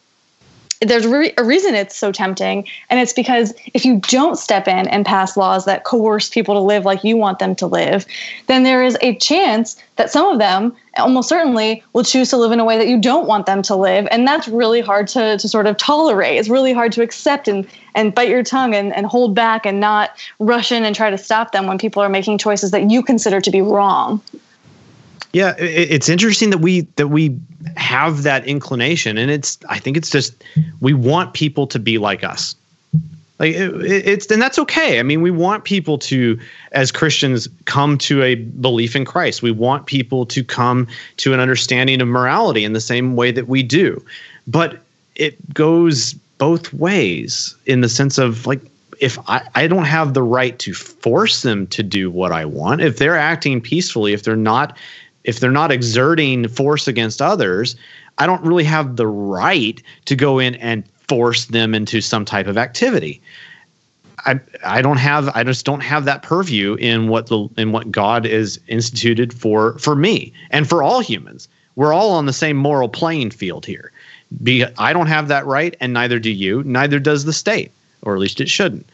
there's 0.82 1.06
a 1.06 1.44
reason 1.44 1.76
it's 1.76 1.96
so 1.96 2.12
tempting 2.12 2.68
and 2.90 3.00
it's 3.00 3.14
because 3.14 3.54
if 3.74 3.84
you 3.86 4.00
don't 4.08 4.38
step 4.38 4.68
in 4.68 4.88
and 4.88 5.06
pass 5.06 5.36
laws 5.36 5.66
that 5.66 5.84
coerce 5.84 6.30
people 6.30 6.54
to 6.54 6.60
live 6.60 6.86
like 6.86 7.04
you 7.04 7.18
want 7.18 7.40
them 7.40 7.56
to 7.56 7.66
live 7.66 8.06
then 8.48 8.64
there 8.64 8.84
is 8.84 8.98
a 9.02 9.16
chance 9.16 9.82
that 9.96 10.12
some 10.12 10.28
of 10.28 10.40
them 10.40 10.76
almost 10.98 11.30
certainly 11.30 11.84
will 11.94 12.04
choose 12.04 12.30
to 12.30 12.38
live 12.38 12.52
in 12.52 12.60
a 12.60 12.66
way 12.66 12.78
that 12.78 12.88
you 12.88 13.00
don't 13.00 13.28
want 13.28 13.46
them 13.46 13.62
to 13.62 13.76
live 13.76 14.08
and 14.12 14.28
that's 14.28 14.48
really 14.48 14.82
hard 14.82 15.08
to, 15.08 15.38
to 15.38 15.48
sort 15.48 15.68
of 15.68 15.78
tolerate. 15.78 16.38
It's 16.38 16.50
really 16.50 16.74
hard 16.74 16.92
to 16.94 17.02
accept 17.02 17.48
and, 17.48 17.68
and 17.96 18.14
bite 18.14 18.30
your 18.30 18.44
tongue 18.44 18.74
and, 18.74 18.94
and 18.96 19.06
hold 19.06 19.36
back 19.36 19.66
and 19.66 19.80
not 19.80 20.12
rush 20.40 20.72
in 20.72 20.86
and 20.86 20.96
try 20.96 21.10
to 21.10 21.18
stop 21.18 21.52
them 21.52 21.68
when 21.68 21.78
people 21.78 22.02
are 22.02 22.10
making 22.10 22.38
choices 22.38 22.72
that 22.72 22.90
you 22.90 23.02
consider 23.02 23.42
to 23.42 23.52
be 23.52 23.62
wrong 23.62 24.22
yeah, 25.34 25.56
it's 25.58 26.10
interesting 26.10 26.50
that 26.52 26.60
we 26.60 26.82
that 26.96 27.08
we 27.08 27.38
have 27.76 28.24
that 28.24 28.46
inclination, 28.48 29.18
and 29.18 29.30
it's 29.30 29.58
I 29.70 29.78
think 29.80 29.98
it's 29.98 30.10
just 30.10 30.44
we 30.80 30.94
want 30.94 31.34
people 31.34 31.68
to 31.68 31.80
be 31.80 31.98
like 31.98 32.24
us. 32.24 32.56
Like 33.40 33.54
it, 33.54 33.72
it's 33.84 34.28
and 34.28 34.42
that's 34.42 34.58
okay. 34.58 35.00
I 35.00 35.04
mean, 35.04 35.22
we 35.22 35.32
want 35.32 35.64
people 35.64 35.98
to, 36.00 36.40
as 36.72 36.92
Christians, 36.92 37.48
come 37.66 37.98
to 38.00 38.24
a 38.24 38.36
belief 38.36 38.96
in 38.96 39.06
Christ. 39.06 39.42
We 39.42 39.52
want 39.52 39.86
people 39.86 40.26
to 40.28 40.44
come 40.44 40.88
to 41.18 41.34
an 41.34 41.40
understanding 41.40 42.02
of 42.02 42.08
morality 42.08 42.64
in 42.64 42.74
the 42.74 42.82
same 42.82 43.16
way 43.16 43.32
that 43.32 43.48
we 43.48 43.64
do, 43.64 44.04
but 44.48 44.82
it 45.16 45.54
goes 45.54 46.14
both 46.38 46.74
ways 46.74 47.56
in 47.66 47.82
the 47.82 47.90
sense 47.90 48.18
of 48.18 48.46
like 48.46 48.62
if 49.00 49.20
I, 49.30 49.48
I 49.56 49.68
don't 49.68 49.86
have 49.86 50.14
the 50.14 50.24
right 50.24 50.58
to 50.60 50.74
force 50.74 51.42
them 51.42 51.68
to 51.68 51.84
do 51.84 52.10
what 52.10 52.32
I 52.32 52.46
want, 52.46 52.82
if 52.82 52.98
they're 52.98 53.18
acting 53.18 53.62
peacefully, 53.62 54.14
if 54.14 54.24
they're 54.24 54.36
not 54.36 54.76
if 55.28 55.40
they're 55.40 55.52
not 55.52 55.72
exerting 55.72 56.48
force 56.48 56.88
against 56.88 57.22
others, 57.22 57.76
I 58.18 58.26
don't 58.26 58.44
really 58.44 58.64
have 58.64 58.96
the 58.96 59.06
right 59.06 59.82
to 60.06 60.16
go 60.16 60.40
in 60.40 60.56
and 60.56 60.84
force 61.08 61.46
them 61.46 61.76
into 61.76 62.02
some 62.02 62.26
type 62.26 62.48
of 62.48 62.58
activity. 62.58 63.22
I 64.26 64.40
I 64.64 64.82
don't 64.82 64.98
have 64.98 65.30
I 65.36 65.44
just 65.44 65.66
don't 65.66 65.82
have 65.82 66.06
that 66.06 66.24
purview 66.24 66.74
in 66.76 67.08
what 67.10 67.28
the 67.28 67.48
in 67.58 67.72
what 67.72 67.92
God 67.92 68.26
is 68.26 68.60
instituted 68.68 69.34
for 69.34 69.78
for 69.78 69.96
me 69.96 70.34
and 70.50 70.68
for 70.68 70.82
all 70.82 71.02
humans. 71.02 71.48
We're 71.76 71.94
all 71.94 72.12
on 72.12 72.26
the 72.26 72.34
same 72.34 72.58
moral 72.58 72.90
playing 72.90 73.30
field 73.30 73.66
here. 73.66 73.92
Be 74.42 74.66
I 74.80 74.92
don't 74.94 75.08
have 75.08 75.28
that 75.28 75.46
right 75.46 75.76
and 75.80 75.94
neither 75.94 76.20
do 76.20 76.32
you, 76.32 76.64
neither 76.64 77.00
does 77.00 77.26
the 77.26 77.34
state, 77.34 77.72
or 78.02 78.16
at 78.16 78.20
least 78.20 78.42
it 78.42 78.50
shouldn't. 78.50 78.88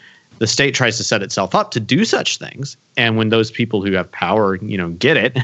The 0.43 0.47
state 0.47 0.75
tries 0.75 0.97
to 0.97 1.06
set 1.06 1.23
itself 1.23 1.56
up 1.56 1.71
to 1.71 1.79
do 1.79 2.03
such 2.03 2.38
things, 2.38 2.75
and 2.97 3.15
when 3.15 3.29
those 3.29 3.49
people 3.49 3.82
who 3.82 3.93
have 3.93 4.12
power, 4.12 4.56
you 4.58 4.77
know, 4.77 4.89
get 4.89 5.15
it, 5.15 5.38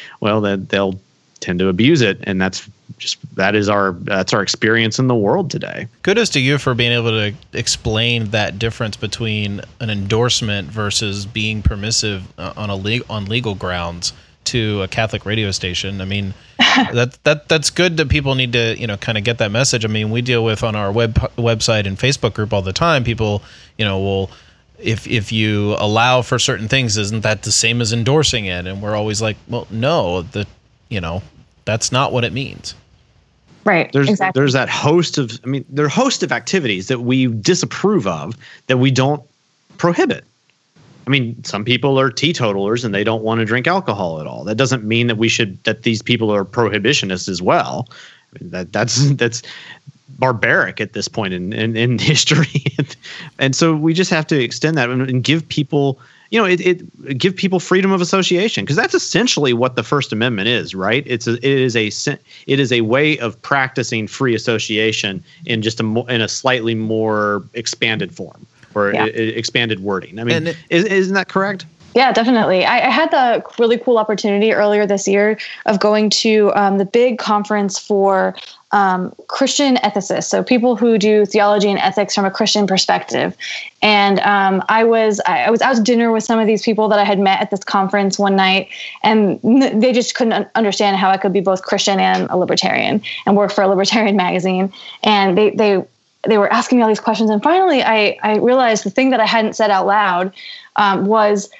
well, 0.20 0.40
then 0.40 0.64
they'll 0.70 0.98
tend 1.38 1.60
to 1.60 1.68
abuse 1.68 2.00
it, 2.00 2.18
and 2.24 2.40
that's 2.40 2.68
just 2.98 3.18
that 3.36 3.54
is 3.54 3.68
our 3.68 3.92
that's 3.92 4.34
our 4.34 4.42
experience 4.42 4.98
in 4.98 5.06
the 5.06 5.14
world 5.14 5.52
today. 5.52 5.86
Kudos 6.02 6.30
to 6.30 6.40
you 6.40 6.58
for 6.58 6.74
being 6.74 6.90
able 6.90 7.10
to 7.10 7.32
explain 7.52 8.24
that 8.30 8.58
difference 8.58 8.96
between 8.96 9.60
an 9.78 9.88
endorsement 9.88 10.66
versus 10.66 11.26
being 11.26 11.62
permissive 11.62 12.24
uh, 12.36 12.52
on 12.56 12.70
a 12.70 13.00
on 13.08 13.26
legal 13.26 13.54
grounds 13.54 14.12
to 14.50 14.82
a 14.82 14.88
Catholic 14.88 15.24
radio 15.24 15.50
station. 15.50 16.00
I 16.00 16.04
mean, 16.04 16.34
that 16.58 17.18
that 17.24 17.48
that's 17.48 17.70
good 17.70 17.96
that 17.96 18.08
people 18.08 18.34
need 18.34 18.52
to 18.52 18.76
you 18.78 18.86
know 18.86 18.96
kind 18.96 19.18
of 19.18 19.24
get 19.24 19.38
that 19.38 19.50
message. 19.50 19.84
I 19.84 19.88
mean, 19.88 20.10
we 20.10 20.22
deal 20.22 20.44
with 20.44 20.62
on 20.62 20.74
our 20.74 20.92
web 20.92 21.14
website 21.36 21.86
and 21.86 21.98
Facebook 21.98 22.34
group 22.34 22.52
all 22.52 22.62
the 22.62 22.72
time. 22.72 23.04
People 23.04 23.42
you 23.78 23.84
know 23.84 23.98
will 23.98 24.30
if 24.78 25.06
if 25.06 25.32
you 25.32 25.74
allow 25.78 26.22
for 26.22 26.38
certain 26.38 26.68
things, 26.68 26.96
isn't 26.96 27.22
that 27.22 27.42
the 27.42 27.52
same 27.52 27.80
as 27.80 27.92
endorsing 27.92 28.46
it? 28.46 28.66
And 28.66 28.82
we're 28.82 28.96
always 28.96 29.22
like, 29.22 29.36
well, 29.48 29.66
no, 29.70 30.22
the 30.22 30.46
you 30.88 31.00
know 31.00 31.22
that's 31.64 31.92
not 31.92 32.12
what 32.12 32.24
it 32.24 32.32
means. 32.32 32.74
Right. 33.64 33.92
There's 33.92 34.08
exactly. 34.08 34.40
there's 34.40 34.54
that 34.54 34.68
host 34.68 35.18
of 35.18 35.38
I 35.44 35.46
mean 35.46 35.64
there 35.68 35.84
are 35.84 35.90
host 35.90 36.22
of 36.22 36.32
activities 36.32 36.88
that 36.88 37.00
we 37.00 37.26
disapprove 37.26 38.06
of 38.06 38.36
that 38.66 38.78
we 38.78 38.90
don't 38.90 39.22
prohibit. 39.78 40.24
I 41.10 41.12
mean, 41.12 41.42
some 41.42 41.64
people 41.64 41.98
are 41.98 42.08
teetotalers 42.08 42.84
and 42.84 42.94
they 42.94 43.02
don't 43.02 43.24
want 43.24 43.40
to 43.40 43.44
drink 43.44 43.66
alcohol 43.66 44.20
at 44.20 44.28
all. 44.28 44.44
That 44.44 44.54
doesn't 44.54 44.84
mean 44.84 45.08
that 45.08 45.16
we 45.16 45.28
should 45.28 45.60
that 45.64 45.82
these 45.82 46.02
people 46.02 46.32
are 46.32 46.44
prohibitionists 46.44 47.28
as 47.28 47.42
well. 47.42 47.88
I 48.32 48.38
mean, 48.38 48.50
that 48.52 48.72
that's 48.72 49.10
that's 49.14 49.42
barbaric 50.08 50.80
at 50.80 50.92
this 50.92 51.08
point 51.08 51.34
in 51.34 51.52
in, 51.52 51.76
in 51.76 51.98
history, 52.12 52.64
and 53.40 53.56
so 53.56 53.74
we 53.74 53.92
just 53.92 54.12
have 54.12 54.24
to 54.28 54.40
extend 54.40 54.78
that 54.78 54.88
and, 54.88 55.02
and 55.02 55.24
give 55.24 55.48
people 55.48 55.98
you 56.30 56.38
know 56.38 56.46
it, 56.46 56.60
it 56.60 57.18
give 57.18 57.34
people 57.34 57.58
freedom 57.58 57.90
of 57.90 58.00
association 58.00 58.64
because 58.64 58.76
that's 58.76 58.94
essentially 58.94 59.52
what 59.52 59.74
the 59.74 59.82
First 59.82 60.12
Amendment 60.12 60.46
is, 60.46 60.76
right? 60.76 61.02
It's 61.08 61.26
a, 61.26 61.34
it 61.38 61.42
is 61.42 61.74
a 61.74 61.88
it 62.46 62.60
is 62.60 62.70
a 62.70 62.82
way 62.82 63.18
of 63.18 63.42
practicing 63.42 64.06
free 64.06 64.36
association 64.36 65.24
in 65.44 65.60
just 65.60 65.80
a 65.80 66.04
in 66.08 66.20
a 66.20 66.28
slightly 66.28 66.76
more 66.76 67.42
expanded 67.54 68.14
form 68.14 68.46
or 68.74 68.92
yeah. 68.92 69.06
expanded 69.06 69.80
wording. 69.80 70.18
I 70.18 70.24
mean, 70.24 70.48
it, 70.48 70.56
is, 70.70 70.84
isn't 70.84 71.14
that 71.14 71.28
correct? 71.28 71.66
Yeah, 71.94 72.12
definitely. 72.12 72.64
I, 72.64 72.86
I, 72.86 72.90
had 72.90 73.10
the 73.10 73.42
really 73.58 73.76
cool 73.76 73.98
opportunity 73.98 74.52
earlier 74.52 74.86
this 74.86 75.08
year 75.08 75.38
of 75.66 75.80
going 75.80 76.08
to 76.10 76.52
um, 76.54 76.78
the 76.78 76.84
big 76.84 77.18
conference 77.18 77.80
for 77.80 78.36
um, 78.70 79.12
Christian 79.26 79.74
ethicists, 79.76 80.28
so 80.28 80.44
people 80.44 80.76
who 80.76 80.98
do 80.98 81.26
theology 81.26 81.68
and 81.68 81.80
ethics 81.80 82.14
from 82.14 82.24
a 82.24 82.30
Christian 82.30 82.68
perspective. 82.68 83.36
And 83.82 84.20
um, 84.20 84.62
I 84.68 84.84
was 84.84 85.20
I 85.26 85.50
was 85.50 85.60
out 85.60 85.76
to 85.76 85.82
dinner 85.82 86.12
with 86.12 86.22
some 86.22 86.38
of 86.38 86.46
these 86.46 86.62
people 86.62 86.88
that 86.88 87.00
I 87.00 87.04
had 87.04 87.18
met 87.18 87.40
at 87.40 87.50
this 87.50 87.64
conference 87.64 88.20
one 88.20 88.36
night, 88.36 88.68
and 89.02 89.40
they 89.82 89.92
just 89.92 90.14
couldn't 90.14 90.48
understand 90.54 90.96
how 90.96 91.10
I 91.10 91.16
could 91.16 91.32
be 91.32 91.40
both 91.40 91.62
Christian 91.62 91.98
and 91.98 92.30
a 92.30 92.36
libertarian 92.36 93.02
and 93.26 93.36
work 93.36 93.50
for 93.50 93.62
a 93.62 93.68
libertarian 93.68 94.16
magazine. 94.26 94.72
And 95.02 95.36
they 95.36 95.50
they 95.50 95.84
they 96.26 96.38
were 96.38 96.52
asking 96.52 96.78
me 96.78 96.82
all 96.82 96.88
these 96.88 97.00
questions, 97.00 97.30
and 97.30 97.42
finally, 97.42 97.82
I 97.82 98.18
I 98.22 98.36
realized 98.38 98.84
the 98.84 98.90
thing 98.90 99.10
that 99.10 99.20
I 99.20 99.26
hadn't 99.26 99.54
said 99.54 99.70
out 99.70 99.86
loud 99.86 100.32
um, 100.76 101.06
was 101.06 101.50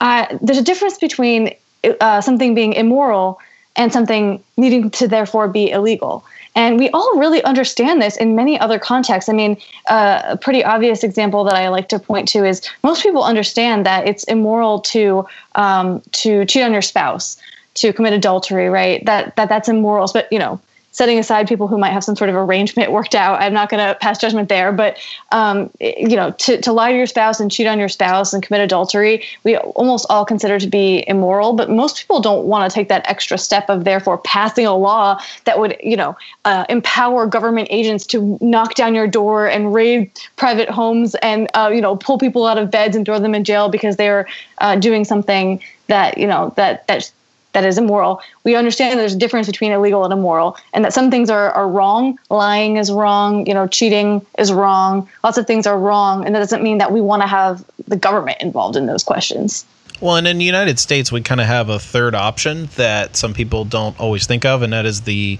uh, 0.00 0.26
there's 0.40 0.58
a 0.58 0.62
difference 0.62 0.98
between 0.98 1.54
uh, 2.00 2.20
something 2.20 2.54
being 2.54 2.72
immoral 2.74 3.38
and 3.76 3.92
something 3.92 4.42
needing 4.56 4.90
to 4.90 5.08
therefore 5.08 5.48
be 5.48 5.70
illegal. 5.70 6.24
And 6.56 6.78
we 6.78 6.90
all 6.90 7.16
really 7.16 7.42
understand 7.44 8.02
this 8.02 8.16
in 8.16 8.34
many 8.34 8.58
other 8.58 8.78
contexts. 8.78 9.28
I 9.28 9.32
mean, 9.32 9.56
uh, 9.88 10.22
a 10.24 10.36
pretty 10.36 10.64
obvious 10.64 11.04
example 11.04 11.44
that 11.44 11.54
I 11.54 11.68
like 11.68 11.88
to 11.90 11.98
point 11.98 12.26
to 12.28 12.44
is 12.44 12.68
most 12.82 13.02
people 13.02 13.22
understand 13.22 13.86
that 13.86 14.08
it's 14.08 14.24
immoral 14.24 14.80
to 14.80 15.26
um, 15.54 16.02
to 16.12 16.44
cheat 16.46 16.64
on 16.64 16.72
your 16.72 16.82
spouse, 16.82 17.40
to 17.74 17.92
commit 17.92 18.12
adultery, 18.12 18.68
right? 18.68 19.04
That 19.06 19.36
that 19.36 19.48
that's 19.48 19.68
immoral. 19.68 20.10
But 20.12 20.30
you 20.32 20.40
know, 20.40 20.60
setting 20.92 21.18
aside 21.18 21.48
people 21.48 21.68
who 21.68 21.78
might 21.78 21.90
have 21.90 22.04
some 22.04 22.16
sort 22.16 22.30
of 22.30 22.36
arrangement 22.36 22.92
worked 23.00 23.14
out 23.14 23.40
i'm 23.40 23.52
not 23.52 23.68
going 23.68 23.86
to 23.86 23.94
pass 24.00 24.18
judgment 24.18 24.48
there 24.48 24.72
but 24.72 24.98
um, 25.32 25.70
you 25.80 26.16
know 26.16 26.30
to, 26.32 26.60
to 26.60 26.72
lie 26.72 26.90
to 26.90 26.96
your 26.96 27.06
spouse 27.06 27.40
and 27.40 27.50
cheat 27.50 27.66
on 27.66 27.78
your 27.78 27.88
spouse 27.88 28.32
and 28.32 28.42
commit 28.42 28.60
adultery 28.60 29.22
we 29.44 29.56
almost 29.56 30.06
all 30.10 30.24
consider 30.24 30.58
to 30.58 30.66
be 30.66 31.04
immoral 31.06 31.52
but 31.52 31.70
most 31.70 31.98
people 31.98 32.20
don't 32.20 32.46
want 32.46 32.70
to 32.70 32.74
take 32.74 32.88
that 32.88 33.08
extra 33.08 33.38
step 33.38 33.68
of 33.68 33.84
therefore 33.84 34.18
passing 34.18 34.66
a 34.66 34.76
law 34.76 35.20
that 35.44 35.58
would 35.58 35.76
you 35.82 35.96
know 35.96 36.16
uh, 36.44 36.64
empower 36.68 37.26
government 37.26 37.68
agents 37.70 38.06
to 38.06 38.38
knock 38.40 38.74
down 38.74 38.94
your 38.94 39.06
door 39.06 39.46
and 39.46 39.74
raid 39.74 40.10
private 40.36 40.68
homes 40.68 41.14
and 41.16 41.48
uh, 41.54 41.70
you 41.72 41.80
know 41.80 41.96
pull 41.96 42.18
people 42.18 42.46
out 42.46 42.58
of 42.58 42.70
beds 42.70 42.96
and 42.96 43.06
throw 43.06 43.18
them 43.18 43.34
in 43.34 43.44
jail 43.44 43.68
because 43.68 43.96
they're 43.96 44.26
uh, 44.58 44.76
doing 44.76 45.04
something 45.04 45.60
that 45.86 46.18
you 46.18 46.26
know 46.26 46.52
that 46.56 46.86
that 46.86 47.10
that 47.52 47.64
is 47.64 47.78
immoral. 47.78 48.20
We 48.44 48.54
understand 48.54 48.98
there's 48.98 49.14
a 49.14 49.18
difference 49.18 49.46
between 49.46 49.72
illegal 49.72 50.04
and 50.04 50.12
immoral, 50.12 50.56
and 50.72 50.84
that 50.84 50.92
some 50.92 51.10
things 51.10 51.30
are, 51.30 51.50
are 51.52 51.68
wrong. 51.68 52.18
Lying 52.30 52.76
is 52.76 52.90
wrong. 52.92 53.46
You 53.46 53.54
know, 53.54 53.66
cheating 53.66 54.24
is 54.38 54.52
wrong. 54.52 55.08
Lots 55.24 55.38
of 55.38 55.46
things 55.46 55.66
are 55.66 55.78
wrong, 55.78 56.24
and 56.24 56.34
that 56.34 56.40
doesn't 56.40 56.62
mean 56.62 56.78
that 56.78 56.92
we 56.92 57.00
want 57.00 57.22
to 57.22 57.28
have 57.28 57.64
the 57.88 57.96
government 57.96 58.40
involved 58.40 58.76
in 58.76 58.86
those 58.86 59.02
questions. 59.02 59.64
Well, 60.00 60.16
and 60.16 60.26
in 60.26 60.38
the 60.38 60.44
United 60.44 60.78
States, 60.78 61.12
we 61.12 61.20
kind 61.20 61.40
of 61.40 61.46
have 61.46 61.68
a 61.68 61.78
third 61.78 62.14
option 62.14 62.70
that 62.76 63.16
some 63.16 63.34
people 63.34 63.64
don't 63.64 63.98
always 64.00 64.26
think 64.26 64.44
of, 64.44 64.62
and 64.62 64.72
that 64.72 64.86
is 64.86 65.02
the 65.02 65.38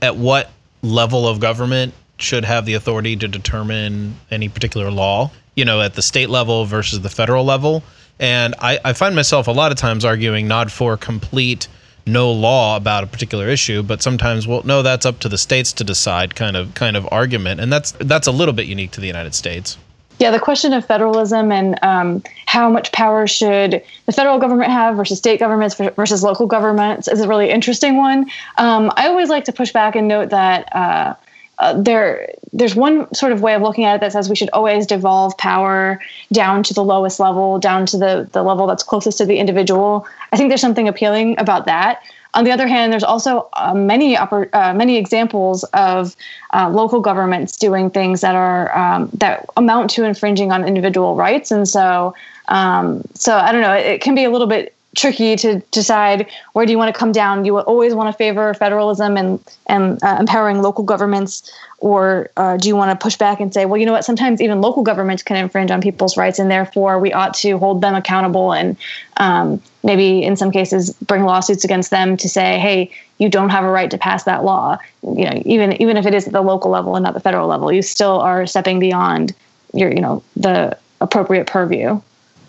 at 0.00 0.16
what 0.16 0.50
level 0.82 1.28
of 1.28 1.40
government 1.40 1.94
should 2.18 2.44
have 2.44 2.66
the 2.66 2.74
authority 2.74 3.16
to 3.16 3.28
determine 3.28 4.16
any 4.30 4.48
particular 4.48 4.90
law. 4.90 5.30
You 5.54 5.64
know, 5.64 5.80
at 5.80 5.94
the 5.94 6.02
state 6.02 6.30
level 6.30 6.64
versus 6.64 7.00
the 7.00 7.08
federal 7.10 7.44
level 7.44 7.82
and 8.20 8.54
I, 8.60 8.78
I 8.84 8.92
find 8.92 9.16
myself 9.16 9.48
a 9.48 9.52
lot 9.52 9.72
of 9.72 9.78
times 9.78 10.04
arguing 10.04 10.46
not 10.46 10.70
for 10.70 10.96
complete 10.96 11.66
no 12.06 12.30
law 12.30 12.76
about 12.76 13.04
a 13.04 13.06
particular 13.06 13.48
issue, 13.48 13.82
but 13.82 14.02
sometimes, 14.02 14.46
well, 14.46 14.62
no, 14.64 14.82
that's 14.82 15.06
up 15.06 15.18
to 15.20 15.28
the 15.28 15.38
states 15.38 15.72
to 15.74 15.84
decide 15.84 16.34
kind 16.34 16.56
of 16.56 16.74
kind 16.74 16.96
of 16.96 17.08
argument, 17.10 17.60
and 17.60 17.72
that's 17.72 17.92
that's 17.92 18.26
a 18.26 18.32
little 18.32 18.54
bit 18.54 18.66
unique 18.66 18.90
to 18.92 19.00
the 19.00 19.06
United 19.06 19.34
States. 19.34 19.78
Yeah, 20.18 20.30
the 20.30 20.38
question 20.38 20.74
of 20.74 20.84
federalism 20.84 21.50
and 21.50 21.82
um, 21.82 22.22
how 22.44 22.68
much 22.68 22.92
power 22.92 23.26
should 23.26 23.82
the 24.04 24.12
federal 24.12 24.38
government 24.38 24.70
have 24.70 24.96
versus 24.96 25.16
state 25.16 25.40
governments 25.40 25.74
versus 25.96 26.22
local 26.22 26.46
governments 26.46 27.08
is 27.08 27.22
a 27.22 27.28
really 27.28 27.48
interesting 27.48 27.96
one. 27.96 28.30
Um, 28.58 28.92
I 28.96 29.06
always 29.06 29.30
like 29.30 29.46
to 29.46 29.52
push 29.52 29.72
back 29.72 29.96
and 29.96 30.06
note 30.06 30.30
that. 30.30 30.74
Uh, 30.76 31.14
uh, 31.60 31.80
there 31.80 32.34
there's 32.52 32.74
one 32.74 33.12
sort 33.14 33.32
of 33.32 33.42
way 33.42 33.54
of 33.54 33.62
looking 33.62 33.84
at 33.84 33.94
it 33.94 34.00
that 34.00 34.12
says 34.12 34.28
we 34.28 34.34
should 34.34 34.50
always 34.50 34.86
devolve 34.86 35.36
power 35.38 36.00
down 36.32 36.62
to 36.64 36.74
the 36.74 36.82
lowest 36.82 37.20
level, 37.20 37.58
down 37.58 37.86
to 37.86 37.98
the 37.98 38.28
the 38.32 38.42
level 38.42 38.66
that's 38.66 38.82
closest 38.82 39.18
to 39.18 39.26
the 39.26 39.38
individual. 39.38 40.06
I 40.32 40.36
think 40.36 40.50
there's 40.50 40.60
something 40.60 40.88
appealing 40.88 41.38
about 41.38 41.66
that. 41.66 42.02
On 42.32 42.44
the 42.44 42.52
other 42.52 42.68
hand, 42.68 42.92
there's 42.92 43.04
also 43.04 43.48
uh, 43.54 43.74
many 43.74 44.16
uh, 44.16 44.74
many 44.74 44.96
examples 44.96 45.64
of 45.74 46.16
uh, 46.54 46.68
local 46.70 47.00
governments 47.00 47.56
doing 47.56 47.90
things 47.90 48.20
that 48.20 48.34
are 48.34 48.76
um, 48.76 49.10
that 49.14 49.46
amount 49.56 49.90
to 49.90 50.04
infringing 50.04 50.52
on 50.52 50.64
individual 50.64 51.16
rights, 51.16 51.50
and 51.50 51.68
so 51.68 52.14
um, 52.48 53.02
so 53.14 53.36
I 53.36 53.52
don't 53.52 53.62
know. 53.62 53.74
It 53.74 54.00
can 54.00 54.14
be 54.14 54.24
a 54.24 54.30
little 54.30 54.46
bit 54.46 54.74
tricky 54.96 55.36
to 55.36 55.60
decide 55.70 56.26
where 56.52 56.66
do 56.66 56.72
you 56.72 56.78
want 56.78 56.92
to 56.92 56.98
come 56.98 57.12
down. 57.12 57.44
You 57.44 57.58
always 57.60 57.94
want 57.94 58.12
to 58.12 58.16
favor 58.16 58.52
federalism 58.54 59.16
and 59.16 59.38
and 59.66 60.02
uh, 60.02 60.16
empowering 60.18 60.62
local 60.62 60.84
governments, 60.84 61.50
or 61.78 62.28
uh, 62.36 62.56
do 62.56 62.68
you 62.68 62.76
want 62.76 62.98
to 62.98 63.02
push 63.02 63.16
back 63.16 63.40
and 63.40 63.54
say, 63.54 63.66
well, 63.66 63.78
you 63.78 63.86
know 63.86 63.92
what? 63.92 64.04
Sometimes 64.04 64.40
even 64.40 64.60
local 64.60 64.82
governments 64.82 65.22
can 65.22 65.36
infringe 65.36 65.70
on 65.70 65.80
people's 65.80 66.16
rights, 66.16 66.38
and 66.38 66.50
therefore 66.50 66.98
we 66.98 67.12
ought 67.12 67.34
to 67.34 67.56
hold 67.58 67.80
them 67.80 67.94
accountable 67.94 68.52
and 68.52 68.76
um, 69.18 69.62
maybe 69.84 70.22
in 70.22 70.36
some 70.36 70.50
cases 70.50 70.92
bring 71.06 71.24
lawsuits 71.24 71.64
against 71.64 71.90
them 71.90 72.16
to 72.16 72.28
say, 72.28 72.58
hey, 72.58 72.90
you 73.18 73.28
don't 73.28 73.50
have 73.50 73.64
a 73.64 73.70
right 73.70 73.90
to 73.90 73.98
pass 73.98 74.24
that 74.24 74.44
law. 74.44 74.76
You 75.02 75.26
know, 75.26 75.42
even 75.44 75.80
even 75.80 75.96
if 75.96 76.06
it 76.06 76.14
is 76.14 76.26
at 76.26 76.32
the 76.32 76.42
local 76.42 76.70
level 76.70 76.96
and 76.96 77.04
not 77.04 77.14
the 77.14 77.20
federal 77.20 77.46
level, 77.46 77.70
you 77.70 77.82
still 77.82 78.18
are 78.20 78.46
stepping 78.46 78.80
beyond 78.80 79.34
your 79.72 79.90
you 79.92 80.00
know 80.00 80.22
the 80.36 80.76
appropriate 81.00 81.46
purview 81.46 82.00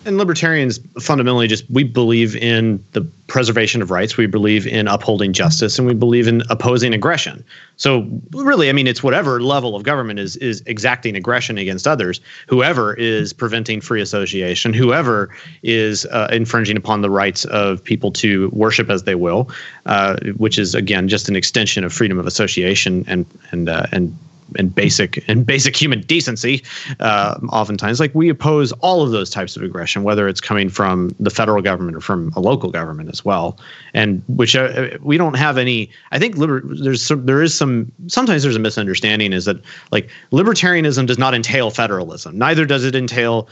and 0.05 0.17
libertarians 0.17 0.79
fundamentally 0.99 1.47
just 1.47 1.69
we 1.69 1.83
believe 1.83 2.35
in 2.35 2.83
the 2.93 3.01
preservation 3.27 3.81
of 3.81 3.91
rights. 3.91 4.17
We 4.17 4.25
believe 4.25 4.67
in 4.67 4.87
upholding 4.87 5.31
justice 5.31 5.77
and 5.77 5.87
we 5.87 5.93
believe 5.93 6.27
in 6.27 6.43
opposing 6.49 6.93
aggression. 6.93 7.43
So 7.77 8.07
really 8.31 8.69
i 8.69 8.73
mean 8.73 8.87
it's 8.87 9.03
whatever 9.03 9.41
level 9.41 9.75
of 9.75 9.83
government 9.83 10.19
is 10.19 10.35
is 10.37 10.63
exacting 10.65 11.15
aggression 11.15 11.57
against 11.57 11.87
others. 11.87 12.19
Whoever 12.47 12.93
is 12.95 13.33
preventing 13.33 13.81
free 13.81 14.01
association 14.01 14.73
whoever 14.73 15.29
is 15.63 16.05
uh, 16.07 16.27
infringing 16.31 16.77
upon 16.77 17.01
the 17.01 17.09
rights 17.09 17.45
of 17.45 17.83
people 17.83 18.11
to 18.13 18.49
worship 18.49 18.89
as 18.89 19.03
they 19.03 19.15
will 19.15 19.49
uh, 19.85 20.17
which 20.37 20.57
is 20.57 20.75
again 20.75 21.07
just 21.07 21.29
an 21.29 21.35
extension 21.35 21.83
of 21.83 21.93
freedom 21.93 22.17
of 22.19 22.27
association 22.27 23.05
and 23.07 23.25
and 23.51 23.69
uh, 23.69 23.85
and 23.91 24.17
and 24.57 24.73
basic 24.73 25.27
and 25.27 25.45
basic 25.45 25.75
human 25.75 26.01
decency. 26.01 26.63
Uh, 26.99 27.39
oftentimes, 27.49 27.99
like 27.99 28.13
we 28.13 28.29
oppose 28.29 28.71
all 28.73 29.01
of 29.01 29.11
those 29.11 29.29
types 29.29 29.55
of 29.55 29.63
aggression, 29.63 30.03
whether 30.03 30.27
it's 30.27 30.41
coming 30.41 30.69
from 30.69 31.15
the 31.19 31.29
federal 31.29 31.61
government 31.61 31.95
or 31.97 32.01
from 32.01 32.31
a 32.35 32.39
local 32.39 32.71
government 32.71 33.09
as 33.09 33.23
well. 33.23 33.57
And 33.93 34.23
which 34.27 34.55
uh, 34.55 34.97
we 35.01 35.17
don't 35.17 35.35
have 35.35 35.57
any. 35.57 35.89
I 36.11 36.19
think 36.19 36.37
liber- 36.37 36.61
there's 36.63 37.03
some, 37.03 37.25
there 37.25 37.41
is 37.41 37.53
some. 37.53 37.91
Sometimes 38.07 38.43
there's 38.43 38.55
a 38.55 38.59
misunderstanding 38.59 39.33
is 39.33 39.45
that 39.45 39.57
like 39.91 40.09
libertarianism 40.31 41.05
does 41.05 41.17
not 41.17 41.33
entail 41.33 41.71
federalism. 41.71 42.37
Neither 42.37 42.65
does 42.65 42.85
it 42.85 42.95
entail 42.95 43.47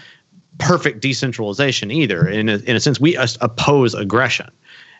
perfect 0.60 1.00
decentralization 1.00 1.90
either. 1.90 2.28
In 2.28 2.50
a, 2.50 2.58
in 2.58 2.76
a 2.76 2.80
sense, 2.80 3.00
we 3.00 3.16
oppose 3.16 3.94
aggression 3.94 4.52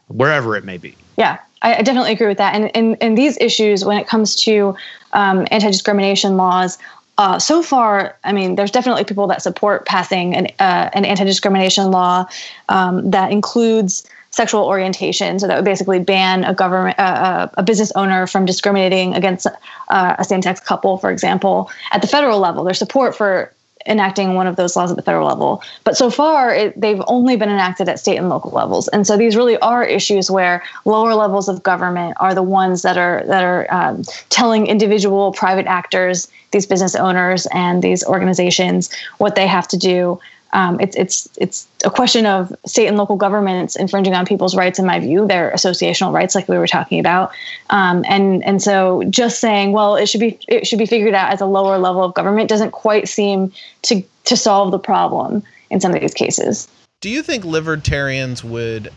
wherever 0.08 0.56
it 0.56 0.64
may 0.64 0.78
be. 0.78 0.96
Yeah, 1.18 1.38
I, 1.62 1.82
definitely 1.82 2.14
agree 2.14 2.28
with 2.28 2.38
that. 2.38 2.56
And 2.56 2.72
in, 2.74 2.96
in 2.96 3.16
these 3.16 3.38
issues, 3.40 3.86
when 3.86 3.98
it 3.98 4.08
comes 4.08 4.36
to 4.38 4.76
um, 5.14 5.48
anti 5.52 5.68
discrimination 5.68 6.38
laws, 6.38 6.78
uh, 7.20 7.38
so 7.38 7.62
far, 7.62 8.18
I 8.24 8.32
mean, 8.32 8.56
there's 8.56 8.72
definitely 8.72 9.04
people 9.04 9.28
that 9.28 9.42
support 9.42 9.86
passing 9.86 10.34
an, 10.36 10.48
uh, 10.60 10.90
an 10.94 11.04
anti 11.04 11.26
discrimination 11.26 11.92
law 11.92 12.26
um, 12.70 13.12
that 13.12 13.30
includes 13.34 14.08
sexual 14.32 14.64
orientation. 14.64 15.38
So 15.38 15.48
that 15.48 15.58
would 15.58 15.66
basically 15.66 16.00
ban 16.00 16.46
a 16.46 16.54
government, 16.54 16.98
uh, 16.98 17.02
uh 17.02 17.48
a 17.56 17.64
business 17.64 17.92
owner 17.98 18.26
from 18.26 18.46
discriminating 18.46 19.16
against 19.16 19.48
uh, 19.90 20.16
a 20.18 20.24
same 20.24 20.42
sex 20.42 20.62
couple, 20.62 20.98
for 20.98 21.12
example, 21.12 21.70
at 21.92 22.02
the 22.02 22.08
federal 22.08 22.40
level. 22.40 22.64
There's 22.64 22.80
support 22.80 23.14
for 23.14 23.52
enacting 23.88 24.34
one 24.34 24.48
of 24.48 24.56
those 24.56 24.76
laws 24.76 24.92
at 24.92 24.98
the 24.98 25.04
federal 25.04 25.28
level. 25.28 25.64
But 25.84 25.98
so 25.98 26.10
far, 26.10 26.54
it, 26.54 26.80
they've 26.80 27.02
only 27.08 27.36
been 27.38 27.50
enacted 27.50 27.88
at 27.88 28.00
state 28.00 28.18
and 28.18 28.30
local 28.30 28.52
levels. 28.52 28.88
And 28.90 29.08
so 29.08 29.18
these 29.18 29.36
really 29.36 29.58
are 29.60 29.84
issues 29.84 30.30
where 30.30 30.64
lower 30.86 31.16
levels 31.16 31.48
of 31.48 31.64
government 31.64 32.18
are 32.20 32.36
the 32.36 32.44
ones 32.44 32.82
that 32.82 32.98
are 32.98 33.24
that 33.28 33.44
are 33.44 33.68
um, 33.74 34.04
telling 34.30 34.68
individual 34.68 35.32
private 35.32 35.66
actors, 35.66 36.30
these 36.52 36.66
business 36.66 36.96
owners, 36.96 37.48
and 37.54 37.82
these 37.84 38.04
organizations 38.06 38.90
what 39.18 39.36
they 39.36 39.48
have 39.48 39.68
to 39.70 39.78
do 39.78 40.20
um, 40.52 40.80
it's 40.80 40.96
it's 40.96 41.30
it's 41.38 41.68
a 41.86 41.92
question 41.92 42.26
of 42.26 42.56
state 42.66 42.88
and 42.88 42.98
local 42.98 43.16
governments 43.16 43.76
infringing 43.76 44.14
on 44.14 44.26
people's 44.26 44.56
rights. 44.56 44.80
In 44.80 44.86
my 44.86 45.00
view, 45.00 45.28
their 45.28 45.52
associational 45.52 46.14
rights, 46.14 46.36
like 46.36 46.48
we 46.48 46.58
were 46.58 46.68
talking 46.68 47.00
about, 47.00 47.32
um, 47.70 48.04
and 48.08 48.44
and 48.44 48.62
so 48.62 49.04
just 49.10 49.40
saying, 49.40 49.72
well, 49.72 49.96
it 49.96 50.08
should 50.08 50.20
be 50.20 50.40
it 50.48 50.66
should 50.66 50.80
be 50.80 50.86
figured 50.86 51.14
out 51.14 51.32
as 51.32 51.42
a 51.42 51.46
lower 51.46 51.78
level 51.78 52.04
of 52.04 52.14
government 52.14 52.50
doesn't 52.50 52.72
quite 52.72 53.08
seem 53.08 53.52
to 53.84 54.02
to 54.26 54.36
solve 54.36 54.72
the 54.72 54.80
problem 54.80 55.44
in 55.70 55.80
some 55.80 55.94
of 55.94 56.02
these 56.02 56.14
cases. 56.14 56.68
Do 57.02 57.10
you 57.10 57.22
think 57.22 57.46
libertarians 57.46 58.44
would 58.44 58.92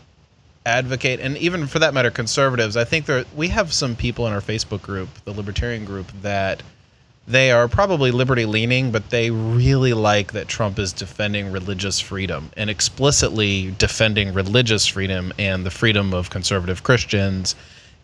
advocate, 0.65 1.19
and 1.19 1.37
even 1.37 1.67
for 1.67 1.79
that 1.79 1.93
matter, 1.93 2.09
conservatives? 2.09 2.75
I 2.75 2.83
think 2.83 3.05
there 3.05 3.25
we 3.35 3.47
have 3.49 3.71
some 3.71 3.95
people 3.95 4.25
in 4.27 4.33
our 4.33 4.41
Facebook 4.41 4.81
group, 4.81 5.09
the 5.25 5.33
Libertarian 5.33 5.85
group, 5.85 6.11
that 6.21 6.63
they 7.27 7.51
are 7.51 7.67
probably 7.69 8.11
liberty 8.11 8.45
leaning, 8.45 8.91
but 8.91 9.09
they 9.09 9.31
really 9.31 9.93
like 9.93 10.33
that 10.33 10.47
Trump 10.49 10.77
is 10.77 10.91
defending 10.91 11.51
religious 11.51 11.99
freedom 11.99 12.51
and 12.57 12.69
explicitly 12.69 13.73
defending 13.77 14.33
religious 14.33 14.85
freedom 14.85 15.31
and 15.39 15.65
the 15.65 15.71
freedom 15.71 16.13
of 16.13 16.29
conservative 16.29 16.83
Christians. 16.83 17.55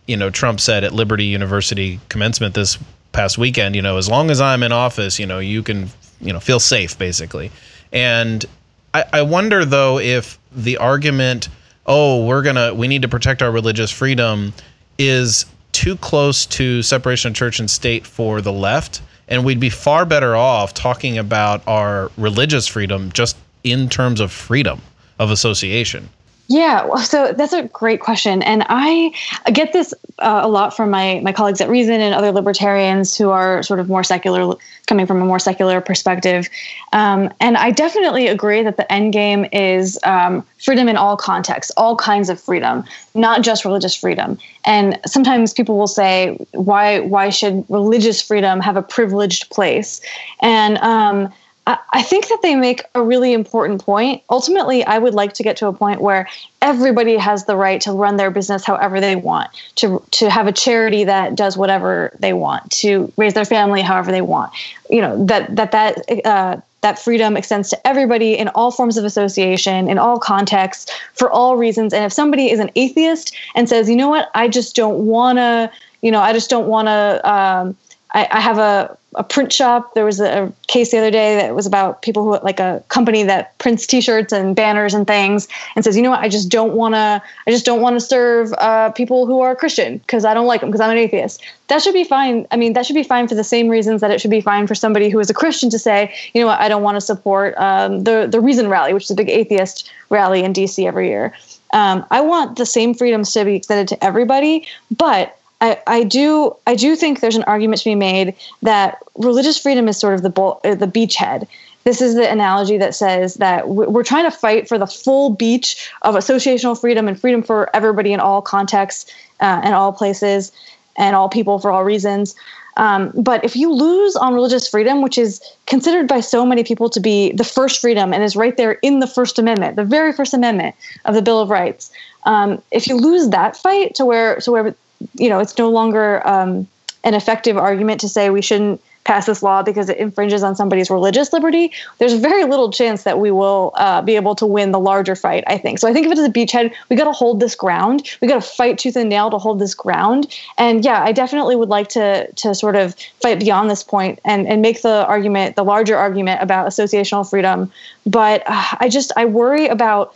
You 0.07 0.15
know, 0.15 0.30
Trump 0.30 0.61
said 0.61 0.86
at 0.86 0.93
Liberty 0.93 1.26
University 1.26 1.99
commencement 2.07 2.55
this 2.55 2.78
past 3.11 3.38
weekend, 3.38 3.76
you 3.76 3.82
know, 3.82 3.97
as 3.97 4.07
long 4.07 4.32
as 4.32 4.39
I'm 4.39 4.63
in 4.63 4.72
office, 4.72 5.20
you 5.20 5.26
know, 5.26 5.39
you 5.39 5.63
can, 5.63 5.89
you 6.22 6.32
know, 6.32 6.39
feel 6.39 6.59
safe 6.59 6.97
basically. 6.97 7.51
And 7.91 8.45
I, 8.93 9.03
I 9.11 9.22
wonder 9.24 9.65
though 9.65 9.99
if 9.99 10.39
the 10.53 10.78
argument, 10.78 11.49
oh, 11.86 12.26
we're 12.26 12.41
gonna, 12.41 12.74
we 12.74 12.88
need 12.88 13.01
to 13.01 13.09
protect 13.09 13.41
our 13.41 13.51
religious 13.51 13.91
freedom, 13.91 14.53
is 14.97 15.45
too 15.74 15.97
close 15.97 16.45
to 16.45 16.82
separation 16.84 17.32
of 17.32 17.36
church 17.36 17.59
and 17.59 17.70
state 17.70 18.07
for 18.07 18.41
the 18.41 18.53
left 18.53 19.01
and 19.30 19.45
we'd 19.45 19.59
be 19.59 19.69
far 19.69 20.05
better 20.05 20.36
off 20.36 20.73
talking 20.73 21.17
about 21.17 21.65
our 21.67 22.11
religious 22.17 22.67
freedom 22.67 23.11
just 23.13 23.38
in 23.63 23.88
terms 23.88 24.19
of 24.19 24.32
freedom 24.32 24.82
of 25.19 25.32
association. 25.32 26.09
Yeah, 26.51 26.95
so 26.95 27.31
that's 27.31 27.53
a 27.53 27.63
great 27.67 27.99
question, 27.99 28.41
and 28.41 28.65
I 28.69 29.13
get 29.53 29.71
this 29.71 29.93
uh, 30.17 30.41
a 30.43 30.47
lot 30.47 30.75
from 30.75 30.89
my 30.89 31.19
my 31.23 31.31
colleagues 31.31 31.61
at 31.61 31.69
Reason 31.69 32.01
and 32.01 32.15
other 32.15 32.31
libertarians 32.31 33.15
who 33.15 33.29
are 33.29 33.61
sort 33.61 33.79
of 33.79 33.87
more 33.87 34.03
secular, 34.03 34.55
coming 34.87 35.05
from 35.05 35.21
a 35.21 35.25
more 35.25 35.37
secular 35.37 35.79
perspective. 35.79 36.49
Um, 36.91 37.31
and 37.39 37.55
I 37.55 37.69
definitely 37.69 38.25
agree 38.25 38.63
that 38.63 38.77
the 38.77 38.91
end 38.91 39.13
game 39.13 39.45
is 39.53 39.99
um, 40.05 40.43
freedom 40.57 40.87
in 40.87 40.97
all 40.97 41.15
contexts, 41.15 41.71
all 41.77 41.95
kinds 41.95 42.29
of 42.29 42.41
freedom, 42.41 42.83
not 43.13 43.43
just 43.43 43.63
religious 43.63 43.93
freedom. 43.95 44.39
And 44.65 44.99
sometimes 45.05 45.53
people 45.53 45.77
will 45.77 45.85
say, 45.85 46.35
"Why 46.53 47.01
why 47.01 47.29
should 47.29 47.63
religious 47.69 48.23
freedom 48.23 48.59
have 48.59 48.75
a 48.75 48.81
privileged 48.81 49.51
place?" 49.51 50.01
And 50.41 50.79
um, 50.79 51.31
I 51.68 52.01
think 52.01 52.30
that 52.30 52.41
they 52.41 52.55
make 52.55 52.82
a 52.95 53.03
really 53.03 53.34
important 53.34 53.84
point. 53.84 54.24
Ultimately, 54.30 54.84
I 54.86 54.97
would 54.97 55.14
like 55.14 55.34
to 55.34 55.43
get 55.43 55.57
to 55.57 55.68
a 55.68 55.74
point 55.74 56.01
where 56.01 56.28
everybody 56.62 57.16
has 57.18 57.45
the 57.45 57.55
right 57.55 57.80
to 57.82 57.91
run 57.91 58.18
their 58.18 58.32
business 58.32 58.66
however 58.66 58.99
they 58.99 59.16
want, 59.16 59.51
to 59.76 60.01
to 60.12 60.30
have 60.30 60.47
a 60.47 60.51
charity 60.51 61.03
that 61.03 61.36
does 61.36 61.57
whatever 61.57 62.12
they 62.20 62.34
want, 62.34 62.72
to 62.72 63.12
raise 63.18 63.36
their 63.36 63.45
family 63.45 63.82
however 63.82 64.12
they 64.12 64.22
want. 64.22 64.51
You 64.89 65.01
know 65.01 65.26
that 65.26 65.55
that 65.55 65.72
that 65.72 66.26
uh, 66.26 66.57
that 66.82 66.97
freedom 66.97 67.38
extends 67.38 67.70
to 67.70 67.88
everybody 67.88 68.38
in 68.38 68.47
all 68.49 68.72
forms 68.72 68.97
of 68.97 69.05
association, 69.05 69.89
in 69.89 69.97
all 69.97 70.18
contexts, 70.18 70.91
for 71.14 71.30
all 71.30 71.57
reasons. 71.57 71.93
And 71.93 72.03
if 72.05 72.14
somebody 72.14 72.49
is 72.49 72.60
an 72.60 72.72
atheist 72.76 73.36
and 73.55 73.70
says, 73.70 73.89
you 73.89 73.95
know 73.95 74.10
what, 74.10 74.30
I 74.34 74.47
just 74.47 74.76
don't 74.76 75.05
want 75.05 75.38
to, 75.38 75.72
you 76.01 76.10
know, 76.10 76.22
I 76.22 76.34
just 76.34 76.49
don't 76.49 76.68
want 76.68 76.88
to. 76.88 77.30
Um, 77.30 77.78
I, 78.14 78.28
I 78.32 78.39
have 78.39 78.57
a 78.57 78.97
a 79.16 79.24
print 79.24 79.51
shop. 79.51 79.93
There 79.95 80.05
was 80.05 80.20
a, 80.20 80.51
case 80.68 80.91
the 80.91 80.99
other 80.99 81.10
day 81.10 81.36
that 81.36 81.55
was 81.55 81.66
about 81.66 82.03
people 82.03 82.24
who 82.24 82.43
like 82.43 82.60
a 82.60 82.84
company 82.89 83.24
that 83.24 83.57
prints 83.57 83.88
T-shirts 83.88 84.32
and 84.32 84.55
banners 84.55 84.93
and 84.93 85.07
things, 85.07 85.47
and 85.76 85.84
says, 85.84 85.97
you 85.97 86.03
know 86.03 86.12
what, 86.12 86.20
I 86.20 86.30
just 86.30 86.49
don't 86.49 86.74
want 86.74 86.93
to. 86.93 87.22
I 87.47 87.51
just 87.51 87.66
don't 87.66 87.82
want 87.82 87.95
to 87.95 87.99
serve 87.99 88.53
uh, 88.60 88.91
people 88.91 89.26
who 89.26 89.41
are 89.41 89.55
Christian 89.55 89.97
because 89.97 90.26
I 90.26 90.34
don't 90.34 90.45
like 90.45 90.62
them 90.62 90.70
because 90.70 90.82
I'm 90.82 90.91
an 90.91 90.97
atheist. 90.97 91.43
That 91.68 91.82
should 91.82 91.93
be 91.93 92.03
fine. 92.03 92.45
I 92.51 92.57
mean, 92.57 92.74
that 92.74 92.86
should 92.86 92.95
be 92.95 93.03
fine 93.03 93.28
for 93.28 93.36
the 93.36 93.43
same 93.43 93.68
reasons 93.68 94.01
that 94.01 94.12
it 94.12 94.22
should 94.22 94.32
be 94.32 94.41
fine 94.41 94.68
for 94.68 94.76
somebody 94.76 95.10
who 95.10 95.20
is 95.20 95.30
a 95.30 95.34
Christian 95.34 95.70
to 95.72 95.80
say, 95.80 96.14
you 96.34 96.41
know 96.41 96.47
what, 96.47 96.60
I 96.60 96.70
don't 96.70 96.84
want 96.84 96.95
to 96.97 97.01
support 97.01 97.55
um, 97.57 98.03
the 98.03 98.28
the 98.30 98.39
Reason 98.39 98.68
Rally, 98.68 98.93
which 98.93 99.05
is 99.05 99.12
a 99.12 99.16
big 99.16 99.30
atheist 99.30 99.91
rally 100.10 100.43
in 100.43 100.53
D.C. 100.53 100.86
every 100.86 101.07
year. 101.07 101.34
Um, 101.72 102.05
I 102.12 102.22
want 102.22 102.57
the 102.57 102.66
same 102.66 102.93
freedoms 102.93 103.32
to 103.34 103.45
be 103.45 103.55
extended 103.55 103.88
to 103.89 104.03
everybody, 104.03 104.68
but 104.95 105.38
I, 105.62 106.03
do 106.03 106.55
I 106.68 106.76
do 106.76 106.95
think 106.95 107.20
there's 107.20 107.36
an 107.36 107.43
argument 107.43 107.80
to 107.82 107.86
be 107.86 107.95
made 107.95 108.34
that 108.62 109.03
religious 109.16 109.57
freedom 109.57 109.88
is 109.88 109.97
sort 109.97 110.14
of 110.14 110.22
the 110.22 110.41
uh, 110.41 110.76
the 110.76 110.88
beachhead. 110.88 111.47
This 111.84 112.01
is 112.01 112.16
the 112.16 112.30
analogy 112.30 112.78
that 112.78 112.93
says 112.93 113.36
that 113.36 113.70
we're 113.70 114.03
trying 114.03 114.30
to 114.30 114.36
fight 114.36 114.68
for 114.68 114.78
the 114.78 114.88
full 114.88 115.32
beach 115.32 115.91
of 116.03 116.16
associational 116.16 116.80
freedom 116.80 117.07
and 117.07 117.20
freedom 117.20 117.41
for 117.41 117.74
everybody 117.76 118.14
in 118.14 118.20
all 118.20 118.41
contexts 118.41 119.12
uh, 119.39 119.62
and 119.64 119.74
all 119.74 119.91
places 119.91 120.51
and 120.97 121.16
all 121.16 121.30
people 121.30 121.60
for 121.60 121.72
all 121.72 121.84
reasons. 121.84 122.36
Um, 122.78 123.12
but 123.16 123.43
if 123.43 123.55
you 123.55 123.74
lose 123.74 124.16
on 124.16 124.34
religious 124.34 124.68
freedom, 124.68 125.01
which 125.01 125.18
is 125.18 125.41
considered 125.66 126.07
by 126.07 126.20
so 126.20 126.45
many 126.45 126.64
people 126.64 126.89
to 126.89 126.99
be 126.99 127.32
the 127.34 127.43
first 127.43 127.82
freedom 127.82 128.14
and 128.14 128.24
is 128.24 128.36
right 128.36 128.55
there 128.55 128.74
in 128.74 128.99
the 128.99 129.07
First 129.07 129.39
Amendment, 129.39 129.76
the 129.76 129.84
very 129.84 130.14
First 130.14 130.34
Amendment 130.34 130.76
of 131.05 131.16
the 131.16 131.22
Bill 131.22 131.41
of 131.41 131.49
Rights, 131.49 131.91
um, 132.24 132.62
if 132.72 132.88
you 132.88 132.95
lose 132.95 133.30
that 133.30 133.57
fight 133.57 133.95
to 133.95 134.05
where 134.05 134.38
to 134.38 134.51
where 134.51 134.76
you 135.13 135.29
know, 135.29 135.39
it's 135.39 135.57
no 135.57 135.69
longer 135.69 136.25
um, 136.27 136.67
an 137.03 137.13
effective 137.13 137.57
argument 137.57 138.01
to 138.01 138.09
say 138.09 138.29
we 138.29 138.41
shouldn't 138.41 138.81
pass 139.09 139.25
this 139.25 139.41
law 139.41 139.63
because 139.63 139.89
it 139.89 139.97
infringes 139.97 140.43
on 140.43 140.55
somebody's 140.55 140.89
religious 140.91 141.33
liberty, 141.33 141.71
there's 141.97 142.13
very 142.13 142.43
little 142.43 142.71
chance 142.71 143.03
that 143.03 143.17
we 143.17 143.31
will 143.31 143.71
uh, 143.75 144.03
be 144.03 144.15
able 144.15 144.35
to 144.35 144.45
win 144.45 144.71
the 144.71 144.79
larger 144.79 145.15
fight, 145.15 145.43
I 145.47 145.57
think. 145.57 145.79
So 145.79 145.87
I 145.87 145.93
think 145.93 146.05
if 146.05 146.11
it 146.11 146.17
is 146.19 146.25
a 146.25 146.29
beachhead, 146.29 146.71
we 146.89 146.95
got 146.95 147.05
to 147.05 147.11
hold 147.11 147.39
this 147.39 147.55
ground. 147.55 148.07
We 148.21 148.27
got 148.27 148.43
to 148.43 148.47
fight 148.47 148.77
tooth 148.77 148.95
and 148.95 149.09
nail 149.09 149.31
to 149.31 149.39
hold 149.39 149.57
this 149.57 149.73
ground. 149.73 150.27
And 150.59 150.85
yeah, 150.85 151.01
I 151.03 151.11
definitely 151.11 151.55
would 151.55 151.69
like 151.69 151.89
to 151.89 152.31
to 152.31 152.53
sort 152.53 152.75
of 152.75 152.95
fight 153.19 153.39
beyond 153.39 153.71
this 153.71 153.81
point 153.81 154.19
and, 154.25 154.47
and 154.47 154.61
make 154.61 154.83
the 154.83 155.07
argument, 155.07 155.55
the 155.55 155.63
larger 155.63 155.97
argument 155.97 156.43
about 156.43 156.67
associational 156.67 157.27
freedom. 157.27 157.71
But 158.05 158.43
uh, 158.45 158.77
I 158.79 158.89
just, 158.89 159.11
I 159.17 159.25
worry 159.25 159.65
about 159.67 160.13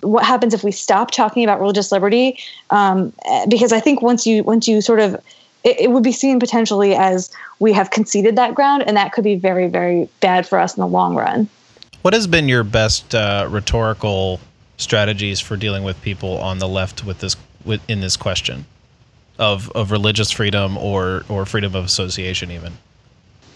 what 0.00 0.24
happens 0.24 0.54
if 0.54 0.64
we 0.64 0.72
stop 0.72 1.10
talking 1.10 1.44
about 1.44 1.60
religious 1.60 1.92
liberty? 1.92 2.38
Um, 2.70 3.12
because 3.48 3.72
I 3.72 3.80
think 3.80 4.02
once 4.02 4.26
you 4.26 4.42
once 4.42 4.68
you 4.68 4.80
sort 4.80 5.00
of 5.00 5.14
it, 5.64 5.80
it, 5.80 5.90
would 5.90 6.04
be 6.04 6.12
seen 6.12 6.38
potentially 6.38 6.94
as 6.94 7.30
we 7.58 7.72
have 7.72 7.90
conceded 7.90 8.36
that 8.36 8.54
ground, 8.54 8.84
and 8.86 8.96
that 8.96 9.12
could 9.12 9.24
be 9.24 9.34
very 9.34 9.68
very 9.68 10.08
bad 10.20 10.46
for 10.46 10.58
us 10.58 10.76
in 10.76 10.80
the 10.80 10.86
long 10.86 11.14
run. 11.14 11.48
What 12.02 12.14
has 12.14 12.26
been 12.26 12.48
your 12.48 12.64
best 12.64 13.14
uh, 13.14 13.48
rhetorical 13.50 14.40
strategies 14.76 15.40
for 15.40 15.56
dealing 15.56 15.82
with 15.82 16.00
people 16.02 16.38
on 16.38 16.58
the 16.58 16.68
left 16.68 17.04
with 17.04 17.18
this 17.18 17.36
with, 17.64 17.80
in 17.88 18.00
this 18.00 18.16
question 18.16 18.66
of 19.38 19.70
of 19.72 19.90
religious 19.90 20.30
freedom 20.30 20.76
or 20.78 21.24
or 21.28 21.44
freedom 21.44 21.74
of 21.74 21.84
association 21.84 22.50
even? 22.50 22.74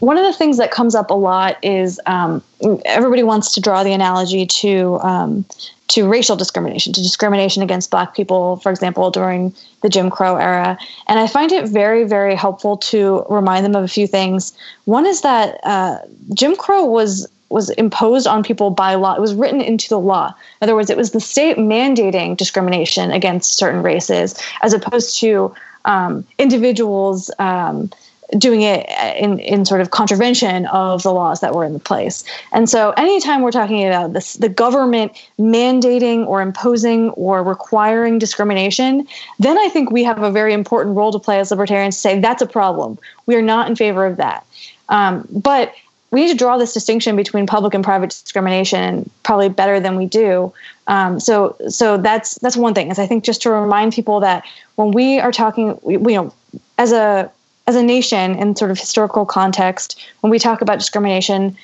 one 0.02 0.18
of 0.18 0.24
the 0.24 0.32
things 0.32 0.56
that 0.56 0.72
comes 0.72 0.96
up 0.96 1.10
a 1.10 1.14
lot 1.14 1.56
is 1.62 2.00
um, 2.06 2.42
everybody 2.84 3.22
wants 3.22 3.54
to 3.54 3.60
draw 3.60 3.84
the 3.84 3.92
analogy 3.92 4.44
to 4.44 4.98
um, 4.98 5.44
to 5.92 6.08
racial 6.08 6.36
discrimination, 6.36 6.92
to 6.94 7.02
discrimination 7.02 7.62
against 7.62 7.90
Black 7.90 8.14
people, 8.14 8.56
for 8.56 8.70
example, 8.72 9.10
during 9.10 9.54
the 9.82 9.90
Jim 9.90 10.08
Crow 10.08 10.36
era. 10.36 10.78
And 11.06 11.18
I 11.18 11.26
find 11.26 11.52
it 11.52 11.68
very, 11.68 12.04
very 12.04 12.34
helpful 12.34 12.78
to 12.78 13.26
remind 13.28 13.64
them 13.64 13.76
of 13.76 13.84
a 13.84 13.88
few 13.88 14.06
things. 14.06 14.54
One 14.86 15.04
is 15.04 15.20
that 15.20 15.60
uh, 15.64 15.98
Jim 16.34 16.56
Crow 16.56 16.84
was 16.84 17.28
was 17.50 17.68
imposed 17.70 18.26
on 18.26 18.42
people 18.42 18.70
by 18.70 18.94
law. 18.94 19.14
It 19.14 19.20
was 19.20 19.34
written 19.34 19.60
into 19.60 19.86
the 19.90 19.98
law. 19.98 20.28
In 20.28 20.64
other 20.64 20.74
words, 20.74 20.88
it 20.88 20.96
was 20.96 21.10
the 21.10 21.20
state 21.20 21.58
mandating 21.58 22.34
discrimination 22.34 23.10
against 23.10 23.58
certain 23.58 23.82
races, 23.82 24.34
as 24.62 24.72
opposed 24.72 25.20
to 25.20 25.54
um, 25.84 26.24
individuals 26.38 27.30
um, 27.38 27.90
doing 28.38 28.62
it 28.62 28.88
in, 29.16 29.38
in 29.38 29.64
sort 29.64 29.80
of 29.80 29.90
contravention 29.90 30.66
of 30.66 31.02
the 31.02 31.12
laws 31.12 31.40
that 31.40 31.54
were 31.54 31.64
in 31.64 31.78
place. 31.80 32.24
And 32.52 32.68
so, 32.68 32.90
anytime 32.92 33.42
we're 33.42 33.50
talking 33.50 33.86
about 33.86 34.12
this, 34.12 34.34
the 34.34 34.48
government 34.48 35.12
mandating 35.38 36.26
or 36.26 36.40
imposing 36.40 37.10
or 37.10 37.42
requiring 37.42 38.18
discrimination, 38.18 39.06
then 39.38 39.58
I 39.58 39.68
think 39.68 39.90
we 39.90 40.04
have 40.04 40.22
a 40.22 40.30
very 40.30 40.52
important 40.52 40.96
role 40.96 41.12
to 41.12 41.18
play 41.18 41.38
as 41.40 41.50
libertarians 41.50 41.96
to 41.96 42.00
say 42.00 42.20
that's 42.20 42.42
a 42.42 42.46
problem. 42.46 42.98
We 43.26 43.36
are 43.36 43.42
not 43.42 43.68
in 43.68 43.76
favor 43.76 44.06
of 44.06 44.16
that. 44.16 44.46
Um, 44.88 45.26
but 45.30 45.74
we 46.10 46.20
need 46.20 46.30
to 46.30 46.36
draw 46.36 46.58
this 46.58 46.74
distinction 46.74 47.16
between 47.16 47.46
public 47.46 47.72
and 47.72 47.82
private 47.82 48.10
discrimination 48.10 49.08
probably 49.22 49.48
better 49.48 49.80
than 49.80 49.96
we 49.96 50.04
do. 50.04 50.52
Um, 50.86 51.18
so, 51.18 51.56
so 51.68 51.96
that's 51.96 52.34
that's 52.36 52.56
one 52.56 52.74
thing. 52.74 52.90
Is 52.90 52.98
I 52.98 53.06
think 53.06 53.24
just 53.24 53.40
to 53.42 53.50
remind 53.50 53.94
people 53.94 54.20
that 54.20 54.44
when 54.76 54.90
we 54.90 55.18
are 55.20 55.32
talking, 55.32 55.78
we, 55.82 55.94
you 55.94 56.22
know, 56.22 56.34
as 56.78 56.92
a 56.92 57.30
as 57.72 57.82
a 57.82 57.82
nation 57.82 58.34
in 58.36 58.54
sort 58.54 58.70
of 58.70 58.78
historical 58.78 59.24
context, 59.24 60.00
when 60.20 60.30
we 60.30 60.38
talk 60.38 60.60
about 60.60 60.78
discrimination, 60.78 61.56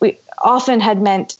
we 0.00 0.18
often 0.42 0.80
had 0.80 1.02
meant, 1.02 1.36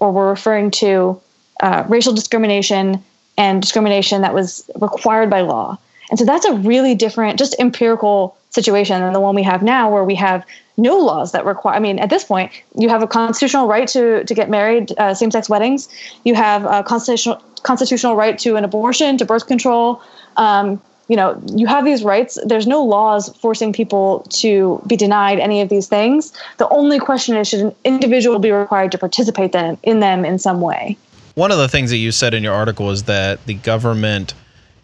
or 0.00 0.10
we're 0.10 0.28
referring 0.28 0.70
to, 0.70 1.20
uh, 1.60 1.84
racial 1.88 2.14
discrimination 2.14 3.02
and 3.36 3.60
discrimination 3.60 4.22
that 4.22 4.32
was 4.32 4.68
required 4.80 5.28
by 5.28 5.42
law. 5.42 5.76
And 6.08 6.18
so 6.18 6.24
that's 6.24 6.46
a 6.46 6.54
really 6.54 6.94
different, 6.94 7.38
just 7.38 7.54
empirical 7.58 8.36
situation 8.50 9.00
than 9.02 9.12
the 9.12 9.20
one 9.20 9.34
we 9.34 9.42
have 9.42 9.62
now, 9.62 9.90
where 9.90 10.04
we 10.04 10.14
have 10.14 10.44
no 10.78 10.96
laws 10.98 11.32
that 11.32 11.44
require. 11.44 11.74
I 11.74 11.80
mean, 11.80 11.98
at 11.98 12.10
this 12.10 12.24
point, 12.24 12.50
you 12.78 12.88
have 12.88 13.02
a 13.02 13.06
constitutional 13.06 13.66
right 13.66 13.88
to 13.88 14.24
to 14.24 14.34
get 14.34 14.48
married, 14.48 14.92
uh, 14.98 15.14
same 15.14 15.30
sex 15.30 15.48
weddings. 15.48 15.88
You 16.24 16.34
have 16.34 16.64
a 16.64 16.82
constitutional 16.82 17.42
constitutional 17.62 18.14
right 18.14 18.38
to 18.38 18.56
an 18.56 18.64
abortion, 18.64 19.18
to 19.18 19.24
birth 19.24 19.46
control. 19.46 20.00
Um, 20.36 20.80
you 21.08 21.16
know, 21.16 21.40
you 21.54 21.66
have 21.66 21.84
these 21.84 22.02
rights. 22.02 22.38
There's 22.44 22.66
no 22.66 22.82
laws 22.82 23.34
forcing 23.36 23.72
people 23.72 24.26
to 24.30 24.82
be 24.86 24.96
denied 24.96 25.38
any 25.38 25.60
of 25.60 25.68
these 25.68 25.86
things. 25.86 26.32
The 26.58 26.68
only 26.68 26.98
question 26.98 27.36
is, 27.36 27.48
should 27.48 27.60
an 27.60 27.74
individual 27.84 28.38
be 28.38 28.50
required 28.50 28.92
to 28.92 28.98
participate 28.98 29.52
then 29.52 29.78
in 29.84 30.00
them 30.00 30.24
in 30.24 30.38
some 30.38 30.60
way? 30.60 30.96
One 31.34 31.52
of 31.52 31.58
the 31.58 31.68
things 31.68 31.90
that 31.90 31.98
you 31.98 32.12
said 32.12 32.34
in 32.34 32.42
your 32.42 32.54
article 32.54 32.90
is 32.90 33.04
that 33.04 33.44
the 33.46 33.54
government, 33.54 34.34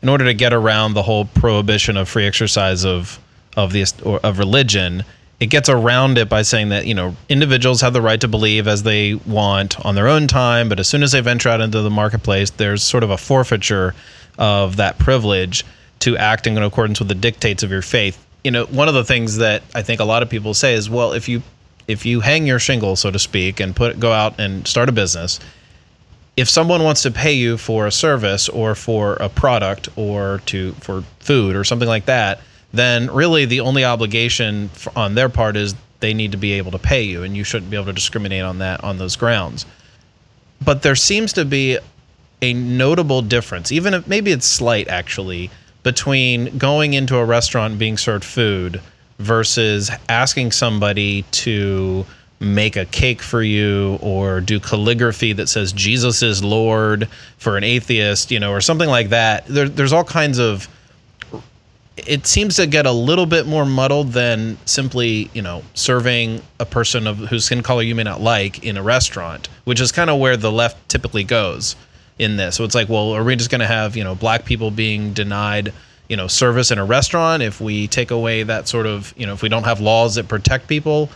in 0.00 0.08
order 0.08 0.24
to 0.24 0.34
get 0.34 0.52
around 0.52 0.94
the 0.94 1.02
whole 1.02 1.24
prohibition 1.24 1.96
of 1.96 2.08
free 2.08 2.26
exercise 2.26 2.84
of 2.84 3.18
of 3.56 3.72
the 3.72 3.84
of 4.22 4.38
religion, 4.38 5.04
it 5.40 5.46
gets 5.46 5.68
around 5.68 6.18
it 6.18 6.28
by 6.28 6.42
saying 6.42 6.68
that 6.68 6.86
you 6.86 6.94
know 6.94 7.16
individuals 7.28 7.80
have 7.80 7.94
the 7.94 8.00
right 8.00 8.20
to 8.20 8.28
believe 8.28 8.68
as 8.68 8.84
they 8.84 9.14
want 9.14 9.84
on 9.84 9.96
their 9.96 10.08
own 10.08 10.28
time, 10.28 10.68
but 10.68 10.78
as 10.78 10.86
soon 10.86 11.02
as 11.02 11.12
they 11.12 11.20
venture 11.20 11.48
out 11.48 11.60
into 11.60 11.82
the 11.82 11.90
marketplace, 11.90 12.50
there's 12.50 12.82
sort 12.82 13.02
of 13.02 13.10
a 13.10 13.18
forfeiture 13.18 13.94
of 14.38 14.76
that 14.76 14.98
privilege 14.98 15.64
to 16.02 16.16
act 16.16 16.46
in 16.46 16.58
accordance 16.58 16.98
with 16.98 17.08
the 17.08 17.14
dictates 17.14 17.62
of 17.62 17.70
your 17.70 17.82
faith. 17.82 18.24
You 18.42 18.50
know, 18.50 18.64
one 18.66 18.88
of 18.88 18.94
the 18.94 19.04
things 19.04 19.36
that 19.36 19.62
I 19.74 19.82
think 19.82 20.00
a 20.00 20.04
lot 20.04 20.22
of 20.22 20.28
people 20.28 20.52
say 20.52 20.74
is, 20.74 20.90
well, 20.90 21.12
if 21.12 21.28
you 21.28 21.42
if 21.88 22.06
you 22.06 22.20
hang 22.20 22.46
your 22.46 22.58
shingle, 22.58 22.96
so 22.96 23.10
to 23.10 23.18
speak, 23.18 23.60
and 23.60 23.74
put 23.74 23.98
go 24.00 24.12
out 24.12 24.38
and 24.38 24.66
start 24.66 24.88
a 24.88 24.92
business, 24.92 25.38
if 26.36 26.48
someone 26.48 26.82
wants 26.82 27.02
to 27.02 27.10
pay 27.10 27.32
you 27.32 27.56
for 27.56 27.86
a 27.86 27.92
service 27.92 28.48
or 28.48 28.74
for 28.74 29.14
a 29.14 29.28
product 29.28 29.88
or 29.96 30.40
to 30.46 30.72
for 30.74 31.04
food 31.20 31.54
or 31.54 31.62
something 31.62 31.88
like 31.88 32.06
that, 32.06 32.40
then 32.72 33.08
really 33.12 33.44
the 33.44 33.60
only 33.60 33.84
obligation 33.84 34.70
on 34.96 35.14
their 35.14 35.28
part 35.28 35.56
is 35.56 35.74
they 36.00 36.14
need 36.14 36.32
to 36.32 36.38
be 36.38 36.52
able 36.52 36.72
to 36.72 36.78
pay 36.78 37.02
you, 37.02 37.22
and 37.22 37.36
you 37.36 37.44
shouldn't 37.44 37.70
be 37.70 37.76
able 37.76 37.86
to 37.86 37.92
discriminate 37.92 38.42
on 38.42 38.58
that 38.58 38.82
on 38.82 38.98
those 38.98 39.14
grounds. 39.14 39.66
But 40.64 40.82
there 40.82 40.96
seems 40.96 41.32
to 41.34 41.44
be 41.44 41.78
a 42.40 42.54
notable 42.54 43.22
difference, 43.22 43.70
even 43.70 43.94
if 43.94 44.08
maybe 44.08 44.32
it's 44.32 44.46
slight 44.46 44.88
actually, 44.88 45.48
between 45.82 46.56
going 46.58 46.94
into 46.94 47.16
a 47.16 47.24
restaurant 47.24 47.72
and 47.72 47.78
being 47.78 47.96
served 47.96 48.24
food 48.24 48.80
versus 49.18 49.90
asking 50.08 50.52
somebody 50.52 51.22
to 51.30 52.04
make 52.40 52.76
a 52.76 52.84
cake 52.86 53.22
for 53.22 53.42
you 53.42 53.98
or 54.02 54.40
do 54.40 54.58
calligraphy 54.58 55.32
that 55.32 55.48
says 55.48 55.72
Jesus 55.72 56.22
is 56.22 56.42
Lord 56.42 57.08
for 57.38 57.56
an 57.56 57.64
atheist, 57.64 58.30
you 58.30 58.40
know, 58.40 58.50
or 58.50 58.60
something 58.60 58.88
like 58.88 59.10
that. 59.10 59.46
There, 59.46 59.68
there's 59.68 59.92
all 59.92 60.04
kinds 60.04 60.38
of. 60.38 60.68
It 61.94 62.26
seems 62.26 62.56
to 62.56 62.66
get 62.66 62.86
a 62.86 62.90
little 62.90 63.26
bit 63.26 63.46
more 63.46 63.66
muddled 63.66 64.12
than 64.12 64.56
simply, 64.64 65.30
you 65.34 65.42
know, 65.42 65.62
serving 65.74 66.40
a 66.58 66.64
person 66.64 67.06
of 67.06 67.18
whose 67.18 67.44
skin 67.44 67.62
color 67.62 67.82
you 67.82 67.94
may 67.94 68.02
not 68.02 68.20
like 68.20 68.64
in 68.64 68.78
a 68.78 68.82
restaurant, 68.82 69.48
which 69.64 69.78
is 69.78 69.92
kind 69.92 70.08
of 70.08 70.18
where 70.18 70.36
the 70.38 70.50
left 70.50 70.88
typically 70.88 71.22
goes 71.22 71.76
in 72.18 72.36
this. 72.36 72.56
So 72.56 72.64
it's 72.64 72.74
like, 72.74 72.88
well, 72.88 73.12
are 73.12 73.24
we 73.24 73.36
just 73.36 73.50
going 73.50 73.60
to 73.60 73.66
have 73.66 73.96
you 73.96 74.04
know 74.04 74.14
black 74.14 74.44
people 74.44 74.70
being 74.70 75.12
denied 75.12 75.72
you 76.08 76.16
know 76.16 76.26
service 76.26 76.70
in 76.70 76.78
a 76.78 76.84
restaurant 76.84 77.42
if 77.42 77.60
we 77.60 77.88
take 77.88 78.10
away 78.10 78.42
that 78.42 78.68
sort 78.68 78.86
of 78.86 79.14
you 79.16 79.26
know 79.26 79.32
if 79.32 79.42
we 79.42 79.48
don't 79.48 79.64
have 79.64 79.80
laws 79.80 80.14
that 80.16 80.28
protect 80.28 80.68
people? 80.68 81.10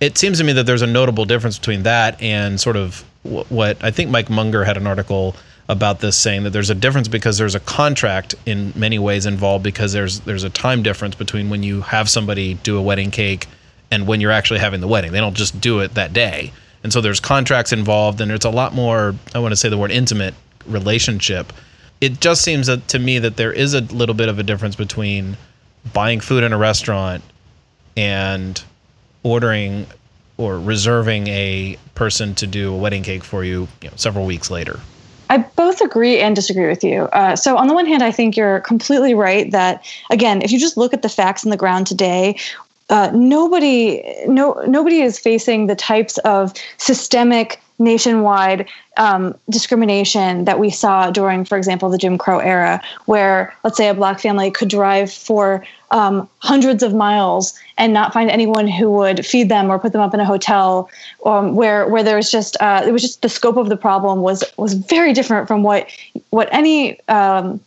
It 0.00 0.18
seems 0.18 0.38
to 0.38 0.44
me 0.44 0.52
that 0.54 0.66
there's 0.66 0.82
a 0.82 0.86
notable 0.86 1.24
difference 1.24 1.58
between 1.58 1.84
that 1.84 2.20
and 2.20 2.60
sort 2.60 2.76
of 2.76 3.04
what 3.22 3.82
I 3.84 3.90
think 3.90 4.10
Mike 4.10 4.30
Munger 4.30 4.64
had 4.64 4.76
an 4.76 4.86
article 4.86 5.36
about 5.68 6.00
this 6.00 6.16
saying 6.16 6.42
that 6.42 6.50
there's 6.50 6.70
a 6.70 6.74
difference 6.74 7.06
because 7.06 7.38
there's 7.38 7.54
a 7.54 7.60
contract 7.60 8.34
in 8.46 8.72
many 8.74 8.98
ways 8.98 9.26
involved 9.26 9.62
because 9.62 9.92
there's 9.92 10.20
there's 10.20 10.44
a 10.44 10.50
time 10.50 10.82
difference 10.82 11.14
between 11.14 11.50
when 11.50 11.62
you 11.62 11.82
have 11.82 12.10
somebody 12.10 12.54
do 12.54 12.76
a 12.76 12.82
wedding 12.82 13.10
cake 13.10 13.46
and 13.90 14.06
when 14.06 14.20
you're 14.20 14.32
actually 14.32 14.58
having 14.58 14.80
the 14.80 14.88
wedding. 14.88 15.12
They 15.12 15.20
don't 15.20 15.36
just 15.36 15.60
do 15.60 15.80
it 15.80 15.94
that 15.94 16.12
day 16.12 16.52
and 16.82 16.92
so 16.92 17.00
there's 17.00 17.20
contracts 17.20 17.72
involved 17.72 18.20
and 18.20 18.30
it's 18.30 18.44
a 18.44 18.50
lot 18.50 18.74
more 18.74 19.14
i 19.34 19.38
want 19.38 19.52
to 19.52 19.56
say 19.56 19.68
the 19.68 19.78
word 19.78 19.90
intimate 19.90 20.34
relationship 20.66 21.52
it 22.02 22.20
just 22.20 22.42
seems 22.42 22.66
that, 22.66 22.88
to 22.88 22.98
me 22.98 23.20
that 23.20 23.36
there 23.36 23.52
is 23.52 23.74
a 23.74 23.80
little 23.80 24.14
bit 24.14 24.28
of 24.28 24.40
a 24.40 24.42
difference 24.42 24.74
between 24.74 25.36
buying 25.92 26.18
food 26.18 26.42
in 26.42 26.52
a 26.52 26.58
restaurant 26.58 27.22
and 27.96 28.62
ordering 29.22 29.86
or 30.36 30.58
reserving 30.58 31.28
a 31.28 31.78
person 31.94 32.34
to 32.34 32.46
do 32.46 32.74
a 32.74 32.76
wedding 32.76 33.04
cake 33.04 33.22
for 33.22 33.44
you, 33.44 33.68
you 33.82 33.88
know, 33.88 33.94
several 33.94 34.26
weeks 34.26 34.50
later. 34.50 34.80
I 35.30 35.38
both 35.38 35.80
agree 35.80 36.18
and 36.18 36.34
disagree 36.34 36.66
with 36.66 36.82
you. 36.82 37.02
Uh, 37.04 37.36
so, 37.36 37.56
on 37.56 37.68
the 37.68 37.74
one 37.74 37.86
hand, 37.86 38.02
I 38.02 38.10
think 38.10 38.36
you're 38.36 38.60
completely 38.60 39.14
right 39.14 39.50
that, 39.52 39.86
again, 40.10 40.42
if 40.42 40.50
you 40.50 40.58
just 40.58 40.76
look 40.76 40.92
at 40.92 41.02
the 41.02 41.08
facts 41.08 41.44
on 41.44 41.50
the 41.50 41.56
ground 41.56 41.86
today, 41.86 42.36
uh, 42.92 43.10
nobody 43.14 44.04
no 44.26 44.52
nobody 44.66 45.00
is 45.00 45.18
facing 45.18 45.66
the 45.66 45.74
types 45.74 46.18
of 46.18 46.52
systemic 46.76 47.58
nationwide 47.78 48.68
um, 48.98 49.34
discrimination 49.48 50.44
that 50.44 50.58
we 50.58 50.68
saw 50.68 51.10
during, 51.10 51.44
for 51.44 51.56
example, 51.56 51.88
the 51.88 51.96
Jim 51.96 52.18
Crow 52.18 52.38
era, 52.38 52.80
where 53.06 53.52
let's 53.64 53.78
say 53.78 53.88
a 53.88 53.94
black 53.94 54.20
family 54.20 54.50
could 54.50 54.68
drive 54.68 55.10
for 55.10 55.64
um, 55.90 56.28
hundreds 56.38 56.82
of 56.82 56.94
miles 56.94 57.58
and 57.78 57.94
not 57.94 58.12
find 58.12 58.30
anyone 58.30 58.68
who 58.68 58.90
would 58.90 59.24
feed 59.24 59.48
them 59.48 59.70
or 59.70 59.78
put 59.78 59.92
them 59.92 60.02
up 60.02 60.12
in 60.12 60.20
a 60.20 60.24
hotel, 60.26 60.90
um, 61.24 61.54
where 61.54 61.88
where 61.88 62.02
there 62.02 62.16
was 62.16 62.30
just 62.30 62.58
uh, 62.60 62.82
it 62.86 62.92
was 62.92 63.00
just 63.00 63.22
the 63.22 63.28
scope 63.30 63.56
of 63.56 63.70
the 63.70 63.76
problem 63.76 64.20
was 64.20 64.44
was 64.58 64.74
very 64.74 65.14
different 65.14 65.48
from 65.48 65.62
what 65.62 65.88
what 66.28 66.46
any 66.52 67.00
um, 67.08 67.58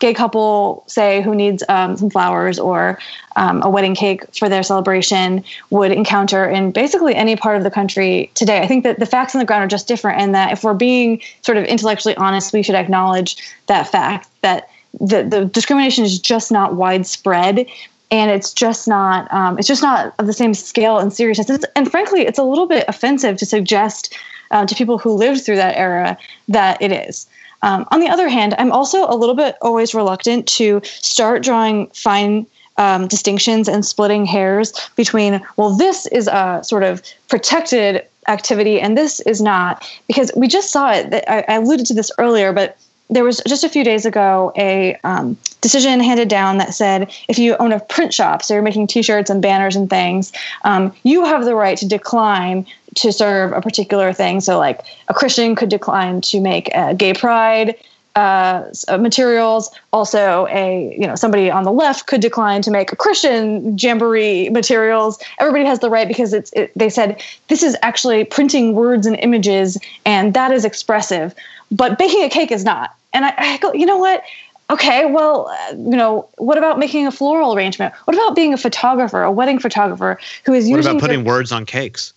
gay 0.00 0.12
couple, 0.12 0.82
say, 0.86 1.22
who 1.22 1.34
needs 1.34 1.62
um, 1.68 1.96
some 1.96 2.10
flowers 2.10 2.58
or 2.58 2.98
um, 3.36 3.62
a 3.62 3.70
wedding 3.70 3.94
cake 3.94 4.34
for 4.34 4.48
their 4.48 4.62
celebration 4.62 5.44
would 5.70 5.92
encounter 5.92 6.48
in 6.48 6.72
basically 6.72 7.14
any 7.14 7.36
part 7.36 7.56
of 7.56 7.62
the 7.62 7.70
country 7.70 8.30
today. 8.34 8.60
I 8.60 8.66
think 8.66 8.82
that 8.84 8.98
the 8.98 9.06
facts 9.06 9.34
on 9.34 9.38
the 9.38 9.44
ground 9.44 9.62
are 9.62 9.68
just 9.68 9.86
different, 9.86 10.20
and 10.20 10.34
that 10.34 10.52
if 10.52 10.64
we're 10.64 10.74
being 10.74 11.20
sort 11.42 11.58
of 11.58 11.64
intellectually 11.64 12.16
honest, 12.16 12.52
we 12.52 12.62
should 12.62 12.74
acknowledge 12.74 13.36
that 13.66 13.84
fact 13.84 14.28
that 14.40 14.68
the, 14.98 15.22
the 15.22 15.44
discrimination 15.44 16.04
is 16.04 16.18
just 16.18 16.50
not 16.50 16.74
widespread 16.74 17.66
and 18.10 18.30
it's 18.30 18.52
just 18.52 18.88
not 18.88 19.32
um, 19.32 19.56
it's 19.56 19.68
just 19.68 19.82
not 19.82 20.14
of 20.18 20.26
the 20.26 20.32
same 20.32 20.52
scale 20.52 20.98
and 20.98 21.12
seriousness 21.12 21.48
it's, 21.48 21.64
and 21.76 21.88
frankly 21.88 22.22
it's 22.22 22.40
a 22.40 22.42
little 22.42 22.66
bit 22.66 22.84
offensive 22.88 23.36
to 23.36 23.46
suggest 23.46 24.16
uh, 24.50 24.66
to 24.66 24.74
people 24.74 24.98
who 24.98 25.12
lived 25.12 25.44
through 25.44 25.54
that 25.54 25.76
era 25.76 26.18
that 26.48 26.80
it 26.82 26.90
is 26.90 27.28
um, 27.62 27.86
on 27.90 28.00
the 28.00 28.08
other 28.08 28.28
hand, 28.28 28.54
I'm 28.58 28.72
also 28.72 29.06
a 29.08 29.16
little 29.16 29.34
bit 29.34 29.56
always 29.62 29.94
reluctant 29.94 30.46
to 30.48 30.80
start 30.84 31.42
drawing 31.42 31.88
fine 31.88 32.46
um, 32.76 33.06
distinctions 33.08 33.68
and 33.68 33.84
splitting 33.84 34.24
hairs 34.24 34.72
between, 34.96 35.44
well, 35.56 35.76
this 35.76 36.06
is 36.06 36.28
a 36.28 36.60
sort 36.64 36.82
of 36.82 37.02
protected 37.28 38.06
activity 38.28 38.80
and 38.80 38.96
this 38.96 39.20
is 39.20 39.42
not, 39.42 39.86
because 40.06 40.30
we 40.34 40.48
just 40.48 40.70
saw 40.70 40.90
it. 40.92 41.24
I, 41.28 41.44
I 41.46 41.54
alluded 41.56 41.86
to 41.86 41.94
this 41.94 42.10
earlier, 42.18 42.52
but 42.52 42.78
there 43.10 43.24
was 43.24 43.42
just 43.46 43.64
a 43.64 43.68
few 43.68 43.84
days 43.84 44.06
ago 44.06 44.52
a 44.56 44.94
um, 45.02 45.36
decision 45.60 46.00
handed 46.00 46.28
down 46.28 46.58
that 46.58 46.72
said 46.72 47.12
if 47.28 47.38
you 47.38 47.56
own 47.58 47.72
a 47.72 47.80
print 47.80 48.14
shop, 48.14 48.42
so 48.42 48.54
you're 48.54 48.62
making 48.62 48.86
T-shirts 48.86 49.28
and 49.28 49.42
banners 49.42 49.76
and 49.76 49.90
things, 49.90 50.32
um, 50.62 50.94
you 51.02 51.24
have 51.24 51.44
the 51.44 51.56
right 51.56 51.76
to 51.78 51.86
decline 51.86 52.64
to 52.96 53.12
serve 53.12 53.52
a 53.52 53.60
particular 53.60 54.12
thing. 54.12 54.40
So, 54.40 54.58
like 54.58 54.80
a 55.08 55.14
Christian 55.14 55.54
could 55.54 55.68
decline 55.68 56.20
to 56.22 56.40
make 56.40 56.70
a 56.74 56.94
gay 56.94 57.14
pride 57.14 57.76
uh, 58.16 58.64
materials. 58.98 59.70
Also, 59.92 60.46
a 60.50 60.94
you 60.98 61.06
know 61.06 61.14
somebody 61.14 61.50
on 61.50 61.64
the 61.64 61.72
left 61.72 62.06
could 62.06 62.20
decline 62.20 62.62
to 62.62 62.70
make 62.70 62.92
a 62.92 62.96
Christian 62.96 63.76
jamboree 63.78 64.48
materials. 64.50 65.22
Everybody 65.38 65.64
has 65.64 65.78
the 65.78 65.90
right 65.90 66.08
because 66.08 66.32
it's 66.32 66.52
it, 66.52 66.72
they 66.74 66.90
said 66.90 67.22
this 67.48 67.62
is 67.62 67.76
actually 67.82 68.24
printing 68.24 68.74
words 68.74 69.06
and 69.06 69.16
images, 69.20 69.78
and 70.04 70.34
that 70.34 70.50
is 70.50 70.64
expressive. 70.64 71.34
But 71.70 71.98
baking 71.98 72.24
a 72.24 72.28
cake 72.28 72.50
is 72.50 72.64
not. 72.64 72.94
And 73.12 73.24
I, 73.24 73.34
I 73.36 73.58
go, 73.58 73.72
you 73.72 73.86
know 73.86 73.98
what? 73.98 74.24
okay, 74.70 75.04
well, 75.04 75.48
uh, 75.48 75.72
you 75.72 75.96
know, 75.96 76.28
what 76.38 76.56
about 76.56 76.78
making 76.78 77.04
a 77.04 77.10
floral 77.10 77.56
arrangement? 77.56 77.92
What 78.04 78.16
about 78.16 78.36
being 78.36 78.54
a 78.54 78.56
photographer, 78.56 79.20
a 79.22 79.32
wedding 79.32 79.58
photographer 79.58 80.18
who 80.44 80.52
is 80.52 80.68
using? 80.68 80.72
What 80.72 80.76
using 80.78 80.90
about 80.92 81.00
putting 81.00 81.24
their- 81.24 81.34
words 81.34 81.52
on 81.52 81.66
cakes? 81.66 82.12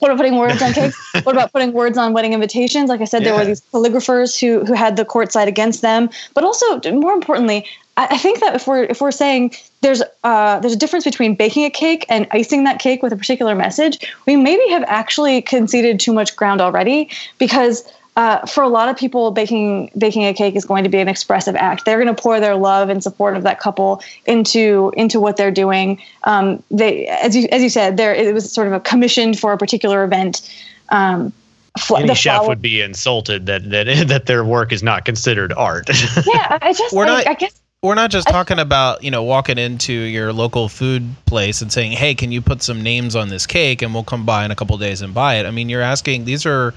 What 0.00 0.10
about 0.10 0.16
putting 0.16 0.36
words 0.36 0.60
on 0.60 0.72
cakes? 0.72 0.96
what 1.22 1.34
about 1.34 1.52
putting 1.52 1.72
words 1.72 1.96
on 1.96 2.12
wedding 2.12 2.32
invitations? 2.32 2.88
Like 2.88 3.00
I 3.00 3.04
said, 3.04 3.22
there 3.22 3.34
were 3.34 3.44
these 3.44 3.60
calligraphers 3.72 4.38
who 4.38 4.64
who 4.64 4.72
had 4.72 4.96
the 4.96 5.04
court 5.04 5.30
side 5.32 5.46
against 5.46 5.82
them. 5.82 6.10
But 6.34 6.42
also, 6.42 6.80
more 6.92 7.12
importantly, 7.12 7.66
I, 7.96 8.08
I 8.10 8.18
think 8.18 8.40
that 8.40 8.54
if 8.54 8.66
we're 8.66 8.84
if 8.84 9.00
we're 9.00 9.10
saying 9.12 9.54
there's 9.82 10.02
uh, 10.24 10.58
there's 10.60 10.72
a 10.72 10.76
difference 10.76 11.04
between 11.04 11.34
baking 11.34 11.64
a 11.64 11.70
cake 11.70 12.06
and 12.08 12.26
icing 12.30 12.64
that 12.64 12.80
cake 12.80 13.02
with 13.02 13.12
a 13.12 13.16
particular 13.16 13.54
message, 13.54 13.98
we 14.26 14.36
maybe 14.36 14.66
have 14.70 14.84
actually 14.86 15.42
conceded 15.42 16.00
too 16.00 16.12
much 16.12 16.34
ground 16.36 16.60
already 16.60 17.08
because. 17.38 17.90
Uh, 18.16 18.44
for 18.44 18.62
a 18.62 18.68
lot 18.68 18.88
of 18.88 18.96
people, 18.96 19.30
baking 19.30 19.90
baking 19.96 20.24
a 20.24 20.34
cake 20.34 20.56
is 20.56 20.64
going 20.64 20.82
to 20.84 20.90
be 20.90 20.98
an 20.98 21.08
expressive 21.08 21.54
act. 21.56 21.84
They're 21.84 22.02
going 22.02 22.14
to 22.14 22.20
pour 22.20 22.40
their 22.40 22.56
love 22.56 22.88
and 22.88 23.02
support 23.02 23.36
of 23.36 23.44
that 23.44 23.60
couple 23.60 24.02
into 24.26 24.92
into 24.96 25.20
what 25.20 25.36
they're 25.36 25.52
doing. 25.52 26.00
Um, 26.24 26.62
they, 26.70 27.06
as 27.06 27.36
you 27.36 27.48
as 27.52 27.62
you 27.62 27.68
said, 27.70 27.96
there 27.96 28.12
it 28.14 28.34
was 28.34 28.50
sort 28.52 28.66
of 28.66 28.72
a 28.72 28.80
commissioned 28.80 29.38
for 29.38 29.52
a 29.52 29.58
particular 29.58 30.02
event. 30.04 30.42
Um, 30.90 31.32
fl- 31.78 31.98
Any 31.98 32.08
the 32.08 32.14
chef 32.14 32.38
flower- 32.38 32.48
would 32.48 32.60
be 32.60 32.80
insulted 32.80 33.46
that 33.46 33.70
that 33.70 33.84
that 34.08 34.26
their 34.26 34.44
work 34.44 34.72
is 34.72 34.82
not 34.82 35.04
considered 35.04 35.52
art. 35.52 35.88
Yeah, 36.26 36.58
I 36.60 36.72
just 36.72 36.94
We're 36.94 37.04
I, 37.04 37.06
not- 37.06 37.28
I 37.28 37.34
guess 37.34 37.60
We're 37.82 37.94
not 37.94 38.10
just 38.10 38.28
talking 38.28 38.58
about, 38.58 39.02
you 39.02 39.10
know, 39.10 39.22
walking 39.22 39.56
into 39.56 39.92
your 39.92 40.32
local 40.34 40.68
food 40.68 41.08
place 41.26 41.62
and 41.62 41.72
saying, 41.72 41.92
"Hey, 41.92 42.14
can 42.14 42.32
you 42.32 42.42
put 42.42 42.60
some 42.60 42.82
names 42.82 43.14
on 43.16 43.28
this 43.28 43.46
cake 43.46 43.82
and 43.82 43.94
we'll 43.94 44.04
come 44.04 44.26
by 44.26 44.44
in 44.44 44.50
a 44.50 44.56
couple 44.56 44.76
days 44.78 45.00
and 45.00 45.14
buy 45.14 45.36
it." 45.36 45.46
I 45.46 45.52
mean, 45.52 45.68
you're 45.70 45.80
asking 45.80 46.24
these 46.24 46.44
are 46.44 46.74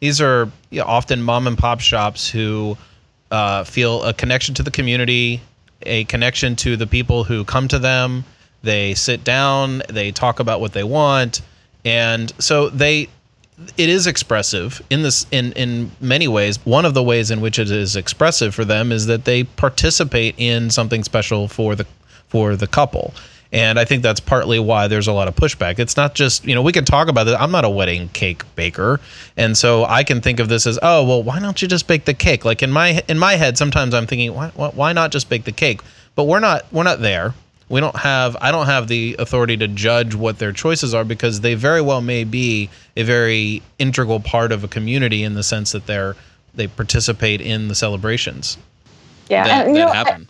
these 0.00 0.20
are 0.20 0.50
you 0.70 0.80
know, 0.80 0.86
often 0.86 1.22
mom 1.22 1.46
and 1.46 1.56
pop 1.56 1.80
shops 1.80 2.28
who 2.28 2.76
uh, 3.30 3.64
feel 3.64 4.02
a 4.02 4.12
connection 4.12 4.54
to 4.56 4.62
the 4.62 4.70
community, 4.70 5.40
a 5.82 6.04
connection 6.04 6.56
to 6.56 6.76
the 6.76 6.86
people 6.86 7.24
who 7.24 7.44
come 7.44 7.68
to 7.68 7.78
them. 7.78 8.24
They 8.62 8.94
sit 8.94 9.24
down, 9.24 9.82
they 9.88 10.10
talk 10.10 10.40
about 10.40 10.60
what 10.60 10.72
they 10.72 10.84
want, 10.84 11.40
and 11.84 12.32
so 12.38 12.68
they 12.68 13.08
it 13.76 13.88
is 13.88 14.06
expressive 14.06 14.82
in 14.90 15.02
this 15.02 15.26
in 15.30 15.52
in 15.52 15.90
many 16.00 16.26
ways 16.26 16.58
one 16.64 16.86
of 16.86 16.94
the 16.94 17.02
ways 17.02 17.30
in 17.30 17.40
which 17.42 17.58
it 17.58 17.70
is 17.70 17.94
expressive 17.94 18.54
for 18.54 18.64
them 18.64 18.90
is 18.90 19.06
that 19.06 19.26
they 19.26 19.44
participate 19.44 20.34
in 20.38 20.70
something 20.70 21.04
special 21.04 21.46
for 21.46 21.74
the 21.74 21.86
for 22.28 22.56
the 22.56 22.66
couple 22.66 23.12
and 23.52 23.78
i 23.78 23.84
think 23.84 24.02
that's 24.02 24.20
partly 24.20 24.58
why 24.58 24.88
there's 24.88 25.08
a 25.08 25.12
lot 25.12 25.28
of 25.28 25.34
pushback. 25.34 25.78
It's 25.78 25.96
not 25.96 26.14
just 26.14 26.44
you 26.44 26.54
know 26.54 26.62
we 26.62 26.72
can 26.72 26.84
talk 26.84 27.08
about 27.08 27.28
it. 27.28 27.34
I'm 27.38 27.50
not 27.50 27.64
a 27.64 27.70
wedding 27.70 28.08
cake 28.10 28.42
baker. 28.54 29.00
And 29.36 29.56
so 29.56 29.84
i 29.84 30.04
can 30.04 30.20
think 30.20 30.40
of 30.40 30.48
this 30.48 30.66
as 30.66 30.78
oh 30.82 31.04
well 31.04 31.22
why 31.22 31.40
don't 31.40 31.60
you 31.60 31.68
just 31.68 31.86
bake 31.88 32.04
the 32.04 32.14
cake? 32.14 32.44
Like 32.44 32.62
in 32.62 32.70
my 32.70 33.02
in 33.08 33.18
my 33.18 33.34
head 33.34 33.58
sometimes 33.58 33.94
i'm 33.94 34.06
thinking 34.06 34.34
why 34.34 34.50
why, 34.54 34.68
why 34.70 34.92
not 34.92 35.10
just 35.10 35.28
bake 35.28 35.44
the 35.44 35.52
cake? 35.52 35.80
But 36.14 36.24
we're 36.24 36.40
not 36.40 36.66
we're 36.72 36.84
not 36.84 37.00
there. 37.00 37.34
We 37.68 37.80
don't 37.80 37.96
have 37.96 38.36
i 38.40 38.50
don't 38.50 38.66
have 38.66 38.88
the 38.88 39.16
authority 39.18 39.56
to 39.58 39.68
judge 39.68 40.14
what 40.14 40.38
their 40.38 40.52
choices 40.52 40.94
are 40.94 41.04
because 41.04 41.40
they 41.40 41.54
very 41.54 41.80
well 41.80 42.00
may 42.00 42.24
be 42.24 42.68
a 42.96 43.04
very 43.04 43.62
integral 43.78 44.20
part 44.20 44.50
of 44.52 44.64
a 44.64 44.68
community 44.68 45.22
in 45.22 45.34
the 45.34 45.42
sense 45.42 45.72
that 45.72 45.86
they're 45.86 46.16
they 46.54 46.66
participate 46.66 47.40
in 47.40 47.68
the 47.68 47.76
celebrations 47.76 48.58
yeah. 49.30 49.44
that, 49.44 49.66
and, 49.66 49.76
you 49.76 49.82
know, 49.82 49.92
happen. 49.92 50.28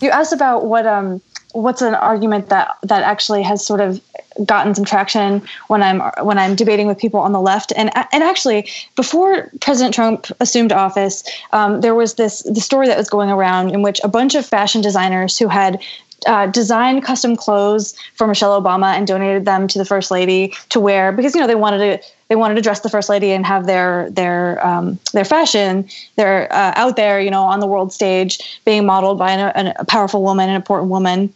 you 0.00 0.10
asked 0.10 0.32
about 0.32 0.66
what 0.66 0.86
um 0.86 1.22
what's 1.52 1.82
an 1.82 1.94
argument 1.94 2.48
that 2.48 2.76
that 2.82 3.02
actually 3.02 3.42
has 3.42 3.64
sort 3.64 3.80
of 3.80 4.00
gotten 4.46 4.74
some 4.74 4.84
traction 4.84 5.42
when 5.68 5.82
I'm 5.82 6.00
when 6.24 6.38
I'm 6.38 6.54
debating 6.54 6.86
with 6.86 6.98
people 6.98 7.20
on 7.20 7.32
the 7.32 7.40
left? 7.40 7.72
And 7.76 7.90
and 8.12 8.22
actually 8.22 8.68
before 8.96 9.50
President 9.60 9.94
Trump 9.94 10.26
assumed 10.40 10.72
office 10.72 11.24
um, 11.52 11.80
there 11.80 11.94
was 11.94 12.14
this 12.14 12.42
the 12.42 12.60
story 12.60 12.86
that 12.88 12.96
was 12.96 13.08
going 13.08 13.30
around 13.30 13.70
in 13.70 13.82
which 13.82 14.00
a 14.02 14.08
bunch 14.08 14.34
of 14.34 14.46
fashion 14.46 14.80
designers 14.80 15.38
who 15.38 15.48
had 15.48 15.80
uh, 16.26 16.46
designed 16.46 17.02
custom 17.02 17.36
clothes 17.36 17.94
for 18.14 18.26
Michelle 18.26 18.60
Obama 18.60 18.94
and 18.96 19.06
donated 19.06 19.44
them 19.44 19.66
to 19.68 19.78
the 19.78 19.84
First 19.84 20.10
Lady 20.10 20.54
to 20.68 20.80
wear 20.80 21.12
because 21.12 21.34
you 21.34 21.40
know 21.40 21.46
they 21.46 21.54
wanted 21.54 21.78
to 21.78 22.08
they 22.28 22.36
wanted 22.36 22.54
to 22.54 22.62
dress 22.62 22.80
the 22.80 22.88
First 22.88 23.08
Lady 23.08 23.32
and 23.32 23.44
have 23.44 23.66
their 23.66 24.08
their 24.10 24.64
um, 24.64 24.98
their 25.12 25.24
fashion 25.24 25.88
they're 26.16 26.52
uh, 26.52 26.72
out 26.76 26.96
there 26.96 27.20
you 27.20 27.30
know 27.30 27.42
on 27.42 27.60
the 27.60 27.66
world 27.66 27.92
stage 27.92 28.60
being 28.64 28.86
modeled 28.86 29.18
by 29.18 29.32
an, 29.32 29.52
an, 29.54 29.74
a 29.78 29.84
powerful 29.84 30.22
woman 30.22 30.48
an 30.48 30.56
important 30.56 30.90
woman 30.90 31.32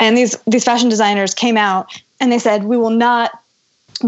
and 0.00 0.16
these 0.16 0.36
these 0.46 0.64
fashion 0.64 0.88
designers 0.88 1.34
came 1.34 1.56
out 1.56 2.00
and 2.20 2.32
they 2.32 2.38
said 2.38 2.64
we 2.64 2.76
will 2.76 2.90
not 2.90 3.42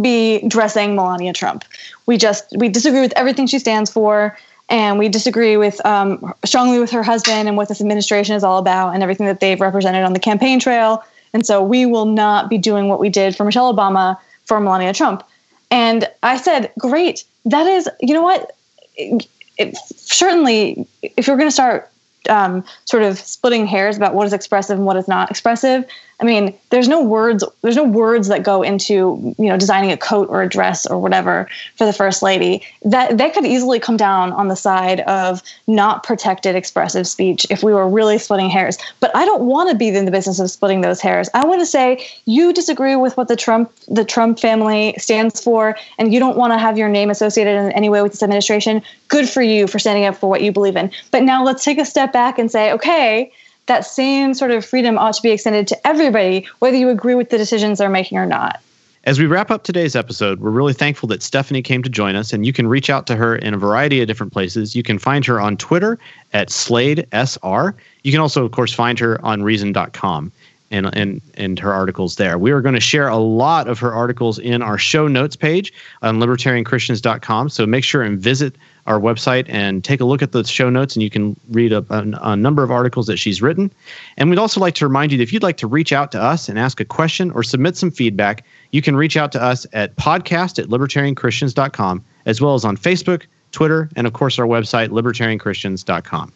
be 0.00 0.46
dressing 0.46 0.94
Melania 0.94 1.32
Trump. 1.32 1.64
We 2.06 2.16
just 2.16 2.44
we 2.56 2.68
disagree 2.68 3.00
with 3.00 3.12
everything 3.16 3.46
she 3.46 3.58
stands 3.58 3.90
for, 3.90 4.36
and 4.68 4.98
we 4.98 5.08
disagree 5.08 5.56
with 5.56 5.84
um, 5.84 6.32
strongly 6.44 6.78
with 6.78 6.90
her 6.90 7.02
husband 7.02 7.48
and 7.48 7.56
what 7.56 7.68
this 7.68 7.80
administration 7.80 8.36
is 8.36 8.44
all 8.44 8.58
about 8.58 8.94
and 8.94 9.02
everything 9.02 9.26
that 9.26 9.40
they've 9.40 9.60
represented 9.60 10.04
on 10.04 10.12
the 10.12 10.20
campaign 10.20 10.60
trail. 10.60 11.02
And 11.32 11.46
so 11.46 11.62
we 11.62 11.86
will 11.86 12.06
not 12.06 12.48
be 12.48 12.58
doing 12.58 12.88
what 12.88 12.98
we 12.98 13.08
did 13.08 13.36
for 13.36 13.44
Michelle 13.44 13.72
Obama 13.72 14.18
for 14.44 14.60
Melania 14.60 14.92
Trump. 14.92 15.24
And 15.70 16.08
I 16.22 16.36
said, 16.36 16.72
great. 16.78 17.24
That 17.44 17.66
is, 17.66 17.88
you 18.00 18.14
know 18.14 18.22
what? 18.22 18.56
It, 18.96 19.76
certainly, 19.76 20.86
if 21.02 21.26
you're 21.26 21.36
going 21.36 21.48
to 21.48 21.52
start 21.52 21.89
um, 22.28 22.64
sort 22.84 23.02
of 23.02 23.18
splitting 23.18 23.66
hairs 23.66 23.96
about 23.96 24.14
what 24.14 24.26
is 24.26 24.32
expressive 24.32 24.76
and 24.76 24.86
what 24.86 24.96
is 24.96 25.08
not 25.08 25.30
expressive. 25.30 25.84
I 26.20 26.24
mean, 26.24 26.54
there's 26.68 26.86
no 26.86 27.02
words. 27.02 27.42
There's 27.62 27.76
no 27.76 27.84
words 27.84 28.28
that 28.28 28.42
go 28.42 28.62
into 28.62 29.34
you 29.38 29.48
know 29.48 29.56
designing 29.56 29.90
a 29.90 29.96
coat 29.96 30.28
or 30.28 30.42
a 30.42 30.48
dress 30.48 30.86
or 30.86 30.98
whatever 30.98 31.48
for 31.76 31.86
the 31.86 31.94
first 31.94 32.22
lady. 32.22 32.62
That 32.82 33.16
that 33.16 33.32
could 33.32 33.46
easily 33.46 33.80
come 33.80 33.96
down 33.96 34.32
on 34.32 34.48
the 34.48 34.56
side 34.56 35.00
of 35.00 35.42
not 35.66 36.02
protected 36.02 36.54
expressive 36.54 37.08
speech 37.08 37.46
if 37.48 37.62
we 37.62 37.72
were 37.72 37.88
really 37.88 38.18
splitting 38.18 38.50
hairs. 38.50 38.76
But 39.00 39.14
I 39.16 39.24
don't 39.24 39.42
want 39.42 39.70
to 39.70 39.76
be 39.76 39.88
in 39.88 40.04
the 40.04 40.10
business 40.10 40.38
of 40.38 40.50
splitting 40.50 40.82
those 40.82 41.00
hairs. 41.00 41.30
I 41.32 41.46
want 41.46 41.60
to 41.60 41.66
say 41.66 42.06
you 42.26 42.52
disagree 42.52 42.96
with 42.96 43.16
what 43.16 43.28
the 43.28 43.36
Trump 43.36 43.72
the 43.88 44.04
Trump 44.04 44.38
family 44.38 44.94
stands 44.98 45.42
for, 45.42 45.76
and 45.98 46.12
you 46.12 46.20
don't 46.20 46.36
want 46.36 46.52
to 46.52 46.58
have 46.58 46.76
your 46.76 46.90
name 46.90 47.08
associated 47.08 47.56
in 47.56 47.72
any 47.72 47.88
way 47.88 48.02
with 48.02 48.12
this 48.12 48.22
administration. 48.22 48.82
Good 49.08 49.28
for 49.28 49.40
you 49.40 49.66
for 49.66 49.78
standing 49.78 50.04
up 50.04 50.16
for 50.16 50.28
what 50.28 50.42
you 50.42 50.52
believe 50.52 50.76
in. 50.76 50.90
But 51.12 51.22
now 51.22 51.42
let's 51.42 51.64
take 51.64 51.78
a 51.78 51.86
step 51.86 52.12
back 52.12 52.38
and 52.38 52.50
say, 52.50 52.72
okay 52.72 53.32
that 53.70 53.86
same 53.86 54.34
sort 54.34 54.50
of 54.50 54.64
freedom 54.64 54.98
ought 54.98 55.14
to 55.14 55.22
be 55.22 55.30
extended 55.30 55.68
to 55.68 55.86
everybody, 55.86 56.44
whether 56.58 56.76
you 56.76 56.88
agree 56.88 57.14
with 57.14 57.30
the 57.30 57.38
decisions 57.38 57.78
they're 57.78 57.88
making 57.88 58.18
or 58.18 58.26
not. 58.26 58.60
As 59.04 59.20
we 59.20 59.26
wrap 59.26 59.48
up 59.48 59.62
today's 59.62 59.94
episode, 59.94 60.40
we're 60.40 60.50
really 60.50 60.74
thankful 60.74 61.08
that 61.08 61.22
Stephanie 61.22 61.62
came 61.62 61.80
to 61.84 61.88
join 61.88 62.16
us, 62.16 62.32
and 62.32 62.44
you 62.44 62.52
can 62.52 62.66
reach 62.66 62.90
out 62.90 63.06
to 63.06 63.14
her 63.14 63.36
in 63.36 63.54
a 63.54 63.56
variety 63.56 64.00
of 64.02 64.08
different 64.08 64.32
places. 64.32 64.74
You 64.74 64.82
can 64.82 64.98
find 64.98 65.24
her 65.24 65.40
on 65.40 65.56
Twitter 65.56 66.00
at 66.32 66.50
Slade 66.50 67.06
SR. 67.12 67.76
You 68.02 68.10
can 68.10 68.20
also, 68.20 68.44
of 68.44 68.50
course, 68.50 68.74
find 68.74 68.98
her 68.98 69.24
on 69.24 69.44
Reason.com 69.44 70.32
and 70.72 70.94
and 70.96 71.20
and 71.34 71.58
her 71.58 71.72
articles 71.72 72.16
there. 72.16 72.38
We 72.38 72.50
are 72.50 72.60
going 72.60 72.74
to 72.74 72.80
share 72.80 73.08
a 73.08 73.16
lot 73.16 73.68
of 73.68 73.78
her 73.78 73.92
articles 73.92 74.38
in 74.38 74.62
our 74.62 74.78
show 74.78 75.08
notes 75.08 75.36
page 75.36 75.72
on 76.02 76.18
libertarianchristians.com. 76.18 77.48
So 77.48 77.66
make 77.66 77.84
sure 77.84 78.02
and 78.02 78.18
visit 78.18 78.56
our 78.86 78.98
website 78.98 79.46
and 79.48 79.84
take 79.84 80.00
a 80.00 80.04
look 80.04 80.22
at 80.22 80.32
the 80.32 80.44
show 80.44 80.70
notes, 80.70 80.94
and 80.94 81.02
you 81.02 81.10
can 81.10 81.38
read 81.50 81.72
a, 81.72 81.84
a, 81.90 82.32
a 82.32 82.36
number 82.36 82.62
of 82.62 82.70
articles 82.70 83.06
that 83.06 83.18
she's 83.18 83.40
written. 83.42 83.72
And 84.16 84.30
we'd 84.30 84.38
also 84.38 84.60
like 84.60 84.74
to 84.76 84.86
remind 84.86 85.12
you 85.12 85.18
that 85.18 85.22
if 85.22 85.32
you'd 85.32 85.42
like 85.42 85.56
to 85.58 85.66
reach 85.66 85.92
out 85.92 86.12
to 86.12 86.22
us 86.22 86.48
and 86.48 86.58
ask 86.58 86.80
a 86.80 86.84
question 86.84 87.30
or 87.32 87.42
submit 87.42 87.76
some 87.76 87.90
feedback, 87.90 88.44
you 88.72 88.82
can 88.82 88.96
reach 88.96 89.16
out 89.16 89.32
to 89.32 89.42
us 89.42 89.66
at 89.72 89.96
podcast 89.96 90.58
at 90.58 90.68
libertarianchristians.com, 90.68 92.04
as 92.26 92.40
well 92.40 92.54
as 92.54 92.64
on 92.64 92.76
Facebook, 92.76 93.24
Twitter, 93.52 93.88
and 93.96 94.06
of 94.06 94.12
course 94.12 94.38
our 94.38 94.46
website, 94.46 94.88
libertarianchristians.com. 94.88 96.32